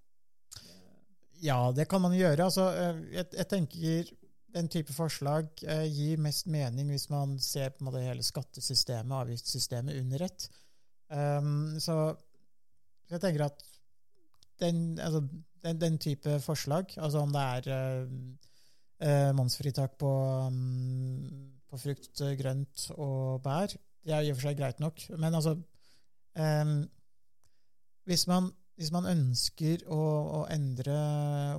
Ja, 1.46 1.60
det 1.70 1.86
kan 1.86 2.02
man 2.02 2.18
gjøre. 2.18 2.50
Altså, 2.50 2.66
jeg, 3.14 3.30
jeg 3.38 3.48
tenker 3.54 4.10
den 4.58 4.72
type 4.74 4.98
forslag 4.98 5.46
gir 5.62 6.26
mest 6.26 6.50
mening 6.50 6.90
hvis 6.90 7.06
man 7.14 7.38
ser 7.38 7.70
på 7.78 7.94
det 7.94 8.02
hele 8.08 8.26
skattesystemet, 8.26 9.14
avgiftssystemet, 9.22 10.02
under 10.02 10.26
ett. 10.26 10.50
Um, 11.14 11.76
så 11.78 11.96
jeg 13.10 13.20
tenker 13.22 13.46
at 13.46 13.60
den, 14.62 14.98
altså, 14.98 15.22
den, 15.64 15.80
den 15.80 15.98
type 16.02 16.40
forslag, 16.42 16.90
altså 16.96 17.22
om 17.22 17.32
det 17.34 17.42
er 17.42 17.68
eh, 19.00 19.30
momsfritak 19.36 19.96
på, 20.00 20.10
um, 20.48 21.52
på 21.70 21.80
frukt, 21.84 22.12
eh, 22.24 22.34
grønt 22.40 22.88
og 22.96 23.42
bær, 23.44 23.76
det 24.04 24.14
er 24.14 24.26
i 24.26 24.32
og 24.32 24.38
for 24.38 24.48
seg 24.48 24.58
greit 24.58 24.82
nok. 24.82 25.06
Men 25.18 25.34
altså 25.34 25.56
um, 26.34 26.76
hvis 28.08 28.26
man 28.30 28.52
hvis 28.74 28.90
man 28.90 29.06
ønsker 29.06 29.84
å, 29.94 29.98
å 30.38 30.38
endre, 30.50 30.94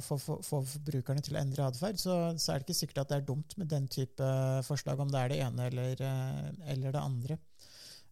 få, 0.03 0.17
få 0.19 0.59
forbrukerne 0.67 1.23
til 1.23 1.37
å 1.37 1.39
endre 1.39 1.67
atferd, 1.69 1.99
så, 2.01 2.15
så 2.35 2.51
er 2.51 2.59
det 2.59 2.67
ikke 2.67 2.75
sikkert 2.81 3.05
at 3.05 3.13
det 3.13 3.19
er 3.21 3.29
dumt 3.29 3.55
med 3.55 3.69
den 3.71 3.87
type 3.87 4.31
forslag, 4.67 4.99
om 4.99 5.13
det 5.13 5.21
er 5.21 5.31
det 5.31 5.37
ene 5.45 5.69
eller, 5.69 6.03
eller 6.73 6.91
det 6.91 7.03
andre. 7.03 7.37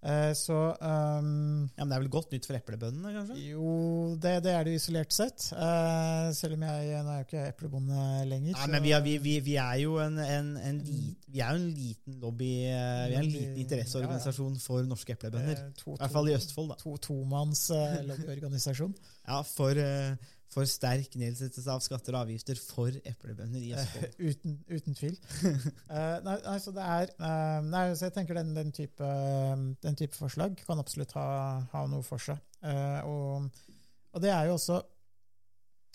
Eh, 0.04 0.34
Så 0.36 0.52
um, 0.84 1.70
Ja, 1.78 1.86
men 1.86 1.90
Det 1.90 1.96
er 1.96 2.02
vel 2.04 2.10
godt 2.12 2.34
nytt 2.36 2.46
for 2.50 2.58
eplebøndene, 2.58 3.14
kanskje? 3.16 3.38
jo, 3.54 4.16
det, 4.20 4.34
det 4.44 4.52
er 4.52 4.66
det 4.68 4.74
isolert 4.76 5.14
sett. 5.16 5.46
Uh, 5.56 6.28
selv 6.36 6.58
om 6.58 6.66
jeg 6.68 7.04
nå 7.06 7.14
er 7.14 7.22
jo 7.22 7.28
ikke 7.30 7.44
eplebonde 7.54 8.02
lenger. 8.28 8.52
Nei, 8.52 8.66
så- 8.66 8.72
men 8.74 8.84
vi 8.84 8.92
er, 8.92 9.02
vi, 9.06 9.14
vi, 9.24 9.38
vi 9.46 9.56
er 9.64 9.78
jo 9.86 9.96
en, 10.04 10.20
en, 10.20 10.50
en, 10.58 10.82
lit, 10.84 11.24
vi 11.32 11.40
er 11.40 11.56
en 11.56 11.70
liten 11.78 12.20
lobby 12.20 12.52
uh, 12.68 13.08
Vi 13.08 13.16
er 13.16 13.18
en 13.22 13.32
liten 13.32 13.58
interesseorganisasjon 13.64 14.60
for 14.60 14.84
norske 14.92 15.16
eplebønder. 15.16 15.64
I 15.72 15.96
hvert 15.96 16.12
fall 16.18 16.30
i 16.34 16.36
Østfold, 16.36 16.74
da. 16.74 16.80
To, 16.84 16.98
tomanns 16.98 17.70
uh, 17.72 18.02
lobbyorganisasjon. 18.12 18.94
Ja, 19.24 19.40
for, 19.48 19.80
for 20.54 20.70
sterk 20.70 21.16
nedsettelse 21.20 21.74
av 21.74 21.82
skatter 21.84 22.16
og 22.16 22.28
avgifter 22.28 22.60
for 22.62 22.94
eplebønder 23.10 23.64
i 23.64 23.74
Østfold. 23.78 24.16
uten, 24.20 24.56
uten 24.70 24.98
tvil. 24.98 25.18
uh, 25.44 26.18
nei, 26.28 26.38
nei, 26.46 26.56
så 26.62 26.74
det 26.76 26.86
er 26.86 27.14
uh, 27.18 27.60
nei, 27.68 27.84
så 27.98 28.08
Jeg 28.08 28.16
tenker 28.20 28.40
den, 28.40 28.54
den, 28.58 28.72
type, 28.76 29.12
den 29.84 30.00
type 30.00 30.18
forslag 30.18 30.58
kan 30.68 30.82
absolutt 30.82 31.16
ha, 31.18 31.28
ha 31.74 31.86
noe 31.92 32.06
for 32.06 32.22
seg. 32.22 32.42
Uh, 32.64 33.02
og, 33.10 33.68
og 34.14 34.24
det 34.24 34.32
er 34.32 34.48
jo 34.48 34.56
også 34.56 34.80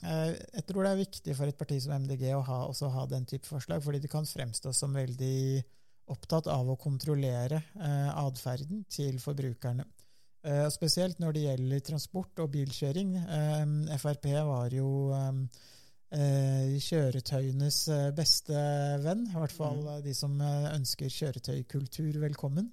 Jeg 0.04 0.62
tror 0.68 0.84
det 0.84 0.90
er 0.90 1.00
viktig 1.00 1.34
for 1.34 1.50
et 1.50 1.56
parti 1.58 1.78
som 1.82 1.94
MDG 2.04 2.28
å 2.36 2.44
ha, 2.46 2.58
også 2.68 2.90
ha 2.94 3.06
den 3.10 3.24
type 3.26 3.48
forslag, 3.48 3.82
fordi 3.82 4.02
det 4.04 4.10
kan 4.12 4.28
fremstå 4.28 4.70
som 4.76 4.94
veldig 4.94 5.64
opptatt 6.12 6.48
av 6.50 6.68
å 6.70 6.78
kontrollere 6.80 7.60
eh, 7.76 8.10
atferden 8.16 8.84
til 8.92 9.18
forbrukerne. 9.22 9.86
Eh, 10.44 10.68
spesielt 10.70 11.18
når 11.18 11.32
det 11.34 11.42
gjelder 11.42 11.80
transport 11.80 12.38
og 12.44 12.50
bilkjøring. 12.54 13.16
Eh, 13.18 13.98
Frp 13.98 14.28
var 14.46 14.70
jo 14.72 14.90
eh, 15.12 16.78
kjøretøyenes 16.78 17.80
beste 18.16 18.64
venn. 19.04 19.26
I 19.26 19.38
hvert 19.38 19.52
fall 19.52 19.82
Mm. 19.82 20.02
de 20.02 20.14
som 20.14 20.40
ønsker 20.40 21.10
kjøretøykultur 21.10 22.20
velkommen. 22.22 22.70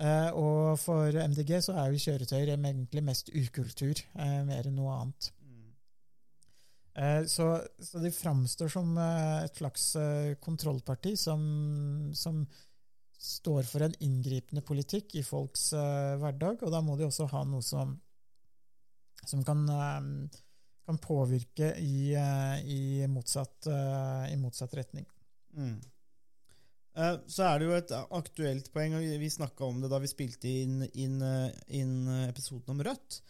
Eh, 0.00 0.30
og 0.32 0.78
for 0.80 1.12
MDG 1.12 1.58
så 1.60 1.74
er 1.76 1.92
jo 1.92 2.00
kjøretøyer 2.00 2.54
egentlig 2.54 3.02
mest 3.04 3.28
ukultur, 3.36 4.00
eh, 4.16 4.40
mer 4.48 4.66
enn 4.66 4.76
noe 4.76 4.94
annet. 4.96 5.30
Eh, 6.96 7.24
så, 7.28 7.60
så 7.78 8.00
de 8.02 8.10
framstår 8.10 8.68
som 8.72 8.96
et 8.98 9.56
slags 9.56 9.92
kontrollparti 10.40 11.16
som, 11.16 12.10
som, 12.14 12.46
står 13.20 13.66
for 13.68 13.84
en 13.84 13.94
inngripende 14.00 14.62
politikk 14.64 15.18
i 15.20 15.24
folks 15.24 15.70
uh, 15.76 16.16
hverdag, 16.22 16.62
og 16.64 16.72
da 16.72 16.80
må 16.84 16.96
de 16.96 17.04
også 17.04 17.28
ha 17.28 17.42
noe 17.44 17.60
som, 17.64 17.92
som 19.28 19.42
kan, 19.44 19.60
uh, 19.68 20.40
kan 20.88 21.00
påvirke 21.04 21.74
i, 21.84 22.14
uh, 22.16 22.56
i, 22.64 23.04
motsatt, 23.12 23.68
i 24.32 24.38
motsatt 24.40 24.76
retning. 24.78 25.08
Mm. 25.52 25.80
Så 27.30 27.44
er 27.46 27.60
det 27.60 27.66
jo 27.68 27.74
et 27.76 27.92
aktuelt 27.94 28.66
poeng, 28.74 28.96
og 28.98 29.04
vi 29.22 29.28
snakka 29.30 29.62
om 29.68 29.78
det 29.80 29.88
da 29.92 30.00
vi 30.02 30.08
spilte 30.10 30.50
inn, 30.50 30.80
inn, 30.98 31.20
inn 31.70 31.92
episoden 32.26 32.74
om 32.74 32.82
Rødt. 32.84 33.20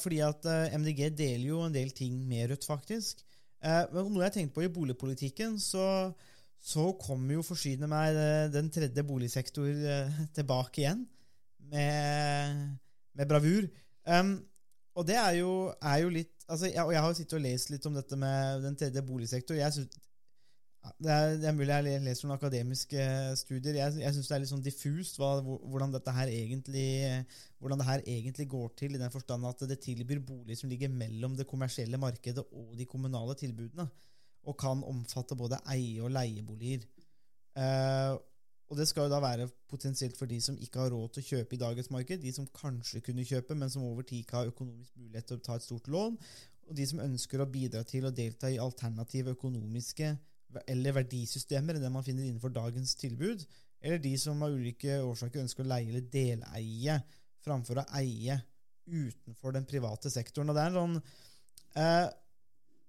Fordi 0.00 0.22
at 0.24 0.48
MDG 0.72 1.10
deler 1.12 1.44
jo 1.50 1.60
en 1.66 1.74
del 1.74 1.92
ting 1.94 2.16
med 2.26 2.48
Rødt, 2.50 2.64
faktisk. 2.66 3.20
Men 3.60 4.08
noe 4.14 4.24
jeg 4.24 4.34
tenkte 4.38 4.56
på 4.56 4.64
i 4.64 4.72
boligpolitikken, 4.72 5.60
så, 5.60 5.84
så 6.62 6.84
kommer 7.00 7.36
jo 7.38 7.42
forsyne 7.46 7.88
meg 7.90 8.14
eh, 8.14 8.46
den 8.54 8.70
tredje 8.72 9.02
boligsektor 9.06 9.66
eh, 9.68 10.22
tilbake 10.36 10.84
igjen. 10.84 11.02
Med, 11.72 12.78
med 13.16 13.28
bravur. 13.28 13.66
Um, 14.06 14.36
og 14.98 15.06
det 15.08 15.16
er 15.16 15.38
jo, 15.38 15.50
er 15.80 16.02
jo 16.02 16.10
litt 16.12 16.42
altså, 16.50 16.66
jeg, 16.66 16.82
Og 16.82 16.90
jeg 16.92 17.00
har 17.00 17.12
jo 17.12 17.16
sittet 17.16 17.36
og 17.38 17.44
lest 17.44 17.70
litt 17.72 17.86
om 17.88 17.94
dette 17.96 18.18
med 18.18 18.66
den 18.66 18.76
tredje 18.76 19.02
boligsektor. 19.06 19.56
Jeg 19.56 19.72
synes, 19.72 20.02
det, 20.98 21.08
er, 21.14 21.36
det 21.40 21.48
er 21.48 21.56
mulig 21.56 21.70
jeg 21.70 22.02
leser 22.04 22.26
noen 22.26 22.36
akademiske 22.36 23.06
studier. 23.40 23.78
Jeg, 23.78 23.96
jeg 24.02 24.16
syns 24.16 24.28
det 24.28 24.36
er 24.36 24.42
litt 24.44 24.52
sånn 24.52 24.64
diffust 24.66 25.18
hva, 25.20 25.32
hvordan, 25.40 25.94
dette 25.94 26.14
her 26.14 26.30
egentlig, 26.34 26.86
hvordan 27.62 27.80
det 27.80 27.88
her 27.88 28.06
egentlig 28.18 28.48
går 28.52 28.72
til, 28.82 28.96
i 28.96 29.02
den 29.02 29.14
forstand 29.14 29.48
at 29.48 29.64
det 29.70 29.80
tilbyr 29.82 30.20
boliger 30.26 30.60
som 30.60 30.70
ligger 30.72 30.92
mellom 30.92 31.38
det 31.38 31.48
kommersielle 31.48 32.00
markedet 32.02 32.44
og 32.44 32.74
de 32.78 32.88
kommunale 32.90 33.38
tilbudene, 33.38 33.88
og 34.42 34.58
kan 34.58 34.82
omfatte 34.84 35.38
både 35.38 35.60
eie- 35.70 36.02
og 36.02 36.10
leieboliger. 36.10 36.84
Eh, 37.56 38.12
og 38.72 38.78
det 38.78 38.86
skal 38.88 39.04
jo 39.04 39.12
da 39.12 39.18
være 39.20 39.50
potensielt 39.68 40.16
for 40.16 40.30
de 40.30 40.38
som 40.40 40.56
ikke 40.56 40.80
har 40.80 40.94
råd 40.94 41.12
til 41.12 41.22
å 41.22 41.28
kjøpe 41.34 41.56
i 41.56 41.60
dagens 41.60 41.90
marked, 41.92 42.22
de 42.22 42.32
som 42.32 42.48
kanskje 42.56 43.02
kunne 43.04 43.26
kjøpe, 43.28 43.56
men 43.58 43.70
som 43.70 43.84
over 43.84 44.06
tid 44.08 44.22
ikke 44.22 44.38
har 44.38 44.48
økonomisk 44.48 44.96
mulighet 44.96 45.28
til 45.28 45.40
å 45.40 45.44
ta 45.44 45.58
et 45.58 45.66
stort 45.66 45.90
lån, 45.92 46.16
og 46.62 46.78
de 46.78 46.86
som 46.88 47.02
ønsker 47.04 47.42
å 47.42 47.48
bidra 47.52 47.82
til 47.84 48.06
å 48.08 48.14
delta 48.14 48.48
i 48.48 48.60
alternative 48.62 49.34
økonomiske 49.36 50.14
eller 50.68 50.96
verdisystemer 50.96 51.76
enn 51.76 51.84
det 51.84 51.92
man 51.92 52.04
finner 52.06 52.24
innenfor 52.24 52.52
dagens 52.54 52.94
tilbud, 53.00 53.44
eller 53.82 54.00
de 54.00 54.14
som 54.20 54.40
av 54.46 54.56
ulike 54.56 55.00
årsaker 55.02 55.42
ønsker 55.42 55.66
å 55.66 55.70
leie 55.72 55.90
eller 55.90 56.08
deleie 56.12 56.96
framfor 57.42 57.82
å 57.82 57.86
eie 57.98 58.38
utenfor 58.86 59.56
den 59.56 59.66
private 59.68 60.10
sektoren. 60.12 60.52
Og 60.52 60.56
det 60.56 60.64
er 60.64 60.72
en 60.72 60.78
sånn 60.80 60.98
eh, 61.76 62.08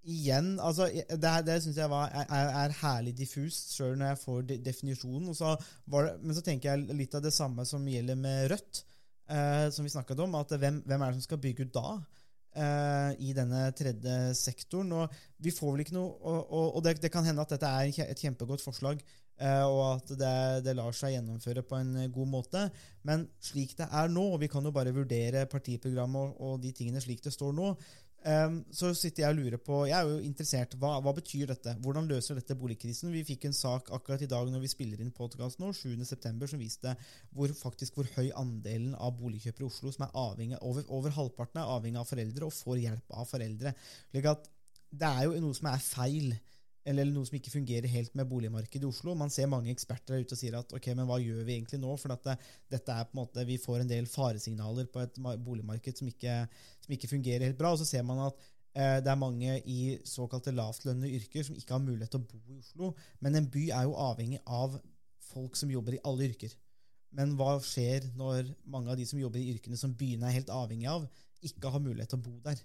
Igjen, 0.04 0.58
altså 0.60 0.89
Det, 0.91 1.30
her- 1.30 1.43
det 1.47 1.62
syns 1.64 1.78
jeg 1.80 1.89
var, 1.89 2.10
er, 2.12 2.49
er 2.66 2.74
herlig 2.82 3.14
diffust, 3.16 3.72
sjøl 3.78 3.93
når 3.97 4.10
jeg 4.14 4.20
får 4.26 4.41
de, 4.49 4.58
definisjonen. 4.66 5.30
Så 5.38 5.54
det, 5.60 6.01
men 6.22 6.36
så 6.36 6.43
tenker 6.43 6.74
jeg 6.74 6.97
litt 6.99 7.16
av 7.16 7.24
det 7.24 7.32
samme 7.34 7.64
som 7.66 7.86
gjelder 7.88 8.20
med 8.20 8.49
Rødt, 8.51 8.84
eh, 9.32 9.70
som 9.72 9.86
vi 9.88 9.93
snakket 9.93 10.20
om. 10.26 10.36
at 10.36 10.51
hvem, 10.60 10.82
hvem 10.86 11.01
er 11.01 11.14
det 11.14 11.22
som 11.22 11.28
skal 11.30 11.41
bygge 11.45 11.70
ut 11.70 11.74
da? 11.80 11.93
eh, 12.56 13.16
I 13.24 13.32
denne 13.34 13.64
tredje 13.80 14.18
sektoren. 14.36 14.91
Og 14.91 15.16
vi 15.39 15.56
får 15.56 15.72
vel 15.74 15.86
ikke 15.86 15.95
noe 15.95 16.12
Og, 16.20 16.39
og, 16.51 16.76
og 16.76 16.84
det, 16.84 16.97
det 17.01 17.12
kan 17.12 17.24
hende 17.26 17.41
at 17.41 17.56
dette 17.56 17.66
er 17.72 18.04
et 18.12 18.20
kjempegodt 18.28 18.62
forslag, 18.62 18.99
eh, 19.39 19.64
og 19.66 19.82
at 19.95 20.14
det, 20.20 20.76
lar 20.78 20.91
seg 20.93 21.16
gjennomføre 21.16 21.64
på 21.64 21.80
en 21.80 21.95
god 22.12 22.28
måte. 22.36 22.68
Men 23.08 23.24
slik 23.41 23.78
det 23.80 23.88
er 23.89 24.12
nå, 24.12 24.28
og 24.36 24.41
vi 24.43 24.51
kan 24.51 24.64
jo 24.68 24.76
bare 24.76 24.93
vurdere 24.93 25.47
partiprogrammet 25.49 26.22
og, 26.22 26.41
og 26.43 26.62
de 26.62 26.76
tingene 26.76 27.01
slik 27.01 27.24
det 27.24 27.34
står 27.34 27.56
nå, 27.56 27.72
så 28.24 28.89
sitter 28.95 29.26
jeg 29.26 29.34
og 29.34 29.39
lurer 29.39 29.59
på 29.59 29.78
Jeg 29.89 29.97
er 29.97 30.07
jo 30.07 30.19
interessert. 30.24 30.78
Hva, 30.80 30.93
hva 31.03 31.11
betyr 31.15 31.49
dette? 31.51 31.74
Hvordan 31.84 32.07
løser 32.07 32.38
dette 32.39 32.55
boligkrisen? 32.55 33.11
Vi 33.11 33.26
fikk 33.28 33.49
en 33.49 33.57
sak 33.57 33.91
akkurat 33.95 34.24
i 34.24 34.30
dag 34.32 34.47
når 34.51 34.63
vi 34.63 34.71
spiller 34.71 35.01
inn 35.03 35.11
podkast 35.15 35.59
nå, 35.59 35.74
7.9., 35.76 36.47
som 36.47 36.61
viste 36.61 36.95
hvor, 37.36 37.51
faktisk 37.57 37.99
hvor 37.99 38.07
høy 38.15 38.30
andelen 38.39 38.95
av 38.95 39.17
boligkjøpere 39.19 39.67
i 39.67 39.69
Oslo 39.69 39.91
som 39.91 40.07
er 40.07 40.15
avhengig 40.24 40.61
over, 40.61 40.88
over 40.88 41.15
halvparten 41.17 41.59
er 41.59 41.76
avhengig 41.76 41.99
av 41.99 42.07
foreldre 42.07 42.47
og 42.47 42.55
får 42.55 42.82
hjelp 42.86 43.15
av 43.19 43.28
foreldre. 43.28 43.76
Slik 44.13 44.32
at 44.32 44.49
det 44.93 45.09
er 45.09 45.28
jo 45.28 45.43
noe 45.43 45.57
som 45.57 45.71
er 45.74 45.84
feil, 45.84 46.34
eller 46.90 47.08
noe 47.08 47.28
som 47.28 47.38
ikke 47.38 47.54
fungerer 47.54 47.88
helt 47.92 48.16
med 48.18 48.28
boligmarkedet 48.28 48.84
i 48.84 48.90
Oslo. 48.90 49.14
Man 49.16 49.32
ser 49.32 49.48
mange 49.52 49.72
eksperter 49.72 50.16
der 50.18 50.26
ute 50.26 50.36
og 50.36 50.40
sier 50.40 50.58
at 50.60 50.74
ok, 50.76 50.90
men 50.98 51.08
hva 51.08 51.20
gjør 51.22 51.46
vi 51.48 51.56
egentlig 51.56 51.80
nå? 51.80 51.94
For 52.00 52.12
det, 52.12 52.36
dette 52.74 52.96
er 52.96 53.08
på 53.08 53.16
en 53.16 53.22
måte, 53.22 53.46
vi 53.48 53.60
får 53.62 53.84
en 53.84 53.92
del 53.92 54.10
faresignaler 54.12 54.90
på 54.92 55.04
et 55.04 55.20
boligmarked 55.46 56.02
som 56.02 56.10
ikke, 56.12 56.42
som 56.84 56.96
ikke 56.98 57.12
fungerer 57.12 57.48
helt 57.48 57.60
bra. 57.60 57.72
Og 57.72 57.80
så 57.80 57.88
ser 57.88 58.04
man 58.08 58.26
at 58.26 58.44
eh, 58.76 58.98
det 59.06 59.14
er 59.14 59.22
mange 59.22 59.56
i 59.64 59.80
såkalte 60.08 60.56
lavtlønnede 60.56 61.14
yrker 61.22 61.48
som 61.48 61.56
ikke 61.60 61.78
har 61.78 61.86
mulighet 61.86 62.12
til 62.18 62.24
å 62.24 62.28
bo 62.28 62.44
i 62.52 62.60
Oslo. 62.60 62.92
Men 63.24 63.40
en 63.40 63.50
by 63.54 63.70
er 63.70 63.88
jo 63.88 63.98
avhengig 64.10 64.44
av 64.44 64.76
folk 65.32 65.56
som 65.60 65.72
jobber 65.72 65.96
i 65.96 66.04
alle 66.04 66.28
yrker. 66.34 66.52
Men 67.16 67.36
hva 67.40 67.56
skjer 67.64 68.10
når 68.18 68.52
mange 68.74 68.92
av 68.92 69.00
de 69.00 69.06
som 69.08 69.22
jobber 69.22 69.40
i 69.40 69.54
yrkene 69.54 69.80
som 69.80 69.94
byene 69.96 70.28
er 70.28 70.42
helt 70.42 70.52
avhengig 70.52 70.90
av, 70.92 71.08
ikke 71.46 71.72
har 71.72 71.84
mulighet 71.84 72.12
til 72.12 72.20
å 72.20 72.26
bo 72.28 72.40
der? 72.44 72.60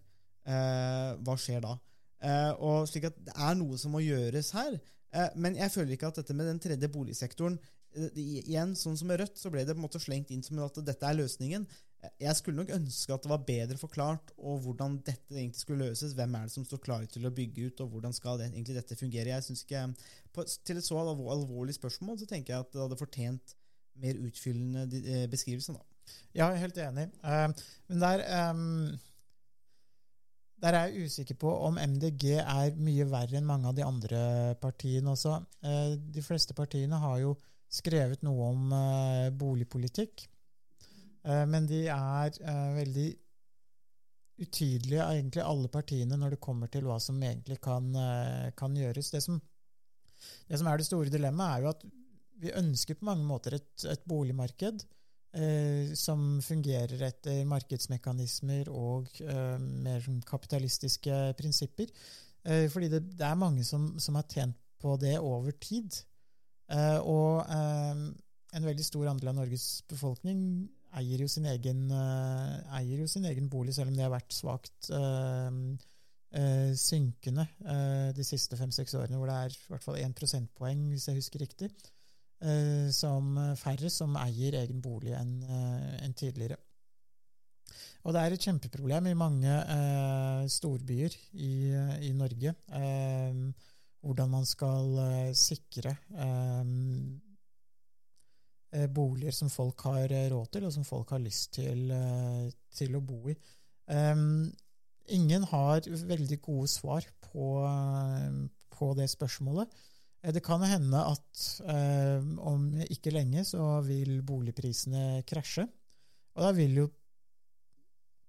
Eh, 0.48 1.10
hva 1.22 1.34
skjer 1.38 1.62
da? 1.62 1.76
Eh, 2.18 2.52
og 2.58 2.88
slik 2.90 3.06
at 3.06 3.18
Det 3.22 3.34
er 3.34 3.58
noe 3.58 3.78
som 3.78 3.94
må 3.94 4.02
gjøres 4.02 4.52
her. 4.56 4.78
Eh, 5.14 5.34
men 5.36 5.58
jeg 5.58 5.72
føler 5.74 5.94
ikke 5.94 6.10
at 6.10 6.20
dette 6.20 6.36
med 6.36 6.48
den 6.50 6.62
tredje 6.62 6.88
boligsektoren 6.92 7.58
eh, 7.94 8.08
Igjen, 8.18 8.74
sånn 8.76 8.98
som 8.98 9.10
med 9.10 9.22
Rødt, 9.22 9.38
så 9.38 9.52
ble 9.52 9.64
det 9.64 9.76
på 9.76 9.80
en 9.80 9.86
måte 9.86 10.02
slengt 10.02 10.32
inn 10.34 10.42
som 10.44 10.58
at 10.64 10.80
dette 10.84 11.06
er 11.06 11.18
løsningen. 11.18 11.66
Jeg 12.22 12.38
skulle 12.38 12.60
nok 12.60 12.70
ønske 12.76 13.10
at 13.10 13.24
det 13.24 13.30
var 13.32 13.46
bedre 13.46 13.76
forklart 13.78 14.30
og 14.36 14.60
hvordan 14.62 15.00
dette 15.02 15.34
egentlig 15.34 15.64
skulle 15.64 15.88
løses. 15.88 16.14
Hvem 16.14 16.36
er 16.38 16.46
det 16.46 16.54
som 16.54 16.66
står 16.66 16.82
klare 16.84 17.08
til 17.10 17.26
å 17.26 17.32
bygge 17.34 17.70
ut, 17.70 17.80
og 17.82 17.94
hvordan 17.94 18.14
skal 18.14 18.38
det, 18.38 18.52
egentlig 18.52 18.76
dette 18.76 18.98
fungere? 18.98 19.32
Jeg 19.32 19.46
synes 19.48 19.64
ikke, 19.66 19.82
på, 20.34 20.44
Til 20.46 20.78
et 20.78 20.86
så 20.86 21.00
alvor, 21.00 21.32
alvorlig 21.34 21.74
spørsmål 21.74 22.20
så 22.20 22.28
tenker 22.30 22.54
jeg 22.54 22.66
at 22.66 22.70
det 22.74 22.84
hadde 22.84 23.00
fortjent 23.00 23.56
mer 23.98 24.20
utfyllende 24.28 25.26
beskrivelser. 25.32 25.80
Ja, 26.36 26.46
jeg 26.46 26.54
er 26.54 26.62
helt 26.62 26.78
enig. 26.78 27.08
Men 27.90 28.04
der, 28.04 28.22
ehm, 28.22 28.94
der 30.62 30.74
er 30.74 30.88
jeg 30.90 31.06
usikker 31.06 31.36
på 31.38 31.50
om 31.68 31.78
MDG 31.78 32.24
er 32.40 32.78
mye 32.82 33.06
verre 33.10 33.38
enn 33.38 33.46
mange 33.46 33.70
av 33.70 33.76
de 33.76 33.84
andre 33.86 34.20
partiene 34.58 35.12
også. 35.12 35.36
Eh, 35.62 35.94
de 35.98 36.24
fleste 36.24 36.56
partiene 36.58 36.98
har 36.98 37.20
jo 37.22 37.36
skrevet 37.70 38.24
noe 38.26 38.48
om 38.50 38.74
eh, 38.74 39.28
boligpolitikk, 39.38 40.24
eh, 41.28 41.44
men 41.46 41.68
de 41.70 41.84
er 41.94 42.40
veldig 42.74 43.08
utydelige, 44.38 45.02
egentlig 45.02 45.42
alle 45.42 45.70
partiene, 45.70 46.18
når 46.18 46.34
det 46.36 46.42
kommer 46.42 46.70
til 46.70 46.86
hva 46.86 46.98
som 47.02 47.16
egentlig 47.18 47.56
kan, 47.62 47.88
kan 48.54 48.76
gjøres. 48.78 49.08
Det 49.10 49.22
som, 49.24 49.40
det 50.46 50.60
som 50.60 50.68
er 50.70 50.78
det 50.78 50.86
store 50.86 51.10
dilemmaet, 51.10 51.56
er 51.56 51.64
jo 51.64 51.72
at 51.72 51.82
vi 52.38 52.54
ønsker 52.54 52.94
på 52.98 53.08
mange 53.08 53.26
måter 53.26 53.56
et, 53.58 53.72
et 53.90 54.04
boligmarked 54.06 54.84
eh, 55.34 55.94
som 55.98 56.38
fungerer 56.44 57.02
etter 57.08 57.44
markedsmekanismer 57.48 58.70
og 58.72 59.10
eh, 59.24 59.58
mer 59.58 60.06
kapitalistiske 60.28 61.20
prinsipper. 61.38 61.92
Eh, 62.44 62.68
fordi 62.72 62.88
det, 62.92 63.02
det 63.18 63.26
er 63.26 63.38
mange 63.38 63.64
som, 63.64 63.94
som 64.00 64.18
har 64.18 64.28
tjent 64.30 64.56
på 64.78 64.96
det 65.00 65.18
over 65.18 65.54
tid. 65.60 65.96
Eh, 66.68 66.98
og 67.00 67.44
eh, 67.48 68.02
en 68.58 68.66
veldig 68.70 68.84
stor 68.84 69.10
andel 69.10 69.32
av 69.32 69.38
Norges 69.40 69.68
befolkning 69.88 70.40
eier 70.98 71.22
jo 71.24 71.28
sin 71.30 71.46
egen, 71.48 71.86
eh, 71.92 72.84
jo 72.88 73.08
sin 73.08 73.26
egen 73.28 73.48
bolig, 73.52 73.74
selv 73.76 73.92
om 73.92 73.96
det 73.96 74.06
har 74.06 74.14
vært 74.14 74.32
svakt 74.36 74.92
synkende 76.28 77.46
de 78.12 78.24
siste 78.26 78.56
fem-seks 78.60 78.92
årene, 79.00 79.16
hvor 79.16 79.30
det 79.30 79.36
er 79.36 79.54
i 79.54 79.70
hvert 79.70 79.84
fall 79.86 79.96
én 79.96 80.12
prosentpoeng, 80.12 80.82
hvis 80.92 81.06
jeg 81.08 81.16
husker 81.16 81.40
riktig, 81.40 81.70
som 82.94 83.32
færre 83.58 83.90
som 83.90 84.14
eier 84.20 84.54
egen 84.60 84.78
bolig 84.82 85.10
enn 85.18 85.40
eh, 85.42 86.04
enn 86.06 86.14
tidligere. 86.14 86.58
Og 88.06 88.14
det 88.14 88.20
er 88.22 88.34
et 88.34 88.44
kjempeproblem 88.46 89.08
i 89.10 89.16
mange 89.18 89.50
eh, 89.52 90.44
storbyer 90.48 91.16
i, 91.34 91.50
i 92.08 92.12
Norge. 92.16 92.54
Eh, 92.78 93.40
hvordan 94.06 94.30
man 94.30 94.46
skal 94.46 94.94
eh, 95.02 95.32
sikre 95.36 95.96
eh, 96.14 96.70
eh, 98.78 98.86
boliger 98.94 99.34
som 99.34 99.50
folk 99.52 99.82
har 99.88 100.06
eh, 100.06 100.28
råd 100.32 100.54
til, 100.54 100.68
og 100.68 100.72
som 100.72 100.86
folk 100.86 101.10
har 101.16 101.24
lyst 101.24 101.58
til, 101.58 101.90
eh, 101.90 102.46
til 102.78 102.96
å 102.96 103.04
bo 103.04 103.24
i. 103.32 103.36
Ingen 105.08 105.44
har 105.48 105.86
veldig 105.88 106.36
gode 106.44 106.68
svar 106.68 107.04
på, 107.24 107.50
eh, 107.64 108.40
på 108.78 108.92
det 108.96 109.08
spørsmålet. 109.10 109.72
Eh, 110.22 110.32
Det 110.34 110.42
kan 110.44 110.62
hende 110.66 111.02
at 111.14 111.42
eh, 111.64 112.22
om 112.38 112.70
ikke 112.88 113.14
lenge 113.14 113.44
så 113.46 113.80
vil 113.86 114.20
boligprisene 114.26 115.22
krasje. 115.28 115.68
Og 116.36 116.44
da 116.46 116.52
vil 116.54 116.82
jo 116.84 116.88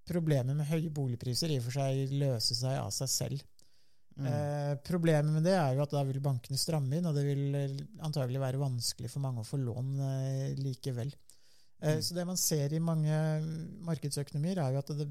problemet 0.09 0.57
med 0.57 0.65
høye 0.69 0.89
boligpriser 0.89 1.51
i 1.53 1.59
og 1.59 1.67
for 1.67 1.77
seg 1.77 2.13
løse 2.17 2.55
seg 2.57 2.79
av 2.81 2.89
seg 2.95 3.11
selv. 3.13 3.41
Mm. 4.19 4.25
Eh, 4.27 4.71
problemet 4.83 5.31
med 5.31 5.45
det 5.47 5.53
er 5.55 5.75
jo 5.77 5.83
at 5.85 5.93
da 5.93 6.01
vil 6.03 6.19
bankene 6.23 6.59
stramme 6.59 6.97
inn, 6.97 7.05
og 7.07 7.15
det 7.15 7.23
vil 7.27 7.55
eh, 7.55 7.75
antagelig 8.03 8.41
være 8.41 8.59
vanskelig 8.59 9.11
for 9.13 9.23
mange 9.23 9.43
å 9.43 9.47
få 9.47 9.61
lån 9.61 9.91
eh, 10.09 10.53
likevel. 10.59 11.13
Eh, 11.13 11.19
Mm. 11.79 12.01
Så 12.03 12.11
det 12.17 12.25
man 12.27 12.35
ser 12.35 12.73
i 12.75 12.79
mange 12.83 13.15
markedsøkonomier, 13.87 14.59
er 14.59 14.73
jo 14.73 14.79
at 14.81 14.89
det, 14.99 15.05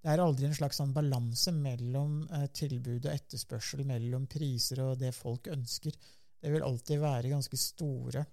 det 0.00 0.12
er 0.12 0.22
aldri 0.24 0.48
en 0.48 0.56
slags 0.56 0.78
sånn 0.80 0.94
balanse 0.96 1.52
mellom 1.52 2.22
eh, 2.32 2.46
tilbud 2.56 3.04
og 3.04 3.12
etterspørsel, 3.12 3.84
mellom 3.88 4.26
priser 4.30 4.80
og 4.84 5.00
det 5.02 5.12
folk 5.16 5.50
ønsker. 5.52 5.96
Det 6.40 6.52
vil 6.52 6.64
alltid 6.64 7.02
være 7.02 7.32
ganske 7.34 7.58
store 7.60 8.24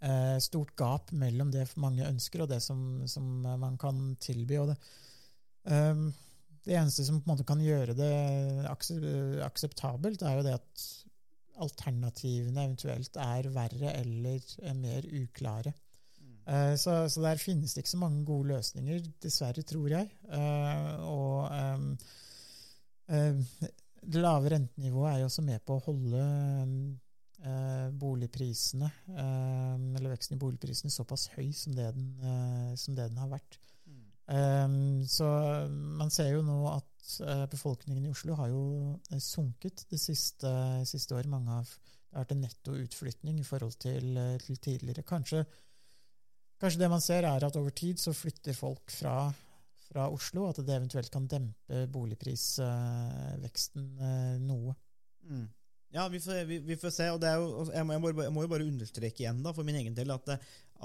eh, 0.00 0.38
stort 0.40 0.72
gap 0.78 1.12
mellom 1.12 1.50
det 1.52 1.66
mange 1.82 2.06
ønsker 2.08 2.44
og 2.44 2.52
det 2.54 2.62
som, 2.64 2.80
som 3.08 3.26
man 3.44 3.76
kan 3.80 4.14
tilby. 4.20 4.56
og 4.62 4.72
det, 4.72 4.78
eh, 5.72 6.06
det 6.66 6.78
eneste 6.80 7.04
som 7.06 7.20
på 7.20 7.28
en 7.28 7.34
måte 7.34 7.46
kan 7.46 7.60
gjøre 7.62 7.94
det 7.94 8.14
akseptabelt, 9.46 10.22
er 10.22 10.40
jo 10.40 10.46
det 10.48 10.56
at 10.56 10.86
alternativene 11.62 12.64
eventuelt 12.66 13.16
er 13.22 13.48
verre 13.54 13.92
eller 14.00 14.40
eh, 14.62 14.76
mer 14.76 15.06
uklare. 15.22 15.72
Eh, 16.46 16.74
Så, 16.78 16.94
så 17.10 17.22
der 17.24 17.40
finnes 17.42 17.74
det 17.74 17.82
ikke 17.82 17.94
så 17.96 18.02
mange 18.02 18.24
gode 18.26 18.52
løsninger, 18.54 19.02
dessverre, 19.22 19.62
tror 19.66 19.88
jeg. 19.90 20.10
Eh, 20.30 20.92
Og 21.02 21.48
ehm, 21.50 21.90
eh, 23.08 23.40
det 24.06 24.22
lave 24.22 24.52
rentenivået 24.54 25.12
er 25.12 25.18
jo 25.24 25.30
også 25.30 25.42
med 25.42 25.64
på 25.66 25.76
å 25.76 25.84
holde 25.88 26.22
boligprisene, 28.00 28.88
eller 29.12 30.10
veksten 30.10 30.34
i 30.34 30.40
boligprisene, 30.40 30.90
såpass 30.90 31.28
høy 31.36 31.52
som 31.54 31.74
det 31.76 31.84
den, 31.94 32.06
som 32.80 32.96
det 32.96 33.04
den 33.10 33.20
har 33.20 33.28
vært. 33.30 33.58
Um, 34.26 35.04
så 35.06 35.28
man 35.70 36.10
ser 36.10 36.32
jo 36.32 36.40
nå 36.42 36.56
at 36.72 37.12
befolkningen 37.52 38.08
i 38.08 38.10
Oslo 38.10 38.34
har 38.40 38.50
jo 38.50 38.96
sunket 39.22 39.84
det 39.92 40.00
siste, 40.02 40.50
siste 40.88 41.14
året. 41.14 41.30
Mange 41.30 41.54
har, 41.60 41.68
det 41.68 42.16
har 42.16 42.24
vært 42.24 42.34
en 42.34 42.42
netto 42.48 42.74
utflytning 42.80 43.38
i 43.38 43.46
forhold 43.46 43.78
til, 43.84 44.18
til 44.42 44.58
tidligere. 44.58 45.06
Kanskje, 45.06 45.44
kanskje 46.60 46.80
det 46.82 46.90
man 46.92 47.02
ser, 47.04 47.22
er 47.28 47.44
at 47.46 47.56
over 47.58 47.70
tid 47.76 47.96
så 48.00 48.12
flytter 48.16 48.54
folk 48.56 48.90
fra, 48.92 49.32
fra 49.88 50.08
Oslo, 50.12 50.48
at 50.50 50.58
det 50.62 50.76
eventuelt 50.76 51.10
kan 51.12 51.26
dempe 51.30 51.86
boligprisveksten 51.92 53.84
eh, 54.00 54.36
noe. 54.42 54.72
Mm. 55.26 55.46
Ja, 55.96 56.08
vi 56.12 56.20
får, 56.20 56.44
vi, 56.44 56.58
vi 56.66 56.76
får 56.76 56.90
se. 56.92 57.10
og 57.14 57.22
jo, 57.22 57.66
jeg, 57.72 57.86
må, 57.86 57.92
jeg, 57.94 58.00
må, 58.02 58.08
jeg 58.26 58.32
må 58.34 58.42
jo 58.44 58.52
bare 58.52 58.66
understreke 58.68 59.22
igjen 59.22 59.42
da, 59.44 59.52
for 59.56 59.64
min 59.66 59.78
egen 59.80 59.94
del 59.96 60.10
at, 60.12 60.26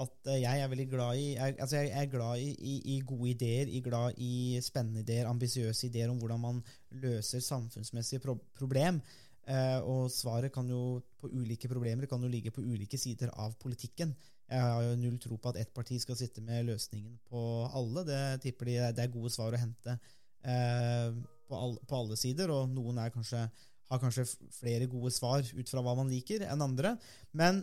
at 0.00 0.30
jeg 0.30 0.62
er 0.62 0.70
veldig 0.72 0.88
glad 0.88 1.18
i 1.20 1.26
jeg, 1.34 1.56
altså 1.58 1.76
jeg 1.82 1.90
er 2.00 2.06
glad 2.12 2.40
i, 2.40 2.48
i, 2.54 2.74
i 2.94 3.00
gode 3.06 3.28
ideer, 3.34 3.66
i 3.68 3.82
glad 3.84 4.16
i 4.22 4.60
spennende 4.64 5.02
ideer, 5.04 5.28
ambisiøse 5.28 5.86
ideer 5.90 6.08
om 6.12 6.18
hvordan 6.22 6.40
man 6.40 6.62
løser 7.02 7.44
samfunnsmessige 7.44 8.22
pro 8.24 8.38
problem. 8.56 9.02
Eh, 9.42 9.80
og 9.90 10.06
svaret 10.14 10.52
kan 10.54 10.68
jo 10.70 11.00
på 11.18 11.28
ulike 11.34 11.66
problemer 11.68 12.06
kan 12.06 12.22
jo 12.22 12.30
ligge 12.30 12.52
på 12.54 12.62
ulike 12.62 12.98
sider 13.00 13.32
av 13.34 13.56
politikken. 13.58 14.14
Jeg 14.52 14.60
har 14.60 14.82
jo 14.84 14.96
null 15.00 15.18
tro 15.20 15.38
på 15.40 15.52
at 15.52 15.58
ett 15.62 15.72
parti 15.72 15.96
skal 16.02 16.18
sitte 16.18 16.42
med 16.44 16.66
løsningen 16.68 17.14
på 17.30 17.42
alle. 17.72 18.04
Det 18.04 18.22
tipper 18.44 18.68
de 18.68 18.78
det 18.98 19.04
er 19.06 19.14
gode 19.14 19.32
svar 19.32 19.54
å 19.54 19.60
hente 19.60 19.94
eh, 19.96 21.12
på, 21.48 21.56
all, 21.56 21.78
på 21.88 22.00
alle 22.02 22.18
sider, 22.20 22.52
og 22.52 22.68
noen 22.72 23.00
kanskje 23.14 23.46
har 23.92 24.00
kanskje 24.00 24.26
flere 24.56 24.88
gode 24.88 25.12
svar 25.12 25.44
ut 25.44 25.70
fra 25.70 25.84
hva 25.84 25.94
man 25.98 26.10
liker, 26.12 26.44
enn 26.48 26.64
andre. 26.64 26.94
Men, 27.36 27.60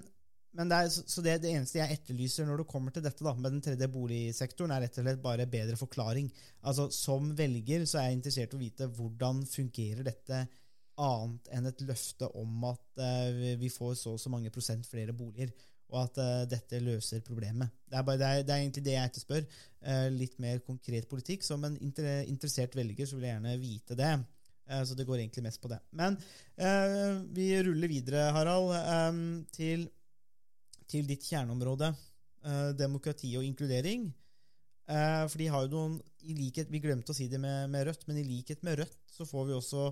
men 0.57 0.69
det 0.69 0.77
er, 0.77 0.89
så 0.93 1.23
det, 1.25 1.39
det 1.43 1.53
eneste 1.55 1.81
jeg 1.81 1.97
etterlyser 1.97 2.47
når 2.49 2.63
det 2.63 2.69
kommer 2.69 2.93
til 2.93 3.05
dette 3.05 3.25
da, 3.25 3.33
med 3.37 3.55
den 3.55 3.63
tredje 3.65 3.89
boligsektoren, 3.93 4.73
er 4.75 4.85
rett 4.85 4.99
og 5.01 5.07
slett 5.07 5.23
bare 5.23 5.49
bedre 5.49 5.77
forklaring. 5.79 6.29
Altså 6.69 6.89
Som 6.93 7.33
velger 7.37 7.85
så 7.89 8.01
er 8.01 8.09
jeg 8.09 8.19
interessert 8.19 8.53
i 8.53 8.59
å 8.59 8.63
vite 8.63 8.89
hvordan 8.97 9.41
fungerer 9.49 10.05
dette 10.09 10.45
annet 10.99 11.49
enn 11.55 11.69
et 11.69 11.81
løfte 11.87 12.27
om 12.37 12.63
at 12.67 13.01
eh, 13.01 13.57
vi 13.61 13.69
får 13.71 13.95
så 14.01 14.17
og 14.17 14.21
så 14.21 14.31
mange 14.33 14.51
prosent 14.53 14.87
flere 14.89 15.15
boliger, 15.15 15.53
og 15.89 16.03
at 16.03 16.19
uh, 16.21 16.47
dette 16.49 16.81
løser 16.83 17.23
problemet. 17.25 17.71
Det 17.89 17.97
er, 17.97 18.03
bare, 18.05 18.19
det, 18.21 18.27
er, 18.27 18.43
det 18.45 18.53
er 18.53 18.63
egentlig 18.63 18.83
det 18.85 18.95
jeg 18.95 19.11
etterspør. 19.11 19.47
Uh, 19.81 20.09
litt 20.13 20.35
mer 20.41 20.59
konkret 20.65 21.07
politikk. 21.09 21.45
Som 21.45 21.65
en 21.65 21.77
inter 21.81 22.27
interessert 22.29 22.77
velger 22.77 23.09
så 23.09 23.17
vil 23.17 23.29
jeg 23.29 23.37
gjerne 23.37 23.55
vite 23.61 23.97
det. 23.97 24.11
Eh, 24.69 24.83
Så 24.85 24.95
det 24.95 25.07
går 25.07 25.17
egentlig 25.17 25.43
mest 25.47 25.61
på 25.61 25.71
det. 25.71 25.79
Men 25.97 26.17
vi 27.33 27.47
ruller 27.63 27.89
videre, 27.89 28.27
Harald, 28.35 28.73
eh, 28.77 29.15
til, 29.55 29.87
til 30.87 31.09
ditt 31.09 31.25
kjerneområde. 31.25 31.93
Demokrati 32.79 33.33
og 33.35 33.43
inkludering. 33.43 34.05
For 34.87 35.35
de 35.37 35.47
har 35.51 35.65
jo 35.65 35.71
noen 35.73 35.97
i 36.23 36.33
likhet, 36.37 36.69
Vi 36.71 36.79
glemte 36.79 37.11
å 37.11 37.17
si 37.17 37.27
det 37.27 37.37
med, 37.39 37.67
med 37.69 37.83
Rødt, 37.89 38.05
men 38.07 38.21
i 38.21 38.23
likhet 38.23 38.63
med 38.63 38.79
Rødt 38.79 39.11
så 39.11 39.27
får 39.27 39.49
vi 39.49 39.57
også 39.57 39.89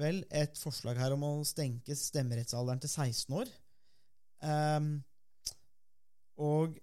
vel 0.00 0.22
et 0.32 0.56
forslag 0.58 0.96
her 0.96 1.12
om 1.12 1.26
å 1.28 1.32
stenke 1.44 1.92
stemmerettsalderen 1.94 2.80
til 2.80 2.88
16 2.88 3.36
år. 3.36 3.52
Eh, 4.48 4.80
og 6.40 6.78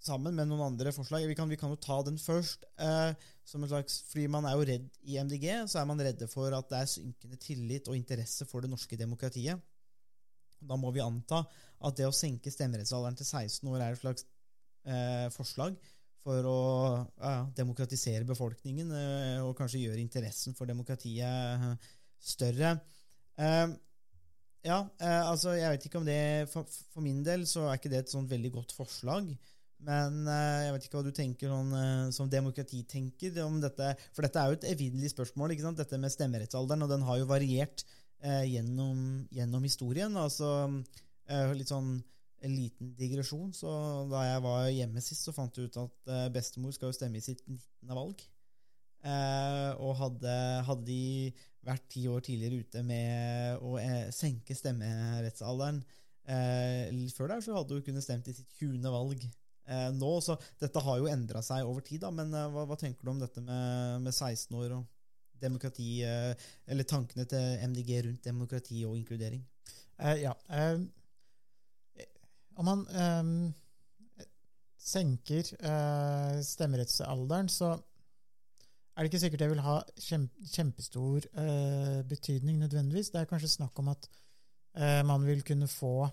sammen 0.00 0.36
med 0.36 0.48
noen 0.48 0.70
andre 0.70 0.92
forslag. 0.96 1.26
Vi 1.28 1.36
kan, 1.36 1.50
vi 1.50 1.58
kan 1.60 1.72
jo 1.74 1.80
ta 1.80 1.98
den 2.06 2.16
først. 2.20 2.64
Eh, 2.80 3.12
som 3.44 3.64
en 3.64 3.70
slags, 3.72 4.00
fordi 4.08 4.28
man 4.32 4.46
er 4.48 4.56
jo 4.56 4.66
redd 4.68 4.86
i 5.02 5.18
MDG, 5.20 5.46
så 5.68 5.80
er 5.80 5.88
man 5.90 6.00
redde 6.00 6.28
for 6.30 6.54
at 6.56 6.70
det 6.70 6.80
er 6.80 6.92
synkende 6.92 7.40
tillit 7.42 7.90
og 7.90 7.98
interesse 7.98 8.46
for 8.48 8.64
det 8.64 8.70
norske 8.72 8.98
demokratiet. 9.00 9.60
Da 10.60 10.76
må 10.76 10.92
vi 10.94 11.02
anta 11.04 11.42
at 11.80 11.96
det 11.96 12.08
å 12.08 12.14
senke 12.14 12.52
stemmerettsalderen 12.52 13.16
til 13.18 13.26
16 13.26 13.70
år 13.72 13.80
er 13.80 13.96
et 13.96 14.02
slags 14.02 14.26
eh, 14.84 15.26
forslag 15.34 15.76
for 16.20 16.46
å 16.48 16.60
ja, 17.16 17.36
demokratisere 17.56 18.28
befolkningen 18.28 18.92
eh, 18.92 19.38
og 19.40 19.54
kanskje 19.58 19.86
gjøre 19.86 20.02
interessen 20.02 20.56
for 20.56 20.68
demokratiet 20.68 21.24
eh, 21.24 21.94
større. 22.20 22.74
Eh, 23.40 23.66
ja, 24.66 24.82
eh, 25.00 25.22
altså 25.24 25.54
jeg 25.56 25.72
vet 25.72 25.86
ikke 25.88 26.00
om 26.02 26.08
det 26.08 26.20
for, 26.52 26.68
for 26.92 27.04
min 27.04 27.22
del 27.24 27.46
så 27.48 27.68
er 27.68 27.78
ikke 27.78 27.92
det 27.92 28.04
et 28.04 28.12
sånn 28.12 28.28
veldig 28.28 28.52
godt 28.58 28.74
forslag. 28.76 29.30
Men 29.86 30.26
eh, 30.28 30.66
jeg 30.66 30.74
vet 30.74 30.86
ikke 30.86 30.98
hva 30.98 31.06
du 31.06 31.14
tenker 31.16 31.52
sånn, 31.52 31.72
eh, 31.76 32.10
som 32.12 32.28
demokratitenker 32.32 33.40
om 33.46 33.60
dette. 33.62 33.94
For 34.16 34.26
dette 34.26 34.42
er 34.42 34.50
jo 34.50 34.58
et 34.58 34.68
evinnelig 34.74 35.14
spørsmål, 35.14 35.54
ikke 35.54 35.64
sant? 35.64 35.80
dette 35.80 36.00
med 36.00 36.12
stemmerettsalderen, 36.12 36.84
og 36.84 36.92
den 36.92 37.06
har 37.08 37.20
jo 37.20 37.28
variert 37.30 37.84
eh, 38.20 38.44
gjennom, 38.50 39.24
gjennom 39.32 39.64
historien. 39.64 40.18
Altså 40.20 40.50
eh, 40.68 41.54
litt 41.56 41.72
sånn 41.72 41.94
en 42.40 42.56
liten 42.56 42.92
digresjon. 42.96 43.54
Så 43.56 43.70
da 44.12 44.26
jeg 44.26 44.44
var 44.44 44.68
hjemme 44.72 45.04
sist, 45.04 45.24
så 45.24 45.34
fant 45.36 45.56
jeg 45.56 45.70
ut 45.70 45.80
at 45.80 46.12
eh, 46.12 46.28
bestemor 46.34 46.76
skal 46.76 46.92
jo 46.92 46.98
stemme 47.00 47.20
i 47.20 47.24
sitt 47.24 47.42
19. 47.48 47.64
valg. 47.96 48.28
Og 49.00 49.94
hadde, 49.96 50.32
hadde 50.66 50.82
de 50.84 51.04
vært 51.66 51.88
ti 51.92 52.06
år 52.08 52.22
tidligere 52.24 52.64
ute 52.64 52.84
med 52.86 53.64
å 53.66 53.74
eh, 53.80 54.08
senke 54.14 54.56
stemmerettsalderen 54.56 55.82
eh, 56.24 56.88
litt 56.94 57.16
før 57.16 57.34
der, 57.34 57.44
så 57.44 57.58
hadde 57.58 57.76
hun 57.76 57.84
kunnet 57.84 58.06
stemt 58.06 58.30
i 58.30 58.36
sitt 58.36 58.48
20. 58.60 58.86
valg 58.88 59.26
eh, 59.26 59.90
nå. 59.96 60.14
Så 60.24 60.38
dette 60.62 60.84
har 60.86 61.02
jo 61.02 61.10
endra 61.10 61.44
seg 61.44 61.68
over 61.68 61.84
tid, 61.84 62.00
da. 62.06 62.14
Men 62.14 62.32
hva, 62.32 62.64
hva 62.64 62.80
tenker 62.80 63.04
du 63.04 63.12
om 63.12 63.20
dette 63.20 63.44
med, 63.44 64.06
med 64.06 64.16
16 64.16 64.56
år 64.56 64.78
og 64.78 64.88
demokrati, 65.40 66.02
eller 66.04 66.84
tankene 66.84 67.24
til 67.24 67.62
MDG 67.70 67.94
rundt 68.04 68.26
demokrati 68.28 68.82
og 68.84 68.98
inkludering? 68.98 69.40
Eh, 70.00 70.22
ja. 70.22 70.34
Eh, 70.48 70.80
om 72.56 72.64
man 72.68 72.86
eh, 72.88 74.26
senker 74.80 75.52
eh, 75.60 76.40
stemmerettsalderen, 76.44 77.48
så 77.48 77.74
er 79.00 79.06
det 79.06 79.14
ikke 79.14 79.22
sikkert 79.22 79.40
det 79.40 79.46
vil 79.48 79.62
ha 79.64 79.78
kjem, 79.96 80.26
kjempestor 80.52 81.24
uh, 81.32 82.04
betydning 82.04 82.60
nødvendigvis. 82.60 83.08
Det 83.14 83.22
er 83.22 83.30
kanskje 83.30 83.48
snakk 83.54 83.78
om 83.80 83.88
at 83.94 84.04
uh, 84.76 85.00
man 85.08 85.24
vil 85.24 85.40
kunne 85.40 85.64
få 85.72 86.04
uh, 86.04 86.12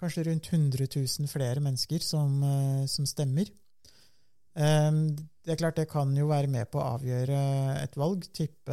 kanskje 0.00 0.24
rundt 0.30 0.48
100 0.48 0.88
000 0.96 1.28
flere 1.28 1.60
mennesker 1.60 2.00
som, 2.00 2.40
som 2.88 3.04
stemmer. 3.08 3.44
Um, 4.56 5.12
det 5.44 5.52
er 5.52 5.60
klart 5.60 5.76
det 5.76 5.92
kan 5.92 6.16
jo 6.16 6.32
være 6.32 6.48
med 6.48 6.64
på 6.72 6.80
å 6.80 6.96
avgjøre 6.96 7.36
et 7.82 7.96
valg. 8.00 8.24
Tippe 8.32 8.72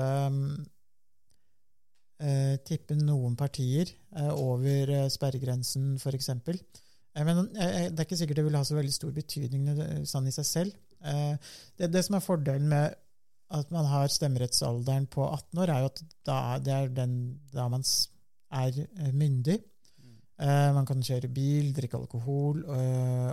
eh, 2.23 2.55
tippe 2.63 2.95
noen 2.95 3.35
partier 3.35 3.91
over 4.31 5.09
sperregrensen, 5.11 5.99
f.eks. 5.99 6.31
Men 7.19 7.51
det 7.51 7.67
er 7.67 8.07
ikke 8.07 8.17
sikkert 8.17 8.39
det 8.39 8.47
vil 8.47 8.57
ha 8.57 8.63
så 8.65 8.79
veldig 8.79 8.95
stor 8.95 9.11
betydning 9.13 9.67
sånn 10.09 10.31
i 10.31 10.33
seg 10.33 10.47
selv. 10.49 10.73
Eh, 11.04 11.51
det, 11.78 11.91
det 11.93 12.04
som 12.06 12.18
er 12.18 12.24
fordelen 12.24 12.70
med 12.72 12.95
at 13.54 13.70
man 13.74 13.86
har 13.86 14.10
stemmerettsalderen 14.10 15.06
på 15.14 15.26
18 15.28 15.62
år, 15.62 15.70
er 15.70 15.84
jo 15.84 15.91
at 15.91 16.01
da, 16.26 16.39
det 16.64 16.74
er 16.74 16.91
den, 17.04 17.14
da 17.54 17.68
man 17.70 17.84
er 17.84 18.82
eh, 18.82 19.14
myndig. 19.14 19.60
Mm. 20.04 20.76
man 20.76 20.86
kan 20.89 21.04
kjøre 21.06 21.30
bil, 21.32 21.70
drikke 21.76 21.99
alkohol, 21.99 22.64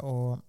og 0.07 0.43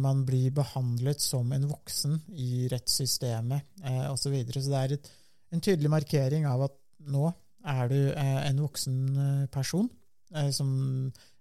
man 0.00 0.22
blir 0.26 0.54
behandlet 0.54 1.20
som 1.22 1.50
en 1.52 1.66
voksen 1.68 2.14
i 2.38 2.68
rettssystemet 2.70 3.82
osv. 4.08 4.36
Så, 4.46 4.62
så 4.62 4.70
det 4.70 4.78
er 4.78 4.94
et, 4.94 5.10
en 5.52 5.62
tydelig 5.62 5.90
markering 5.90 6.46
av 6.48 6.64
at 6.68 6.78
nå 7.10 7.26
er 7.68 7.90
du 7.90 7.98
en 8.14 8.62
voksen 8.62 8.96
person 9.52 9.90
som 10.54 10.70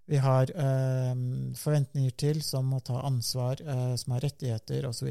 vi 0.09 0.17
har 0.17 0.49
eh, 0.49 1.15
forventninger 1.59 2.13
til, 2.17 2.41
som 2.45 2.65
må 2.73 2.79
ta 2.85 3.01
ansvar, 3.05 3.61
eh, 3.61 3.95
som 3.99 4.15
har 4.15 4.23
rettigheter 4.25 4.87
osv. 4.89 5.09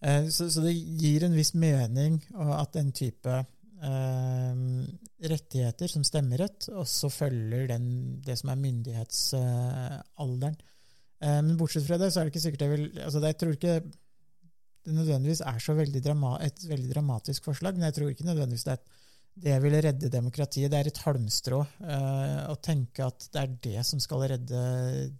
Eh, 0.00 0.28
så, 0.28 0.50
så 0.52 0.60
det 0.64 0.74
gir 0.74 1.24
en 1.24 1.36
viss 1.36 1.54
mening 1.56 2.20
at 2.36 2.72
den 2.76 2.92
type 2.96 3.32
eh, 3.32 4.54
rettigheter 5.32 5.88
som 5.92 6.04
stemmerett 6.04 6.68
også 6.72 7.08
følger 7.12 7.66
den, 7.72 7.84
det 8.26 8.36
som 8.40 8.48
er 8.52 8.62
myndighetsalderen. 8.66 10.56
Eh, 11.20 11.40
men 11.40 11.56
bortsett 11.60 11.86
fra 11.88 11.98
det, 12.00 12.12
så 12.12 12.20
er 12.20 12.24
det 12.26 12.32
ikke 12.34 12.46
sikkert 12.46 12.64
jeg 12.66 12.72
vil 12.74 12.86
altså 13.04 13.18
Jeg 13.24 13.38
tror 13.40 13.52
ikke 13.56 13.76
det 14.80 14.94
nødvendigvis 14.96 15.42
er 15.44 15.58
så 15.60 15.72
veldig 15.76 16.00
drama, 16.04 16.30
et 16.44 16.60
veldig 16.68 16.90
dramatisk 16.94 17.44
forslag, 17.50 17.72
men 17.76 17.84
jeg 17.88 17.96
tror 17.96 18.08
ikke 18.12 18.28
nødvendigvis 18.28 18.64
det 18.64 18.72
er 18.72 18.80
et 18.80 18.90
det 19.40 19.56
vil 19.62 19.76
redde 19.82 20.10
demokratiet. 20.12 20.70
Det 20.72 20.78
er 20.80 20.90
et 20.90 21.02
halmstrå 21.04 21.60
eh, 21.64 22.40
å 22.50 22.56
tenke 22.62 23.06
at 23.06 23.28
det 23.32 23.42
er 23.42 23.54
det 23.66 23.84
som 23.88 24.02
skal 24.02 24.26
redde 24.34 24.64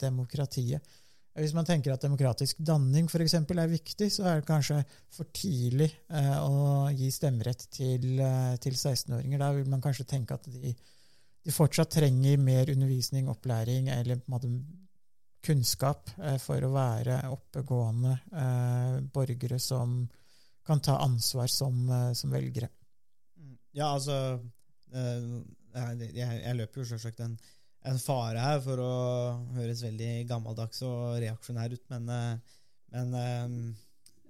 demokratiet. 0.00 0.96
Hvis 1.40 1.54
man 1.54 1.64
tenker 1.64 1.94
at 1.94 2.02
demokratisk 2.02 2.58
danning 2.66 3.06
for 3.08 3.22
eksempel, 3.22 3.60
er 3.62 3.70
viktig, 3.70 4.10
så 4.12 4.26
er 4.26 4.40
det 4.40 4.48
kanskje 4.48 4.80
for 5.14 5.30
tidlig 5.34 5.88
eh, 6.10 6.36
å 6.42 6.90
gi 6.92 7.10
stemmerett 7.14 7.68
til, 7.72 8.18
eh, 8.18 8.56
til 8.60 8.74
16-åringer. 8.74 9.40
Da 9.40 9.52
vil 9.56 9.70
man 9.70 9.84
kanskje 9.84 10.08
tenke 10.10 10.36
at 10.36 10.48
de, 10.50 10.74
de, 10.74 11.54
fortsatt 11.54 11.94
trenger 11.94 12.40
mer 12.42 12.72
undervisning, 12.74 13.30
opplæring 13.30 13.92
eller 13.94 14.24
måte 14.30 14.50
kunnskap 15.46 16.10
eh, 16.18 16.36
for 16.42 16.66
å 16.66 16.74
være 16.74 17.22
oppegående 17.30 18.16
eh, 18.34 18.98
borgere 19.14 19.60
som 19.62 20.02
kan 20.66 20.82
ta 20.84 20.98
ansvar 21.06 21.48
som, 21.48 21.86
eh, 21.88 22.10
som 22.12 22.34
velgere. 22.34 22.68
Ja, 23.76 23.92
altså 23.94 24.16
eh, 24.94 25.32
jeg, 26.14 26.42
jeg 26.44 26.56
løper 26.58 26.82
jo 26.82 26.90
selvsagt 26.90 27.20
en 27.24 27.38
en 27.88 28.00
fare 28.00 28.40
her 28.42 28.58
for 28.64 28.80
å 28.82 28.94
høres 29.56 29.84
veldig 29.84 30.26
gammeldags 30.28 30.82
og 30.84 31.20
reaksjonær 31.22 31.72
ut, 31.72 31.84
men, 31.92 32.10
eh, 32.12 32.58
men 32.96 33.16
eh, 33.16 33.54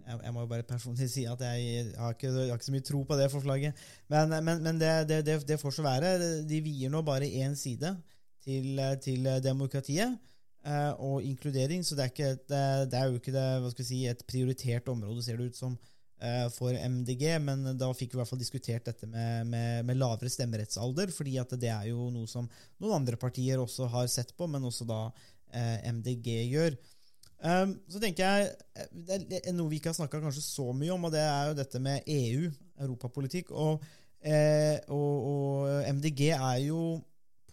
jeg, 0.06 0.32
må 0.34 0.44
jo 0.44 0.50
bare 0.52 0.66
personlig 0.66 1.10
si 1.10 1.26
at 1.28 1.42
jeg 1.44 1.90
har 1.98 2.14
ikke, 2.14 2.30
har 2.36 2.54
ikke 2.54 2.68
så 2.68 2.74
mye 2.76 2.86
tro 2.86 3.02
på 3.06 3.18
det 3.18 3.28
forslaget. 3.32 3.84
Men, 4.10 4.36
men, 4.38 4.62
men 4.64 4.80
det, 4.80 4.92
det, 5.10 5.20
det, 5.26 5.36
det, 5.48 5.58
får 5.60 5.76
så 5.76 5.84
være. 5.86 6.14
De 6.48 6.62
vier 6.64 6.90
nå 6.90 7.02
bare 7.06 7.28
én 7.28 7.54
side 7.58 7.92
til, 8.42 8.80
til 9.04 9.28
demokratiet 9.44 10.16
og 11.00 11.22
inkludering, 11.24 11.84
så 11.86 11.96
det 11.96 12.04
er, 12.04 12.10
ikke 12.12 12.32
et, 12.34 12.42
det 12.90 12.98
er 12.98 13.12
jo 13.12 13.70
ikke 13.70 13.86
si, 13.86 14.02
et 14.08 14.24
prioritert 14.28 14.88
område, 14.92 15.22
ser 15.24 15.38
det 15.40 15.52
ut 15.52 15.60
som. 15.60 15.76
Eh, 15.76 15.99
for 16.52 16.76
MDG, 16.76 17.22
men 17.40 17.62
da 17.80 17.86
fikk 17.96 18.12
vi 18.12 18.18
i 18.18 18.20
hvert 18.20 18.28
fall 18.28 18.40
diskutert 18.42 18.84
dette 18.90 19.06
med, 19.08 19.46
med, 19.48 19.86
med, 19.88 19.96
lavere 19.96 20.28
stemmerettsalder, 20.28 21.12
fordi 21.16 21.38
at 21.40 21.54
det 21.56 21.70
er 21.72 21.86
jo 21.88 22.10
noe 22.12 22.28
som 22.28 22.44
noen 22.82 22.98
andre 22.98 23.16
partier 23.16 23.62
også 23.62 23.88
har 23.88 24.08
sett 24.12 24.34
på, 24.36 24.48
men 24.50 24.66
også 24.68 24.84
da 24.88 24.98
eh, 25.56 25.88
MDG 25.92 26.28
gjør. 26.50 26.76
Um, 27.40 27.72
så 27.88 28.00
tenker 28.02 28.26
jeg 28.26 28.48
eh, 28.76 29.22
Det 29.24 29.38
er 29.40 29.54
noe 29.56 29.70
vi 29.70 29.78
ikke 29.80 29.94
har 29.94 29.96
snakka 29.96 30.20
så 30.36 30.66
mye 30.76 30.92
om, 30.92 31.06
og 31.08 31.14
det 31.14 31.22
er 31.24 31.48
jo 31.48 31.56
dette 31.56 31.80
med 31.80 32.04
EU, 32.04 32.50
europapolitikk. 32.84 33.50
Og, 33.56 33.84
eh, 34.20 34.76
og, 34.92 35.30
og 35.30 35.88
MDG 35.96 36.26
er 36.36 36.58
jo 36.66 37.00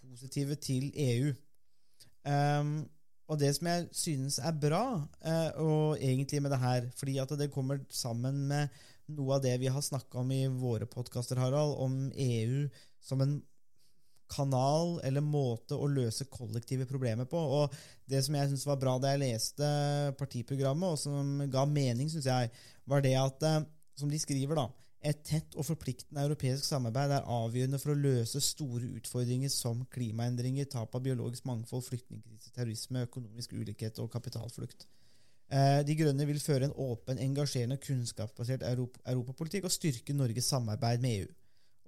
positive 0.01 0.59
til 0.59 0.91
EU. 0.91 1.31
Um, 2.27 2.81
og 3.27 3.39
det 3.41 3.49
som 3.57 3.67
jeg 3.67 3.87
synes 3.91 4.37
er 4.39 4.55
bra, 4.55 4.83
eh, 5.19 5.49
og 5.59 5.99
egentlig 5.99 6.39
med 6.43 6.53
det 6.53 6.61
her, 6.61 6.87
fordi 6.95 7.17
at 7.19 7.33
det 7.39 7.51
kommer 7.51 7.81
sammen 7.91 8.45
med 8.47 8.71
noe 9.17 9.35
av 9.35 9.43
det 9.43 9.55
vi 9.59 9.71
har 9.71 9.83
snakka 9.83 10.21
om 10.21 10.31
i 10.31 10.45
våre 10.47 10.87
podkaster, 10.87 11.39
Harald, 11.39 11.75
om 11.83 12.07
EU 12.11 12.67
som 13.03 13.23
en 13.23 13.37
kanal 14.31 14.97
eller 15.07 15.23
måte 15.23 15.75
å 15.75 15.87
løse 15.87 16.27
kollektive 16.31 16.87
problemer 16.87 17.27
på. 17.31 17.39
Og 17.39 17.75
det 18.11 18.23
som 18.25 18.35
jeg 18.35 18.51
syns 18.51 18.65
var 18.67 18.79
bra 18.79 18.97
da 18.99 19.13
jeg 19.13 19.23
leste 19.23 19.69
partiprogrammet, 20.19 20.95
og 20.95 20.99
som 20.99 21.45
ga 21.51 21.63
mening, 21.67 22.11
syns 22.11 22.27
jeg, 22.27 22.51
var 22.87 23.03
det 23.03 23.15
at, 23.19 23.47
eh, 23.47 23.63
som 23.99 24.11
de 24.11 24.19
skriver, 24.23 24.55
da 24.55 24.67
et 25.05 25.19
tett 25.23 25.55
og 25.55 25.65
forpliktende 25.67 26.23
europeisk 26.25 26.65
samarbeid 26.65 27.11
er 27.13 27.27
avgjørende 27.29 27.79
for 27.79 27.93
å 27.93 27.99
løse 27.99 28.41
store 28.41 28.89
utfordringer 28.97 29.51
som 29.53 29.83
klimaendringer, 29.93 30.65
tap 30.71 30.95
av 30.97 31.03
biologisk 31.05 31.45
mangfold, 31.45 31.85
flyktningkrise, 31.85 32.49
terrorisme, 32.55 33.05
økonomisk 33.05 33.53
ulikhet 33.53 34.01
og 34.01 34.09
kapitalflukt. 34.13 34.87
Eh, 35.47 35.79
de 35.87 35.95
Grønne 35.95 36.25
vil 36.27 36.41
føre 36.43 36.67
en 36.67 36.75
åpen, 36.83 37.21
engasjerende 37.23 37.77
og 37.77 37.85
kunnskapsbasert 37.85 38.65
europapolitikk 38.67 39.69
og 39.69 39.75
styrke 39.75 40.15
Norges 40.15 40.49
samarbeid 40.51 41.03
med 41.03 41.21
EU. 41.21 41.27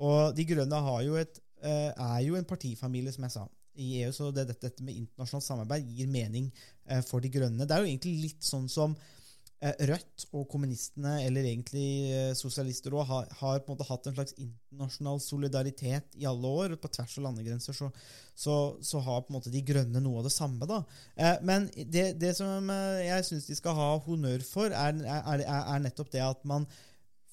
Og 0.10 0.36
De 0.38 0.46
Grønne 0.48 0.80
jo 1.04 1.18
et, 1.20 1.42
eh, 1.62 1.92
er 1.92 2.20
jo 2.24 2.36
en 2.36 2.46
partifamilie, 2.46 3.12
som 3.12 3.24
jeg 3.24 3.32
sa, 3.32 3.48
i 3.76 4.04
EU, 4.04 4.12
så 4.12 4.32
det, 4.32 4.48
dette 4.48 4.84
med 4.84 4.96
internasjonalt 4.96 5.44
samarbeid 5.44 5.88
gir 5.88 6.08
mening 6.08 6.52
eh, 6.86 7.02
for 7.02 7.20
De 7.20 7.30
Grønne. 7.30 7.66
Det 7.66 7.72
er 7.72 7.84
jo 7.84 7.92
egentlig 7.92 8.22
litt 8.22 8.44
sånn 8.44 8.70
som 8.70 8.96
Rødt 9.60 10.24
og 10.32 10.46
kommunistene, 10.48 11.18
eller 11.26 11.44
egentlig 11.44 11.88
eh, 12.16 12.30
sosialister 12.38 12.94
òg, 12.96 13.04
har, 13.10 13.26
har, 13.42 13.58
på 13.60 13.74
en 13.74 13.76
måte 13.76 13.88
hatt 13.90 14.06
en 14.08 14.16
slags 14.16 14.38
internasjonal 14.40 15.20
solidaritet 15.20 16.16
i 16.16 16.28
alle 16.30 16.52
år. 16.62 16.76
På 16.80 16.88
tvers 16.88 17.18
av 17.20 17.26
landegrenser 17.26 17.76
så, 17.76 17.90
så, 18.32 18.56
så 18.80 19.02
har 19.04 19.26
på 19.26 19.34
en 19.34 19.40
måte 19.42 19.52
de 19.52 19.64
grønne 19.68 20.00
noe 20.06 20.22
av 20.22 20.30
det 20.30 20.32
samme. 20.32 20.64
da. 20.70 20.80
Eh, 21.20 21.42
men 21.44 21.68
det, 21.76 22.14
det, 22.22 22.32
som 22.40 22.72
jeg 23.04 23.28
syns 23.28 23.50
de 23.52 23.60
skal 23.60 23.76
ha 23.76 23.90
honnør 24.06 24.48
for, 24.48 24.72
er, 24.72 25.04
er, 25.04 25.44
er, 25.50 25.84
nettopp 25.84 26.16
det 26.16 26.24
at 26.24 26.48
man 26.48 26.68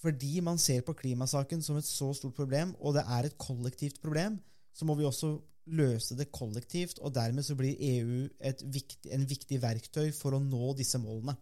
fordi 0.03 0.41
man 0.45 0.59
ser 0.61 0.83
på 0.87 0.95
klimasaken 0.99 1.63
som 1.63 1.79
et 1.79 1.87
så 1.87 2.11
stort 2.15 2.35
problem, 2.37 2.75
og 2.79 2.99
det 2.99 3.07
er 3.07 3.27
et 3.27 3.39
kollektivt 3.39 4.03
problem, 4.03 4.37
så 4.75 4.87
må 4.87 4.95
vi 4.99 5.07
også 5.07 5.37
løse 5.67 6.15
det 6.19 6.29
kollektivt, 6.35 7.01
og 7.03 7.15
dermed 7.15 7.43
så 7.43 7.57
blir 7.59 7.79
EU 7.81 8.27
viktig, 8.71 9.11
en 9.15 9.27
viktig 9.27 9.59
verktøy 9.63 10.13
for 10.15 10.37
å 10.37 10.43
nå 10.43 10.75
disse 10.79 11.01
målene. 11.03 11.35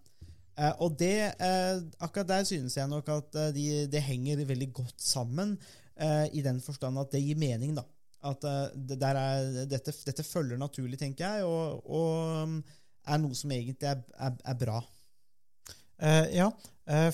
Uh, 0.54 0.70
og 0.86 0.98
det, 1.00 1.16
eh, 1.42 1.80
akkurat 1.98 2.28
der 2.28 2.44
synes 2.46 2.76
jeg 2.76 2.86
nok 2.86 3.08
at 3.10 3.38
uh, 3.40 3.48
de, 3.54 3.88
det 3.90 4.02
henger 4.06 4.44
veldig 4.46 4.70
godt 4.72 5.02
sammen, 5.02 5.58
i 6.34 6.40
den 6.42 6.56
forstand 6.58 6.98
at 6.98 7.12
det 7.14 7.20
gir 7.22 7.36
mening. 7.38 7.76
da. 7.76 7.84
At 8.26 8.42
det 8.74 8.96
er, 8.98 9.66
dette, 9.70 9.92
dette, 10.02 10.24
følger 10.26 10.58
naturlig, 10.58 10.98
tenker 10.98 11.36
jeg, 11.36 11.44
og, 11.46 11.84
og 11.86 12.42
um, 12.42 12.56
er 13.06 13.20
noe 13.22 13.36
som 13.38 13.52
egentlig 13.54 13.86
er, 13.86 14.00
er, 14.18 14.32
er 14.42 14.56
bra. 14.58 14.80
ja, 16.34 16.48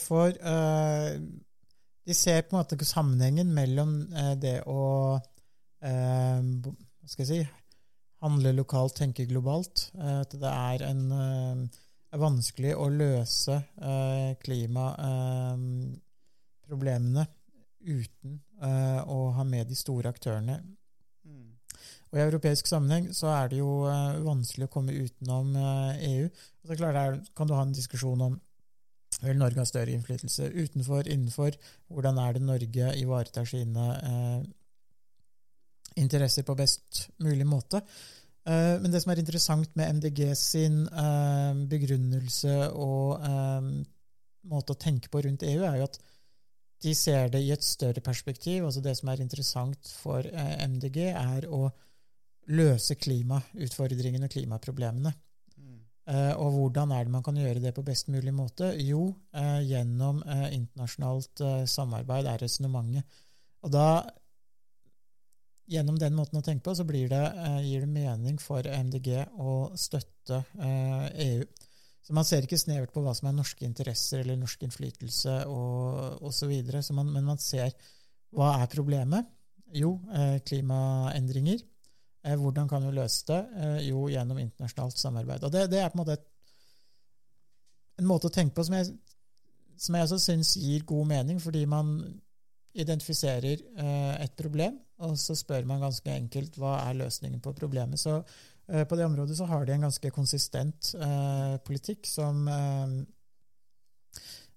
for 0.01 0.33
de 0.33 2.17
ser 2.17 2.41
på 2.49 2.57
en 2.57 2.63
måte 2.63 2.89
sammenhengen 2.89 3.53
mellom 3.53 3.93
det 4.41 4.63
å 4.65 4.81
Hva 5.85 7.13
skal 7.13 7.27
jeg 7.27 7.29
si 7.29 7.43
handle 8.25 8.57
lokalt, 8.57 8.97
tenke 9.03 9.29
globalt. 9.29 9.91
at 10.01 10.33
det 10.33 10.57
er 10.57 10.89
en 10.89 11.69
vanskelig 12.19 12.73
å 12.75 12.89
løse 12.91 13.55
eh, 13.79 14.35
klimaproblemene 14.43 17.23
eh, 17.23 17.31
uten 17.81 18.43
eh, 18.63 19.01
å 19.07 19.31
ha 19.37 19.45
med 19.47 19.67
de 19.71 19.75
store 19.79 20.09
aktørene. 20.11 20.61
Mm. 21.25 21.51
Og 22.11 22.19
I 22.19 22.27
europeisk 22.27 22.67
sammenheng 22.67 23.15
så 23.15 23.27
er 23.37 23.49
det 23.53 23.59
jo 23.63 23.87
eh, 23.87 24.19
vanskelig 24.27 24.67
å 24.67 24.75
komme 24.75 24.97
utenom 24.97 25.57
EU. 25.57 26.27
Eh, 26.27 26.31
og 26.61 26.67
så 26.69 26.77
klart 26.81 26.97
er, 26.99 27.11
kan 27.37 27.49
du 27.49 27.55
ha 27.55 27.63
en 27.65 27.77
diskusjon 27.77 28.27
om 28.27 28.35
vil 29.21 29.41
Norge 29.41 29.61
ha 29.61 29.67
større 29.69 29.93
innflytelse 29.93 30.49
utenfor, 30.55 31.09
innenfor. 31.09 31.51
Hvordan 31.93 32.19
er 32.23 32.37
det 32.37 32.47
Norge 32.47 32.95
ivaretar 33.01 33.49
sine 33.49 33.87
eh, 34.07 34.41
interesser 36.01 36.47
på 36.47 36.57
best 36.59 37.09
mulig 37.21 37.47
måte? 37.47 37.83
Eh, 38.49 38.77
men 38.81 38.93
det 38.93 39.03
som 39.03 39.13
er 39.13 39.21
interessant 39.21 39.75
med 39.77 39.99
MDG 39.99 40.23
sin 40.39 40.83
eh, 40.89 41.53
begrunnelse 41.69 42.55
og 42.73 43.21
eh, 43.27 43.69
måte 44.51 44.75
å 44.75 44.81
tenke 44.81 45.13
på 45.13 45.21
rundt 45.27 45.45
EU, 45.45 45.61
er 45.69 45.81
jo 45.81 45.89
at 45.91 46.01
de 46.81 46.95
ser 46.97 47.29
det 47.29 47.43
i 47.45 47.53
et 47.53 47.65
større 47.65 48.01
perspektiv. 48.01 48.65
altså 48.65 48.81
Det 48.81 48.95
som 48.97 49.11
er 49.13 49.21
interessant 49.21 49.91
for 50.01 50.25
MDG, 50.25 51.11
er 51.13 51.45
å 51.53 51.67
løse 52.49 52.97
klimautfordringene 52.97 54.25
og 54.25 54.33
klimaproblemene. 54.33 55.13
Mm. 55.61 55.83
Og 56.41 56.55
hvordan 56.55 56.95
er 56.97 57.05
det 57.05 57.13
man 57.13 57.27
kan 57.27 57.37
gjøre 57.37 57.61
det 57.61 57.75
på 57.77 57.85
best 57.85 58.09
mulig 58.09 58.33
måte? 58.33 58.73
Jo, 58.81 59.11
gjennom 59.61 60.23
internasjonalt 60.25 61.45
samarbeid 61.69 62.31
er 62.33 62.41
resonnementet. 62.41 63.21
Og 63.61 63.77
da 63.77 63.87
gjennom 65.71 65.99
den 65.99 66.17
måten 66.19 66.41
å 66.41 66.45
tenke 66.45 66.65
på, 66.67 66.75
så 66.75 66.85
det, 66.85 67.11
eh, 67.13 67.59
gir 67.63 67.85
det 67.85 67.89
mening 67.89 68.39
for 68.43 68.67
MDG 68.67 69.27
å 69.39 69.71
støtte 69.79 70.43
eh, 70.59 71.07
EU. 71.27 71.45
Så 72.03 72.15
man 72.17 72.25
ser 72.25 72.43
ikke 72.43 72.59
snevert 72.59 72.93
på 72.93 73.03
hva 73.05 73.15
som 73.15 73.29
er 73.29 73.37
norske 73.37 73.65
interesser 73.65 74.25
eller 74.25 74.39
norsk 74.41 74.63
innflytelse 74.67 75.45
og 75.47 76.25
osv. 76.27 76.51
Men 76.91 77.27
man 77.27 77.39
ser 77.39 77.71
hva 78.35 78.57
er 78.63 78.73
problemet? 78.73 79.29
Jo, 79.77 80.01
eh, 80.11 80.41
klimaendringer. 80.43 81.63
Hvordan 82.21 82.67
kan 82.69 82.83
vi 82.85 82.91
løse 82.93 83.25
det? 83.31 83.39
Jo, 83.87 84.03
gjennom 84.13 84.37
internasjonalt 84.43 84.99
samarbeid. 84.99 85.45
Og 85.47 85.53
det, 85.55 85.71
det, 85.73 85.79
er 85.81 85.89
på 85.89 85.97
en 85.97 86.03
måte 86.03 86.19
et, 86.19 86.27
en 88.03 88.11
måte 88.11 88.29
å 88.29 88.35
tenke 88.35 88.53
på 88.59 88.65
som 88.67 88.77
jeg, 88.77 88.91
som 89.81 89.97
jeg 89.97 90.05
også 90.05 90.19
syns 90.21 90.51
gir 90.61 90.85
god 90.89 91.09
mening, 91.15 91.41
fordi 91.41 91.63
man 91.71 91.95
identifiserer 92.77 93.63
et 94.21 94.37
problem, 94.37 94.77
og 95.07 95.17
så 95.21 95.37
spør 95.39 95.67
man 95.69 95.83
ganske 95.83 96.13
enkelt 96.13 96.59
hva 96.61 96.77
er 96.85 96.99
løsningen 97.01 97.41
på 97.45 97.55
problemet. 97.57 98.01
Så 98.01 98.19
eh, 98.69 98.85
på 98.85 98.99
det 98.99 99.07
området 99.09 99.39
så 99.39 99.49
har 99.51 99.65
de 99.67 99.77
en 99.77 99.87
ganske 99.89 100.13
konsistent 100.15 100.93
eh, 101.01 101.57
politikk 101.67 102.07
som 102.11 102.47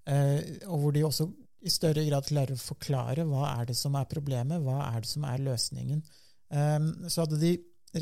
Og 0.04 0.80
hvor 0.82 0.92
de 0.92 1.06
også 1.08 1.30
i 1.64 1.72
større 1.72 2.04
grad 2.04 2.26
klarer 2.28 2.58
å 2.58 2.60
forklare 2.60 3.24
hva 3.24 3.54
er 3.54 3.70
det 3.70 3.76
som 3.80 3.94
er 3.96 4.10
problemet, 4.12 4.60
hva 4.60 4.82
er 4.90 5.00
det 5.00 5.08
som 5.08 5.24
er 5.24 5.40
løsningen. 5.46 6.02
så 7.08 7.24
hadde 7.24 7.40
de 7.40 7.54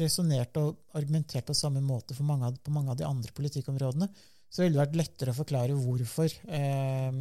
resonnert 0.01 0.57
og 0.57 0.79
argumentert 0.97 1.45
på 1.45 1.53
samme 1.53 1.83
måte 1.85 2.15
mange 2.23 2.49
av, 2.49 2.57
på 2.57 2.73
mange 2.73 2.89
av 2.89 2.97
de 2.97 3.05
andre 3.05 3.31
politikkområdene, 3.37 4.07
så 4.51 4.63
ville 4.63 4.75
det 4.75 4.81
vært 4.81 4.97
lettere 4.99 5.35
å 5.35 5.37
forklare 5.37 5.77
hvorfor 5.77 6.33
eh, 6.49 7.11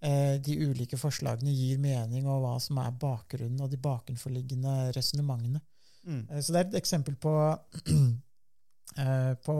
de 0.00 0.54
ulike 0.64 0.96
forslagene 0.96 1.52
gir 1.52 1.80
mening, 1.82 2.24
og 2.24 2.40
hva 2.44 2.54
som 2.62 2.78
er 2.80 2.94
bakgrunnen 3.02 3.60
og 3.60 3.68
de 3.72 3.76
bakenforliggende 3.84 4.90
resonnementene. 4.96 5.60
Mm. 6.06 6.26
Eh, 6.30 6.40
Så 6.40 6.52
det 6.52 6.60
er 6.60 6.68
et 6.68 6.80
eksempel 6.80 7.16
på, 7.20 7.32
eh, 9.04 9.32
på, 9.44 9.56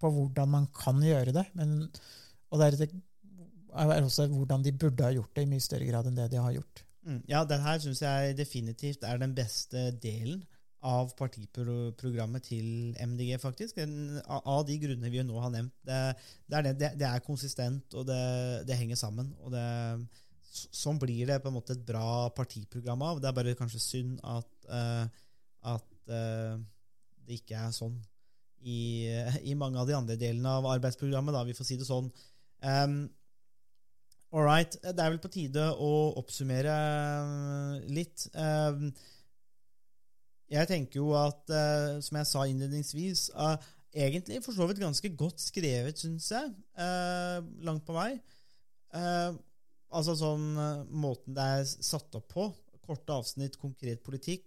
på 0.00 0.10
hvordan 0.14 0.52
man 0.54 0.68
kan 0.74 1.00
gjøre 1.02 1.34
det. 1.36 1.46
Men, 1.58 1.80
og 2.50 2.60
det 2.60 2.68
er, 2.68 2.82
et, 2.86 2.98
er 3.74 4.02
også 4.02 4.28
hvordan 4.32 4.64
de 4.64 4.72
burde 4.72 5.06
ha 5.06 5.14
gjort 5.14 5.34
det 5.36 5.46
i 5.46 5.50
mye 5.50 5.64
større 5.64 5.88
grad 5.88 6.08
enn 6.08 6.18
det 6.18 6.30
de 6.32 6.42
har 6.42 6.54
gjort. 6.56 6.84
Mm. 7.08 7.22
Ja, 7.30 7.44
den 7.48 7.64
her 7.64 7.80
syns 7.82 8.02
jeg 8.04 8.36
definitivt 8.36 9.04
er 9.06 9.20
den 9.20 9.34
beste 9.36 9.90
delen 10.02 10.44
av 10.86 11.10
partiprogrammet 11.18 12.44
til 12.46 12.94
MDG, 13.02 13.34
faktisk. 13.42 13.80
Av 14.28 14.62
de 14.66 14.78
grunnene 14.78 15.10
vi 15.10 15.24
nå 15.26 15.40
har 15.42 15.52
nevnt. 15.54 15.74
Det, 15.82 15.98
det, 16.46 16.58
er, 16.58 16.68
det, 16.68 16.92
det, 17.00 17.08
er 17.08 17.24
konsistent, 17.26 17.94
og 17.98 18.06
det, 18.08 18.78
henger 18.78 18.98
sammen. 19.00 19.34
og 19.42 19.54
det 19.56 19.66
Sånn 20.58 20.96
blir 20.98 21.28
det 21.28 21.42
på 21.42 21.50
en 21.50 21.58
måte 21.58 21.74
et 21.76 21.82
bra 21.86 22.30
partiprogram 22.34 23.02
av. 23.04 23.18
Det 23.20 23.28
er 23.28 23.34
bare 23.36 23.58
kanskje 23.58 23.82
synd 23.82 24.22
at, 24.26 24.48
uh, 24.72 25.04
at 25.74 26.08
uh, 26.08 26.56
det 27.28 27.36
ikke 27.42 27.60
er 27.60 27.74
sånn 27.76 27.98
i, 28.66 29.06
i 29.44 29.54
mange 29.54 29.78
av 29.78 29.86
de 29.86 29.94
andre 29.94 30.16
delene 30.18 30.56
av 30.58 30.66
arbeidsprogrammet, 30.72 31.36
da, 31.36 31.44
vi 31.46 31.54
får 31.54 31.68
si 31.68 31.78
det 31.78 31.86
sånn. 31.86 32.08
Um, 32.64 33.04
All 34.28 34.44
right. 34.44 34.74
Det 34.82 35.00
er 35.00 35.12
vel 35.14 35.20
på 35.22 35.30
tide 35.32 35.62
å 35.80 35.92
oppsummere 36.20 36.74
litt. 37.88 38.26
Um, 38.34 38.90
jeg 40.48 40.68
tenker 40.70 41.00
jo 41.00 41.12
at, 41.18 41.42
uh, 41.52 41.98
som 42.04 42.18
jeg 42.20 42.28
sa 42.30 42.44
innledningsvis, 42.48 43.28
uh, 43.36 43.56
egentlig 43.92 44.40
for 44.44 44.56
så 44.56 44.68
vidt 44.68 44.80
ganske 44.80 45.10
godt 45.16 45.42
skrevet, 45.42 46.00
syns 46.00 46.30
jeg. 46.32 46.54
Uh, 46.78 47.44
langt 47.66 47.84
på 47.88 47.96
vei. 47.96 48.14
Altså 49.88 50.14
sånn 50.16 50.46
måten 50.88 51.34
det 51.36 51.44
er 51.58 51.66
satt 51.68 52.14
opp 52.16 52.30
på. 52.32 52.46
Korte 52.88 53.12
avsnitt, 53.12 53.58
konkret 53.60 54.00
politikk. 54.04 54.46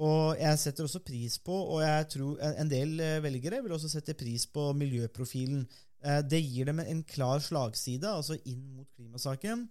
Og 0.00 0.40
jeg 0.40 0.60
setter 0.60 0.86
også 0.86 1.02
pris 1.04 1.36
på, 1.44 1.52
og 1.52 1.82
jeg 1.84 2.06
tror 2.14 2.40
en 2.46 2.70
del 2.70 2.96
velgere 3.24 3.60
vil 3.64 3.74
også 3.76 3.90
sette 3.92 4.16
pris 4.16 4.46
på 4.48 4.70
miljøprofilen. 4.76 5.66
Det 6.28 6.40
gir 6.40 6.68
dem 6.70 6.80
en 6.80 7.02
klar 7.04 7.44
slagside, 7.44 8.08
altså 8.08 8.38
inn 8.48 8.64
mot 8.78 8.88
klimasaken. 8.96 9.66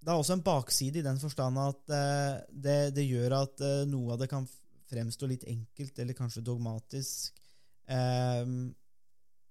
Det 0.00 0.08
er 0.08 0.16
også 0.16 0.38
en 0.38 0.44
bakside 0.44 1.00
i 1.00 1.04
den 1.04 1.18
forstand 1.20 1.60
at 1.60 1.92
eh, 1.92 2.36
det, 2.50 2.78
det 2.96 3.04
gjør 3.04 3.36
at 3.42 3.64
eh, 3.64 3.82
noe 3.88 4.14
av 4.14 4.22
det 4.22 4.30
kan 4.32 4.46
fremstå 4.90 5.28
litt 5.30 5.44
enkelt 5.48 5.98
eller 6.00 6.16
kanskje 6.16 6.44
dogmatisk. 6.46 7.34
eh, 7.90 8.46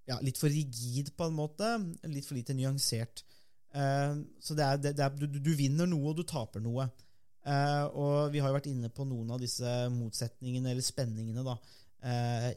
ja, 0.10 0.18
litt 0.26 0.40
for 0.42 0.50
rigid, 0.50 1.14
på 1.14 1.28
en 1.30 1.38
måte. 1.38 1.68
Litt 2.10 2.26
for 2.26 2.40
lite 2.40 2.56
nyansert. 2.58 3.22
Eh, 3.78 4.16
så 4.42 4.58
det 4.58 4.66
er, 4.66 4.82
det, 4.90 4.96
er, 4.98 5.14
du, 5.14 5.38
du 5.38 5.52
vinner 5.54 5.90
noe, 5.90 6.10
og 6.10 6.18
du 6.18 6.26
taper 6.26 6.64
noe. 6.66 6.90
Eh, 7.46 7.86
og 7.94 8.34
vi 8.34 8.42
har 8.42 8.50
jo 8.50 8.58
vært 8.58 8.72
inne 8.72 8.90
på 8.90 9.06
noen 9.06 9.30
av 9.36 9.44
disse 9.44 9.70
motsetningene, 9.94 10.74
eller 10.74 10.86
spenningene, 10.86 11.46
da, 11.46 11.60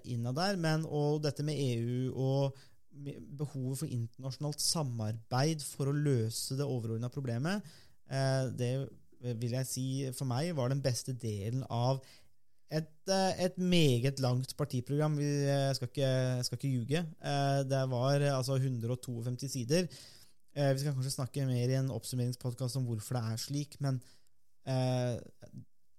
innad 0.08 0.38
der. 0.40 0.56
Men, 0.64 0.88
og 0.88 1.20
dette 1.26 1.44
med 1.44 1.60
EU 1.60 2.08
og 2.16 2.62
behovet 2.92 3.80
for 3.80 3.92
internasjonalt 3.92 4.60
samarbeid 4.62 5.62
for 5.64 5.88
å 5.88 5.96
løse 5.96 6.56
det 6.58 6.66
overordna 6.66 7.08
problemet, 7.12 7.64
det 8.58 8.72
vil 9.22 9.54
jeg 9.54 9.68
si 9.70 9.86
for 10.16 10.28
meg 10.28 10.50
var 10.58 10.72
den 10.72 10.82
beste 10.82 11.14
delen 11.14 11.62
av 11.70 12.00
et, 12.72 12.88
eh, 13.12 13.44
et 13.44 13.58
meget 13.58 14.20
langt 14.24 14.54
partiprogram. 14.56 15.18
Jeg 15.20 15.76
skal 15.76 15.88
ikke, 15.90 16.08
jeg 16.08 16.44
skal 16.46 16.58
ikke 16.58 16.72
ljuge. 16.72 17.02
Eh, 17.20 17.60
Det 17.68 17.82
var 17.90 18.20
eh, 18.20 18.36
altså 18.36 18.56
152 18.56 19.48
sider. 19.48 19.88
Eh, 20.56 20.72
Vi 20.72 20.80
skal 20.80 20.94
kanskje 20.94 21.16
snakke 21.18 21.46
mer 21.46 21.68
i 21.68 21.78
en 21.78 21.90
oppsummeringspodkast 21.90 22.76
om 22.80 22.86
hvorfor 22.88 23.18
det 23.18 23.24
er 23.32 23.36
slik, 23.36 23.76
men 23.80 24.00
eh, 24.66 25.20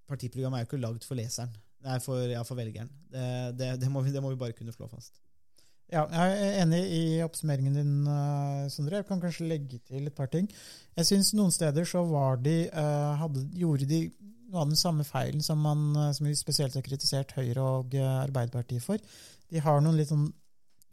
partiprogrammet 0.10 0.60
er 0.60 0.66
jo 0.66 0.72
ikke 0.72 0.82
lagd 0.82 1.06
for 1.06 1.16
leseren. 1.16 1.54
Er 1.84 2.00
for, 2.00 2.18
ja, 2.32 2.42
for 2.48 2.56
velgeren. 2.56 2.90
Det, 3.12 3.58
det, 3.60 3.74
det, 3.82 3.92
må 3.92 4.02
vi, 4.02 4.12
det 4.12 4.22
må 4.24 4.30
vi 4.34 4.40
bare 4.40 4.56
kunne 4.58 4.74
slå 4.74 4.88
fast. 4.88 5.20
Ja, 5.94 6.08
jeg 6.10 6.38
er 6.42 6.60
enig 6.64 6.82
i 6.90 7.02
oppsummeringen 7.22 7.76
din, 7.78 7.94
eh, 8.10 8.68
Sondre. 8.74 8.98
Jeg 8.98 9.08
kan 9.08 9.22
kanskje 9.22 9.48
legge 9.48 9.80
til 9.86 10.08
et 10.10 10.16
par 10.18 10.32
ting. 10.34 10.50
Jeg 10.98 11.06
syns 11.06 11.34
noen 11.38 11.54
steder 11.54 11.86
så 11.86 12.02
var 12.10 12.38
de, 12.42 12.68
eh, 12.68 13.16
hadde, 13.22 13.46
gjorde 13.54 13.88
de 13.88 14.12
noe 14.50 14.62
av 14.62 14.70
den 14.72 14.80
samme 14.80 15.06
feilen 15.06 15.42
som, 15.42 15.62
man, 15.62 15.96
eh, 15.96 16.12
som 16.14 16.26
vi 16.26 16.34
spesielt 16.34 16.74
har 16.74 16.82
kritisert 16.82 17.36
Høyre 17.38 17.62
og 17.62 17.94
Arbeiderpartiet 17.94 18.82
for. 18.82 18.98
De 19.50 19.60
har 19.60 19.82
noen 19.82 19.98
litt 19.98 20.10
sånn 20.10 20.32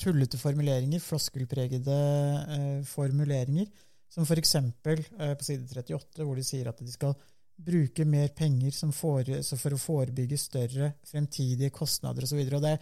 tullete 0.01 0.36
formuleringer, 0.40 1.01
floskelpregede 1.01 2.84
formuleringer, 2.84 3.66
som 4.11 4.26
f.eks. 4.26 4.55
Eh, 4.57 5.34
på 5.38 5.46
side 5.46 5.68
38, 5.70 6.24
hvor 6.24 6.36
de 6.36 6.44
sier 6.44 6.68
at 6.70 6.80
de 6.82 6.90
skal 6.90 7.14
bruke 7.61 8.07
mer 8.09 8.30
penger 8.36 8.72
så 8.72 8.88
for 8.94 9.76
å 9.76 9.80
forebygge 9.80 10.38
større 10.40 10.94
fremtidige 11.07 11.72
kostnader 11.76 12.24
osv. 12.24 12.40
Det, 12.64 12.76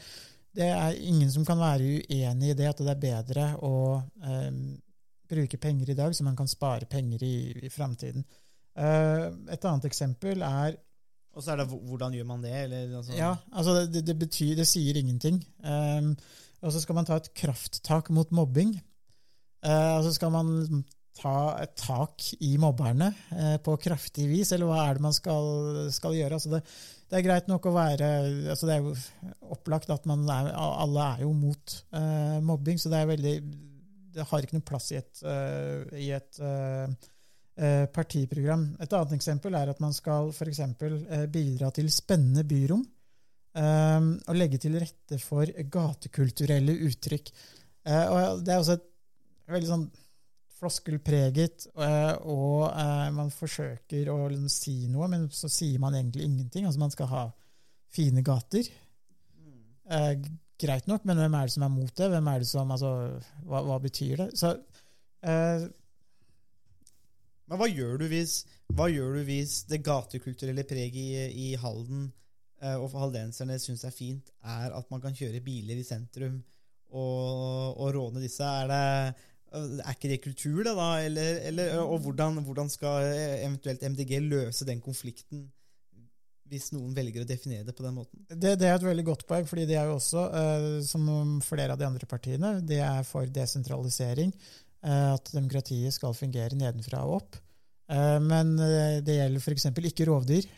det 0.59 0.67
er 0.75 0.99
ingen 1.07 1.31
som 1.31 1.47
kan 1.47 1.61
være 1.61 1.87
uenig 1.87 2.51
i 2.51 2.59
det, 2.59 2.67
at 2.67 2.83
det 2.83 2.91
er 2.91 3.03
bedre 3.03 3.47
å 3.63 3.75
eh, 4.27 4.51
bruke 5.31 5.61
penger 5.61 5.93
i 5.93 5.97
dag, 5.99 6.17
så 6.17 6.27
man 6.27 6.37
kan 6.39 6.51
spare 6.51 6.89
penger 6.91 7.23
i, 7.23 7.37
i 7.69 7.71
framtiden. 7.71 8.25
Eh, 8.79 9.25
et 9.55 9.69
annet 9.69 9.89
eksempel 9.89 10.43
er 10.47 10.77
Og 11.35 11.43
så 11.45 11.53
er 11.53 11.61
det 11.61 11.69
hvordan 11.71 12.15
gjør 12.15 12.27
man 12.27 12.43
det? 12.43 12.55
Eller, 12.65 12.91
altså, 12.99 13.15
ja, 13.15 13.33
altså 13.53 13.75
det, 13.87 14.05
det 14.07 14.15
betyr 14.19 14.57
Det 14.59 14.67
sier 14.67 14.99
ingenting. 14.99 15.41
Um, 15.63 16.13
og 16.63 16.73
så 16.75 16.83
skal 16.83 16.99
man 16.99 17.07
ta 17.07 17.19
et 17.19 17.31
krafttak 17.39 18.11
mot 18.11 18.31
mobbing. 18.35 18.73
Uh, 19.63 19.99
og 19.99 20.07
så 20.07 20.15
skal 20.17 20.33
man 20.35 20.83
ta 21.19 21.37
et 21.63 21.75
tak 21.79 22.23
i 22.43 22.57
mobberne 22.59 23.13
uh, 23.31 23.57
på 23.63 23.77
kraftig 23.83 24.27
vis, 24.31 24.51
eller 24.55 24.71
hva 24.71 24.85
er 24.87 24.99
det 24.99 25.07
man 25.07 25.15
skal, 25.15 25.87
skal 25.95 26.19
gjøre? 26.19 26.39
Altså 26.39 26.57
det, 26.57 26.65
det 27.09 27.19
er 27.19 27.25
greit 27.25 27.47
nok 27.49 27.69
å 27.69 27.73
være 27.73 28.09
altså 28.53 28.69
Det 28.69 28.75
er 28.75 28.85
jo 28.85 28.95
opplagt 29.55 29.91
at 29.93 30.07
er, 30.09 30.51
alle 30.55 31.05
er 31.15 31.23
jo 31.25 31.31
mot 31.37 31.77
uh, 31.97 32.39
mobbing, 32.45 32.81
så 32.81 32.93
det 32.93 32.99
er 33.01 33.13
veldig 33.13 33.37
Det 34.17 34.27
har 34.29 34.45
ikke 34.45 34.59
noen 34.59 34.67
plass 34.69 34.91
i 34.93 34.99
et, 35.01 35.23
uh, 35.25 35.87
i 35.97 36.11
et 36.17 36.41
uh, 36.43 37.87
partiprogram. 37.95 38.69
Et 38.79 38.93
annet 38.93 39.15
eksempel 39.17 39.57
er 39.57 39.73
at 39.73 39.81
man 39.83 39.95
skal 39.97 40.29
f.eks. 40.35 40.61
Uh, 40.85 41.25
bidra 41.33 41.73
til 41.75 41.91
spennende 41.93 42.45
byrom. 42.49 42.85
og 43.59 44.37
legge 44.37 44.59
til 44.63 44.77
rette 44.79 45.17
for 45.19 45.49
gatekulturelle 45.73 46.77
uttrykk. 46.87 47.31
Og 47.89 48.45
Det 48.45 48.53
er 48.53 48.61
også 48.61 48.77
et 48.77 48.85
veldig 49.51 49.71
sånn 49.71 49.87
floskelpreget, 50.59 51.69
eh, 51.79 52.15
og 52.27 52.67
eh, 52.73 53.07
man 53.15 53.31
forsøker 53.33 54.11
å 54.11 54.19
si 54.51 54.89
noe, 54.91 55.09
men 55.11 55.29
så 55.35 55.51
sier 55.53 55.79
man 55.83 55.97
egentlig 55.99 56.27
ingenting. 56.27 56.67
Altså 56.67 56.83
Man 56.83 56.95
skal 56.95 57.11
ha 57.13 57.25
fine 57.95 58.25
gater. 58.27 58.67
Eh, 59.89 60.13
greit 60.59 60.89
nok, 60.91 61.07
men 61.09 61.21
hvem 61.21 61.39
er 61.39 61.49
det 61.49 61.55
som 61.55 61.67
er 61.67 61.73
mot 61.73 61.95
det? 61.95 62.11
Hvem 62.13 62.31
er 62.33 62.43
det 62.43 62.51
som, 62.51 62.75
altså, 62.75 62.93
hva, 63.47 63.63
hva 63.69 63.79
betyr 63.83 64.25
det? 64.25 64.29
Så 64.41 64.53
eh, 65.23 65.69
Men 67.49 67.63
hva 67.63 67.71
gjør 67.71 68.03
du 68.03 68.09
hvis, 68.11 68.43
hva 68.77 68.91
gjør 68.93 69.21
du 69.21 69.23
hvis 69.31 69.63
det 69.71 69.85
gatekulturelle 69.87 70.67
preget 70.69 70.99
i, 71.01 71.49
i 71.49 71.57
Halden 71.57 72.09
og 72.59 72.89
for 72.91 73.05
haldenserne 73.05 73.55
syns 73.63 73.85
er 73.87 73.93
fint, 73.95 74.33
er 74.43 74.73
at 74.75 74.89
man 74.91 74.99
kan 74.99 75.15
kjøre 75.15 75.39
biler 75.47 75.79
i 75.79 75.85
sentrum 75.87 76.41
og, 76.91 77.77
og 77.79 77.93
råne 77.95 78.19
disse? 78.19 78.43
Er, 78.43 78.67
det, 78.67 79.28
er 79.53 79.94
ikke 79.94 80.11
det 80.12 80.20
kultur, 80.24 80.61
det, 80.64 80.74
da? 80.76 80.88
Eller, 81.05 81.40
eller, 81.51 81.78
og 81.82 82.03
hvordan, 82.05 82.42
hvordan 82.46 82.68
skal 82.72 83.07
eventuelt 83.44 83.84
MDG 83.94 84.18
løse 84.24 84.66
den 84.68 84.82
konflikten? 84.84 85.46
Hvis 86.49 86.70
noen 86.72 86.94
velger 86.96 87.24
å 87.24 87.28
definere 87.28 87.66
det 87.66 87.74
på 87.76 87.84
den 87.84 87.99
måten. 87.99 88.22
Det, 88.30 88.55
det 88.57 88.68
er 88.70 88.78
et 88.78 88.86
veldig 88.86 89.05
godt 89.05 89.26
poeng, 89.28 89.44
fordi 89.49 89.66
de 89.68 89.74
er 89.76 89.90
jo 89.90 89.99
også, 89.99 90.22
som 90.88 91.11
flere 91.44 91.74
av 91.74 91.80
de 91.80 91.84
andre 91.84 92.09
partiene, 92.09 92.55
de 92.64 92.78
er 92.80 93.05
for 93.05 93.28
desentralisering. 93.28 94.32
at 94.80 95.28
demokratiet 95.34 95.92
skal 95.92 96.16
fungere 96.16 96.57
nedenfra 96.57 97.03
og 97.05 97.18
opp. 97.18 97.36
Men 98.24 98.55
det 99.05 99.18
gjelder 99.18 99.44
f.eks. 99.44 99.68
ikke 99.92 100.09
rovdyr. 100.09 100.49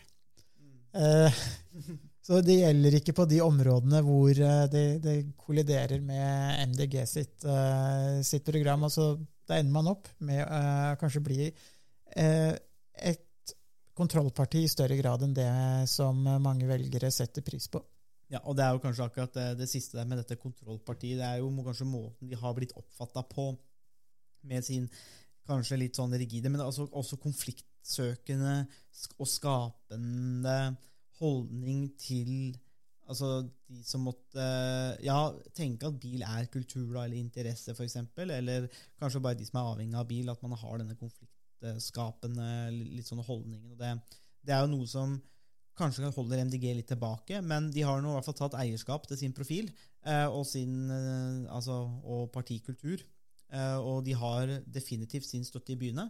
Eh, 0.95 1.43
så 2.31 2.37
det 2.47 2.61
gjelder 2.61 2.95
ikke 2.95 3.15
på 3.17 3.25
de 3.27 3.41
områdene 3.43 3.99
hvor 4.05 4.31
eh, 4.31 4.63
det, 4.71 4.85
det 5.03 5.15
kolliderer 5.35 5.99
med 5.99 6.61
MDG 6.71 7.01
sitt, 7.09 7.43
eh, 7.43 8.21
sitt 8.23 8.45
program. 8.47 8.85
Altså, 8.87 9.17
da 9.49 9.57
ender 9.59 9.73
man 9.75 9.89
opp 9.91 10.07
med 10.23 10.39
uh, 10.45 10.93
kanskje 11.01 11.23
bli 11.25 11.49
uh, 11.49 12.53
et 12.95 13.53
kontrollparti 13.97 14.61
i 14.63 14.69
større 14.71 14.95
grad 14.95 15.25
enn 15.25 15.33
det 15.35 15.49
som 15.91 16.21
mange 16.23 16.69
velgere 16.69 17.09
setter 17.11 17.43
pris 17.43 17.67
på. 17.73 17.81
Ja, 18.31 18.39
og 18.45 18.55
det 18.55 18.63
er 18.63 18.77
jo 18.77 18.83
kanskje 18.85 19.09
akkurat 19.09 19.35
det, 19.35 19.47
det 19.59 19.67
siste 19.67 19.99
der 19.99 20.07
med 20.07 20.21
dette 20.21 20.39
kontrollpartiet. 20.39 21.19
Det 21.19 21.27
er 21.27 21.41
jo 21.41 21.51
kanskje 21.65 21.89
måten 21.89 22.31
de 22.31 22.39
har 22.39 22.55
blitt 22.55 22.71
oppfatta 22.79 23.25
på, 23.27 23.49
med 24.47 24.63
sin 24.63 24.87
kanskje 25.51 25.81
litt 25.81 25.99
sånn 25.99 26.15
rigide, 26.15 26.47
men 26.53 26.63
altså 26.63 26.87
også 26.87 27.19
konfliktsøkende 27.19 28.55
og 29.19 29.27
skapende 29.27 30.55
holdning 31.21 31.87
til 32.01 32.57
Altså 33.11 33.41
de 33.67 33.81
som 33.83 34.05
måtte 34.05 34.43
ja, 35.03 35.17
tenke 35.57 35.89
at 35.89 35.97
bil 35.99 36.21
er 36.23 36.45
kultur 36.53 36.93
da, 36.93 37.01
eller 37.03 37.17
interesse, 37.19 37.73
f.eks. 37.73 37.97
Eller 38.23 38.69
kanskje 39.01 39.19
bare 39.25 39.35
de 39.35 39.47
som 39.47 39.57
er 39.59 39.67
avhengig 39.67 39.97
av 39.99 40.07
bil, 40.07 40.29
at 40.31 40.39
man 40.45 40.55
har 40.55 40.79
denne 40.79 40.95
konfliktskapende 40.95 42.45
litt 42.71 43.09
sånne 43.09 43.25
holdningen. 43.27 43.73
Og 43.73 43.81
det, 43.81 43.89
det 44.47 44.55
er 44.55 44.63
jo 44.63 44.71
noe 44.77 44.87
som 44.87 45.17
kanskje 45.81 46.11
holder 46.15 46.45
MDG 46.45 46.67
litt 46.77 46.89
tilbake, 46.91 47.41
men 47.43 47.69
de 47.73 47.83
har 47.87 48.01
nå 48.01 48.11
i 48.11 48.17
hvert 48.17 48.27
fall 48.29 48.39
tatt 48.43 48.59
eierskap 48.61 49.07
til 49.09 49.19
sin 49.19 49.35
profil 49.35 49.71
eh, 50.05 50.27
og, 50.27 50.45
sin, 50.47 50.75
eh, 50.91 51.51
altså, 51.51 51.81
og 52.03 52.29
partikultur. 52.35 53.03
Eh, 53.51 53.77
og 53.79 54.05
de 54.07 54.15
har 54.15 54.59
definitivt 54.71 55.27
sin 55.27 55.43
støtte 55.47 55.75
i 55.75 55.79
byene. 55.79 56.07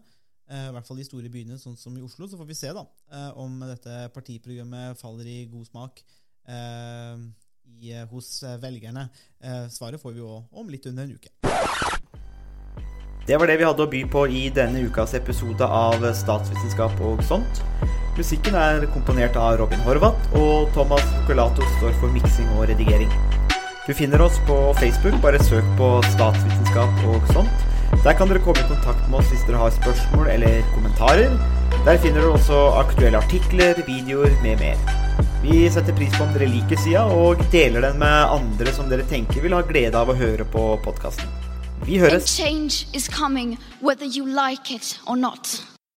Eh, 0.52 0.68
I 0.68 0.74
hvert 0.76 0.88
fall 0.88 1.00
de 1.00 1.08
store 1.08 1.32
byene, 1.32 1.60
sånn 1.60 1.78
som 1.80 1.96
i 1.96 2.04
Oslo. 2.04 2.28
Så 2.28 2.40
får 2.40 2.50
vi 2.50 2.58
se 2.60 2.74
da 2.76 2.84
eh, 2.84 3.30
om 3.40 3.62
dette 3.64 4.10
partiprogrammet 4.16 5.00
faller 5.00 5.30
i 5.32 5.38
god 5.52 5.70
smak 5.70 6.04
eh, 6.52 7.24
i, 7.80 7.94
hos 8.12 8.34
velgerne. 8.60 9.08
Svaret 9.72 10.02
får 10.02 10.18
vi 10.18 10.20
jo 10.20 10.42
om 10.52 10.70
litt 10.70 10.86
under 10.92 11.08
en 11.08 11.16
uke. 11.16 11.32
Det 13.26 13.38
var 13.38 13.48
det 13.48 13.56
vi 13.62 13.66
hadde 13.66 13.86
å 13.86 13.90
by 13.90 14.02
på 14.12 14.26
i 14.34 14.42
denne 14.52 14.82
ukas 14.90 15.14
episode 15.16 15.64
av 15.64 16.04
Statsvitenskap 16.20 17.00
og 17.06 17.22
sånt. 17.30 17.62
Musikken 18.18 18.58
er 18.60 18.84
komponert 18.92 19.38
av 19.40 19.56
Robin 19.62 19.80
Horvath, 19.86 20.34
og 20.36 20.68
Thomas 20.76 21.06
Colato 21.30 21.64
står 21.78 21.96
for 22.02 22.12
miksing 22.12 22.50
og 22.58 22.68
redigering. 22.74 23.14
Du 23.88 23.94
finner 23.98 24.22
oss 24.26 24.42
på 24.50 24.58
Facebook, 24.82 25.16
bare 25.24 25.40
søk 25.48 25.66
på 25.80 25.94
statsvitenskap 26.12 27.06
og 27.14 27.32
sånt. 27.32 27.71
Der 28.02 28.16
kan 28.18 28.32
dere 28.32 28.42
komme 28.42 28.58
i 28.58 28.66
kontakt 28.66 29.04
med 29.12 29.20
oss 29.20 29.28
hvis 29.30 29.44
dere 29.46 29.60
har 29.62 29.74
spørsmål 29.76 30.32
eller 30.34 30.64
kommentarer. 30.74 31.36
Der 31.86 32.00
finner 32.02 32.24
dere 32.24 32.34
også 32.34 32.62
aktuelle 32.80 33.20
artikler, 33.22 33.78
videoer 33.86 34.34
med 34.42 34.58
mer. 34.64 34.82
Vi 35.44 35.70
setter 35.70 35.94
pris 35.98 36.16
på 36.18 36.26
om 36.26 36.34
dere 36.34 36.50
liker 36.50 36.82
sida, 36.82 37.04
og 37.06 37.42
deler 37.54 37.86
den 37.86 38.02
med 38.02 38.34
andre 38.38 38.74
som 38.74 38.90
dere 38.90 39.06
tenker 39.10 39.46
vil 39.46 39.54
ha 39.54 39.62
glede 39.70 39.98
av 40.02 40.10
å 40.10 40.18
høre 40.18 40.46
på 40.50 40.66
podkasten. 40.86 41.30
Vi 41.86 42.02
høres! 42.02 42.30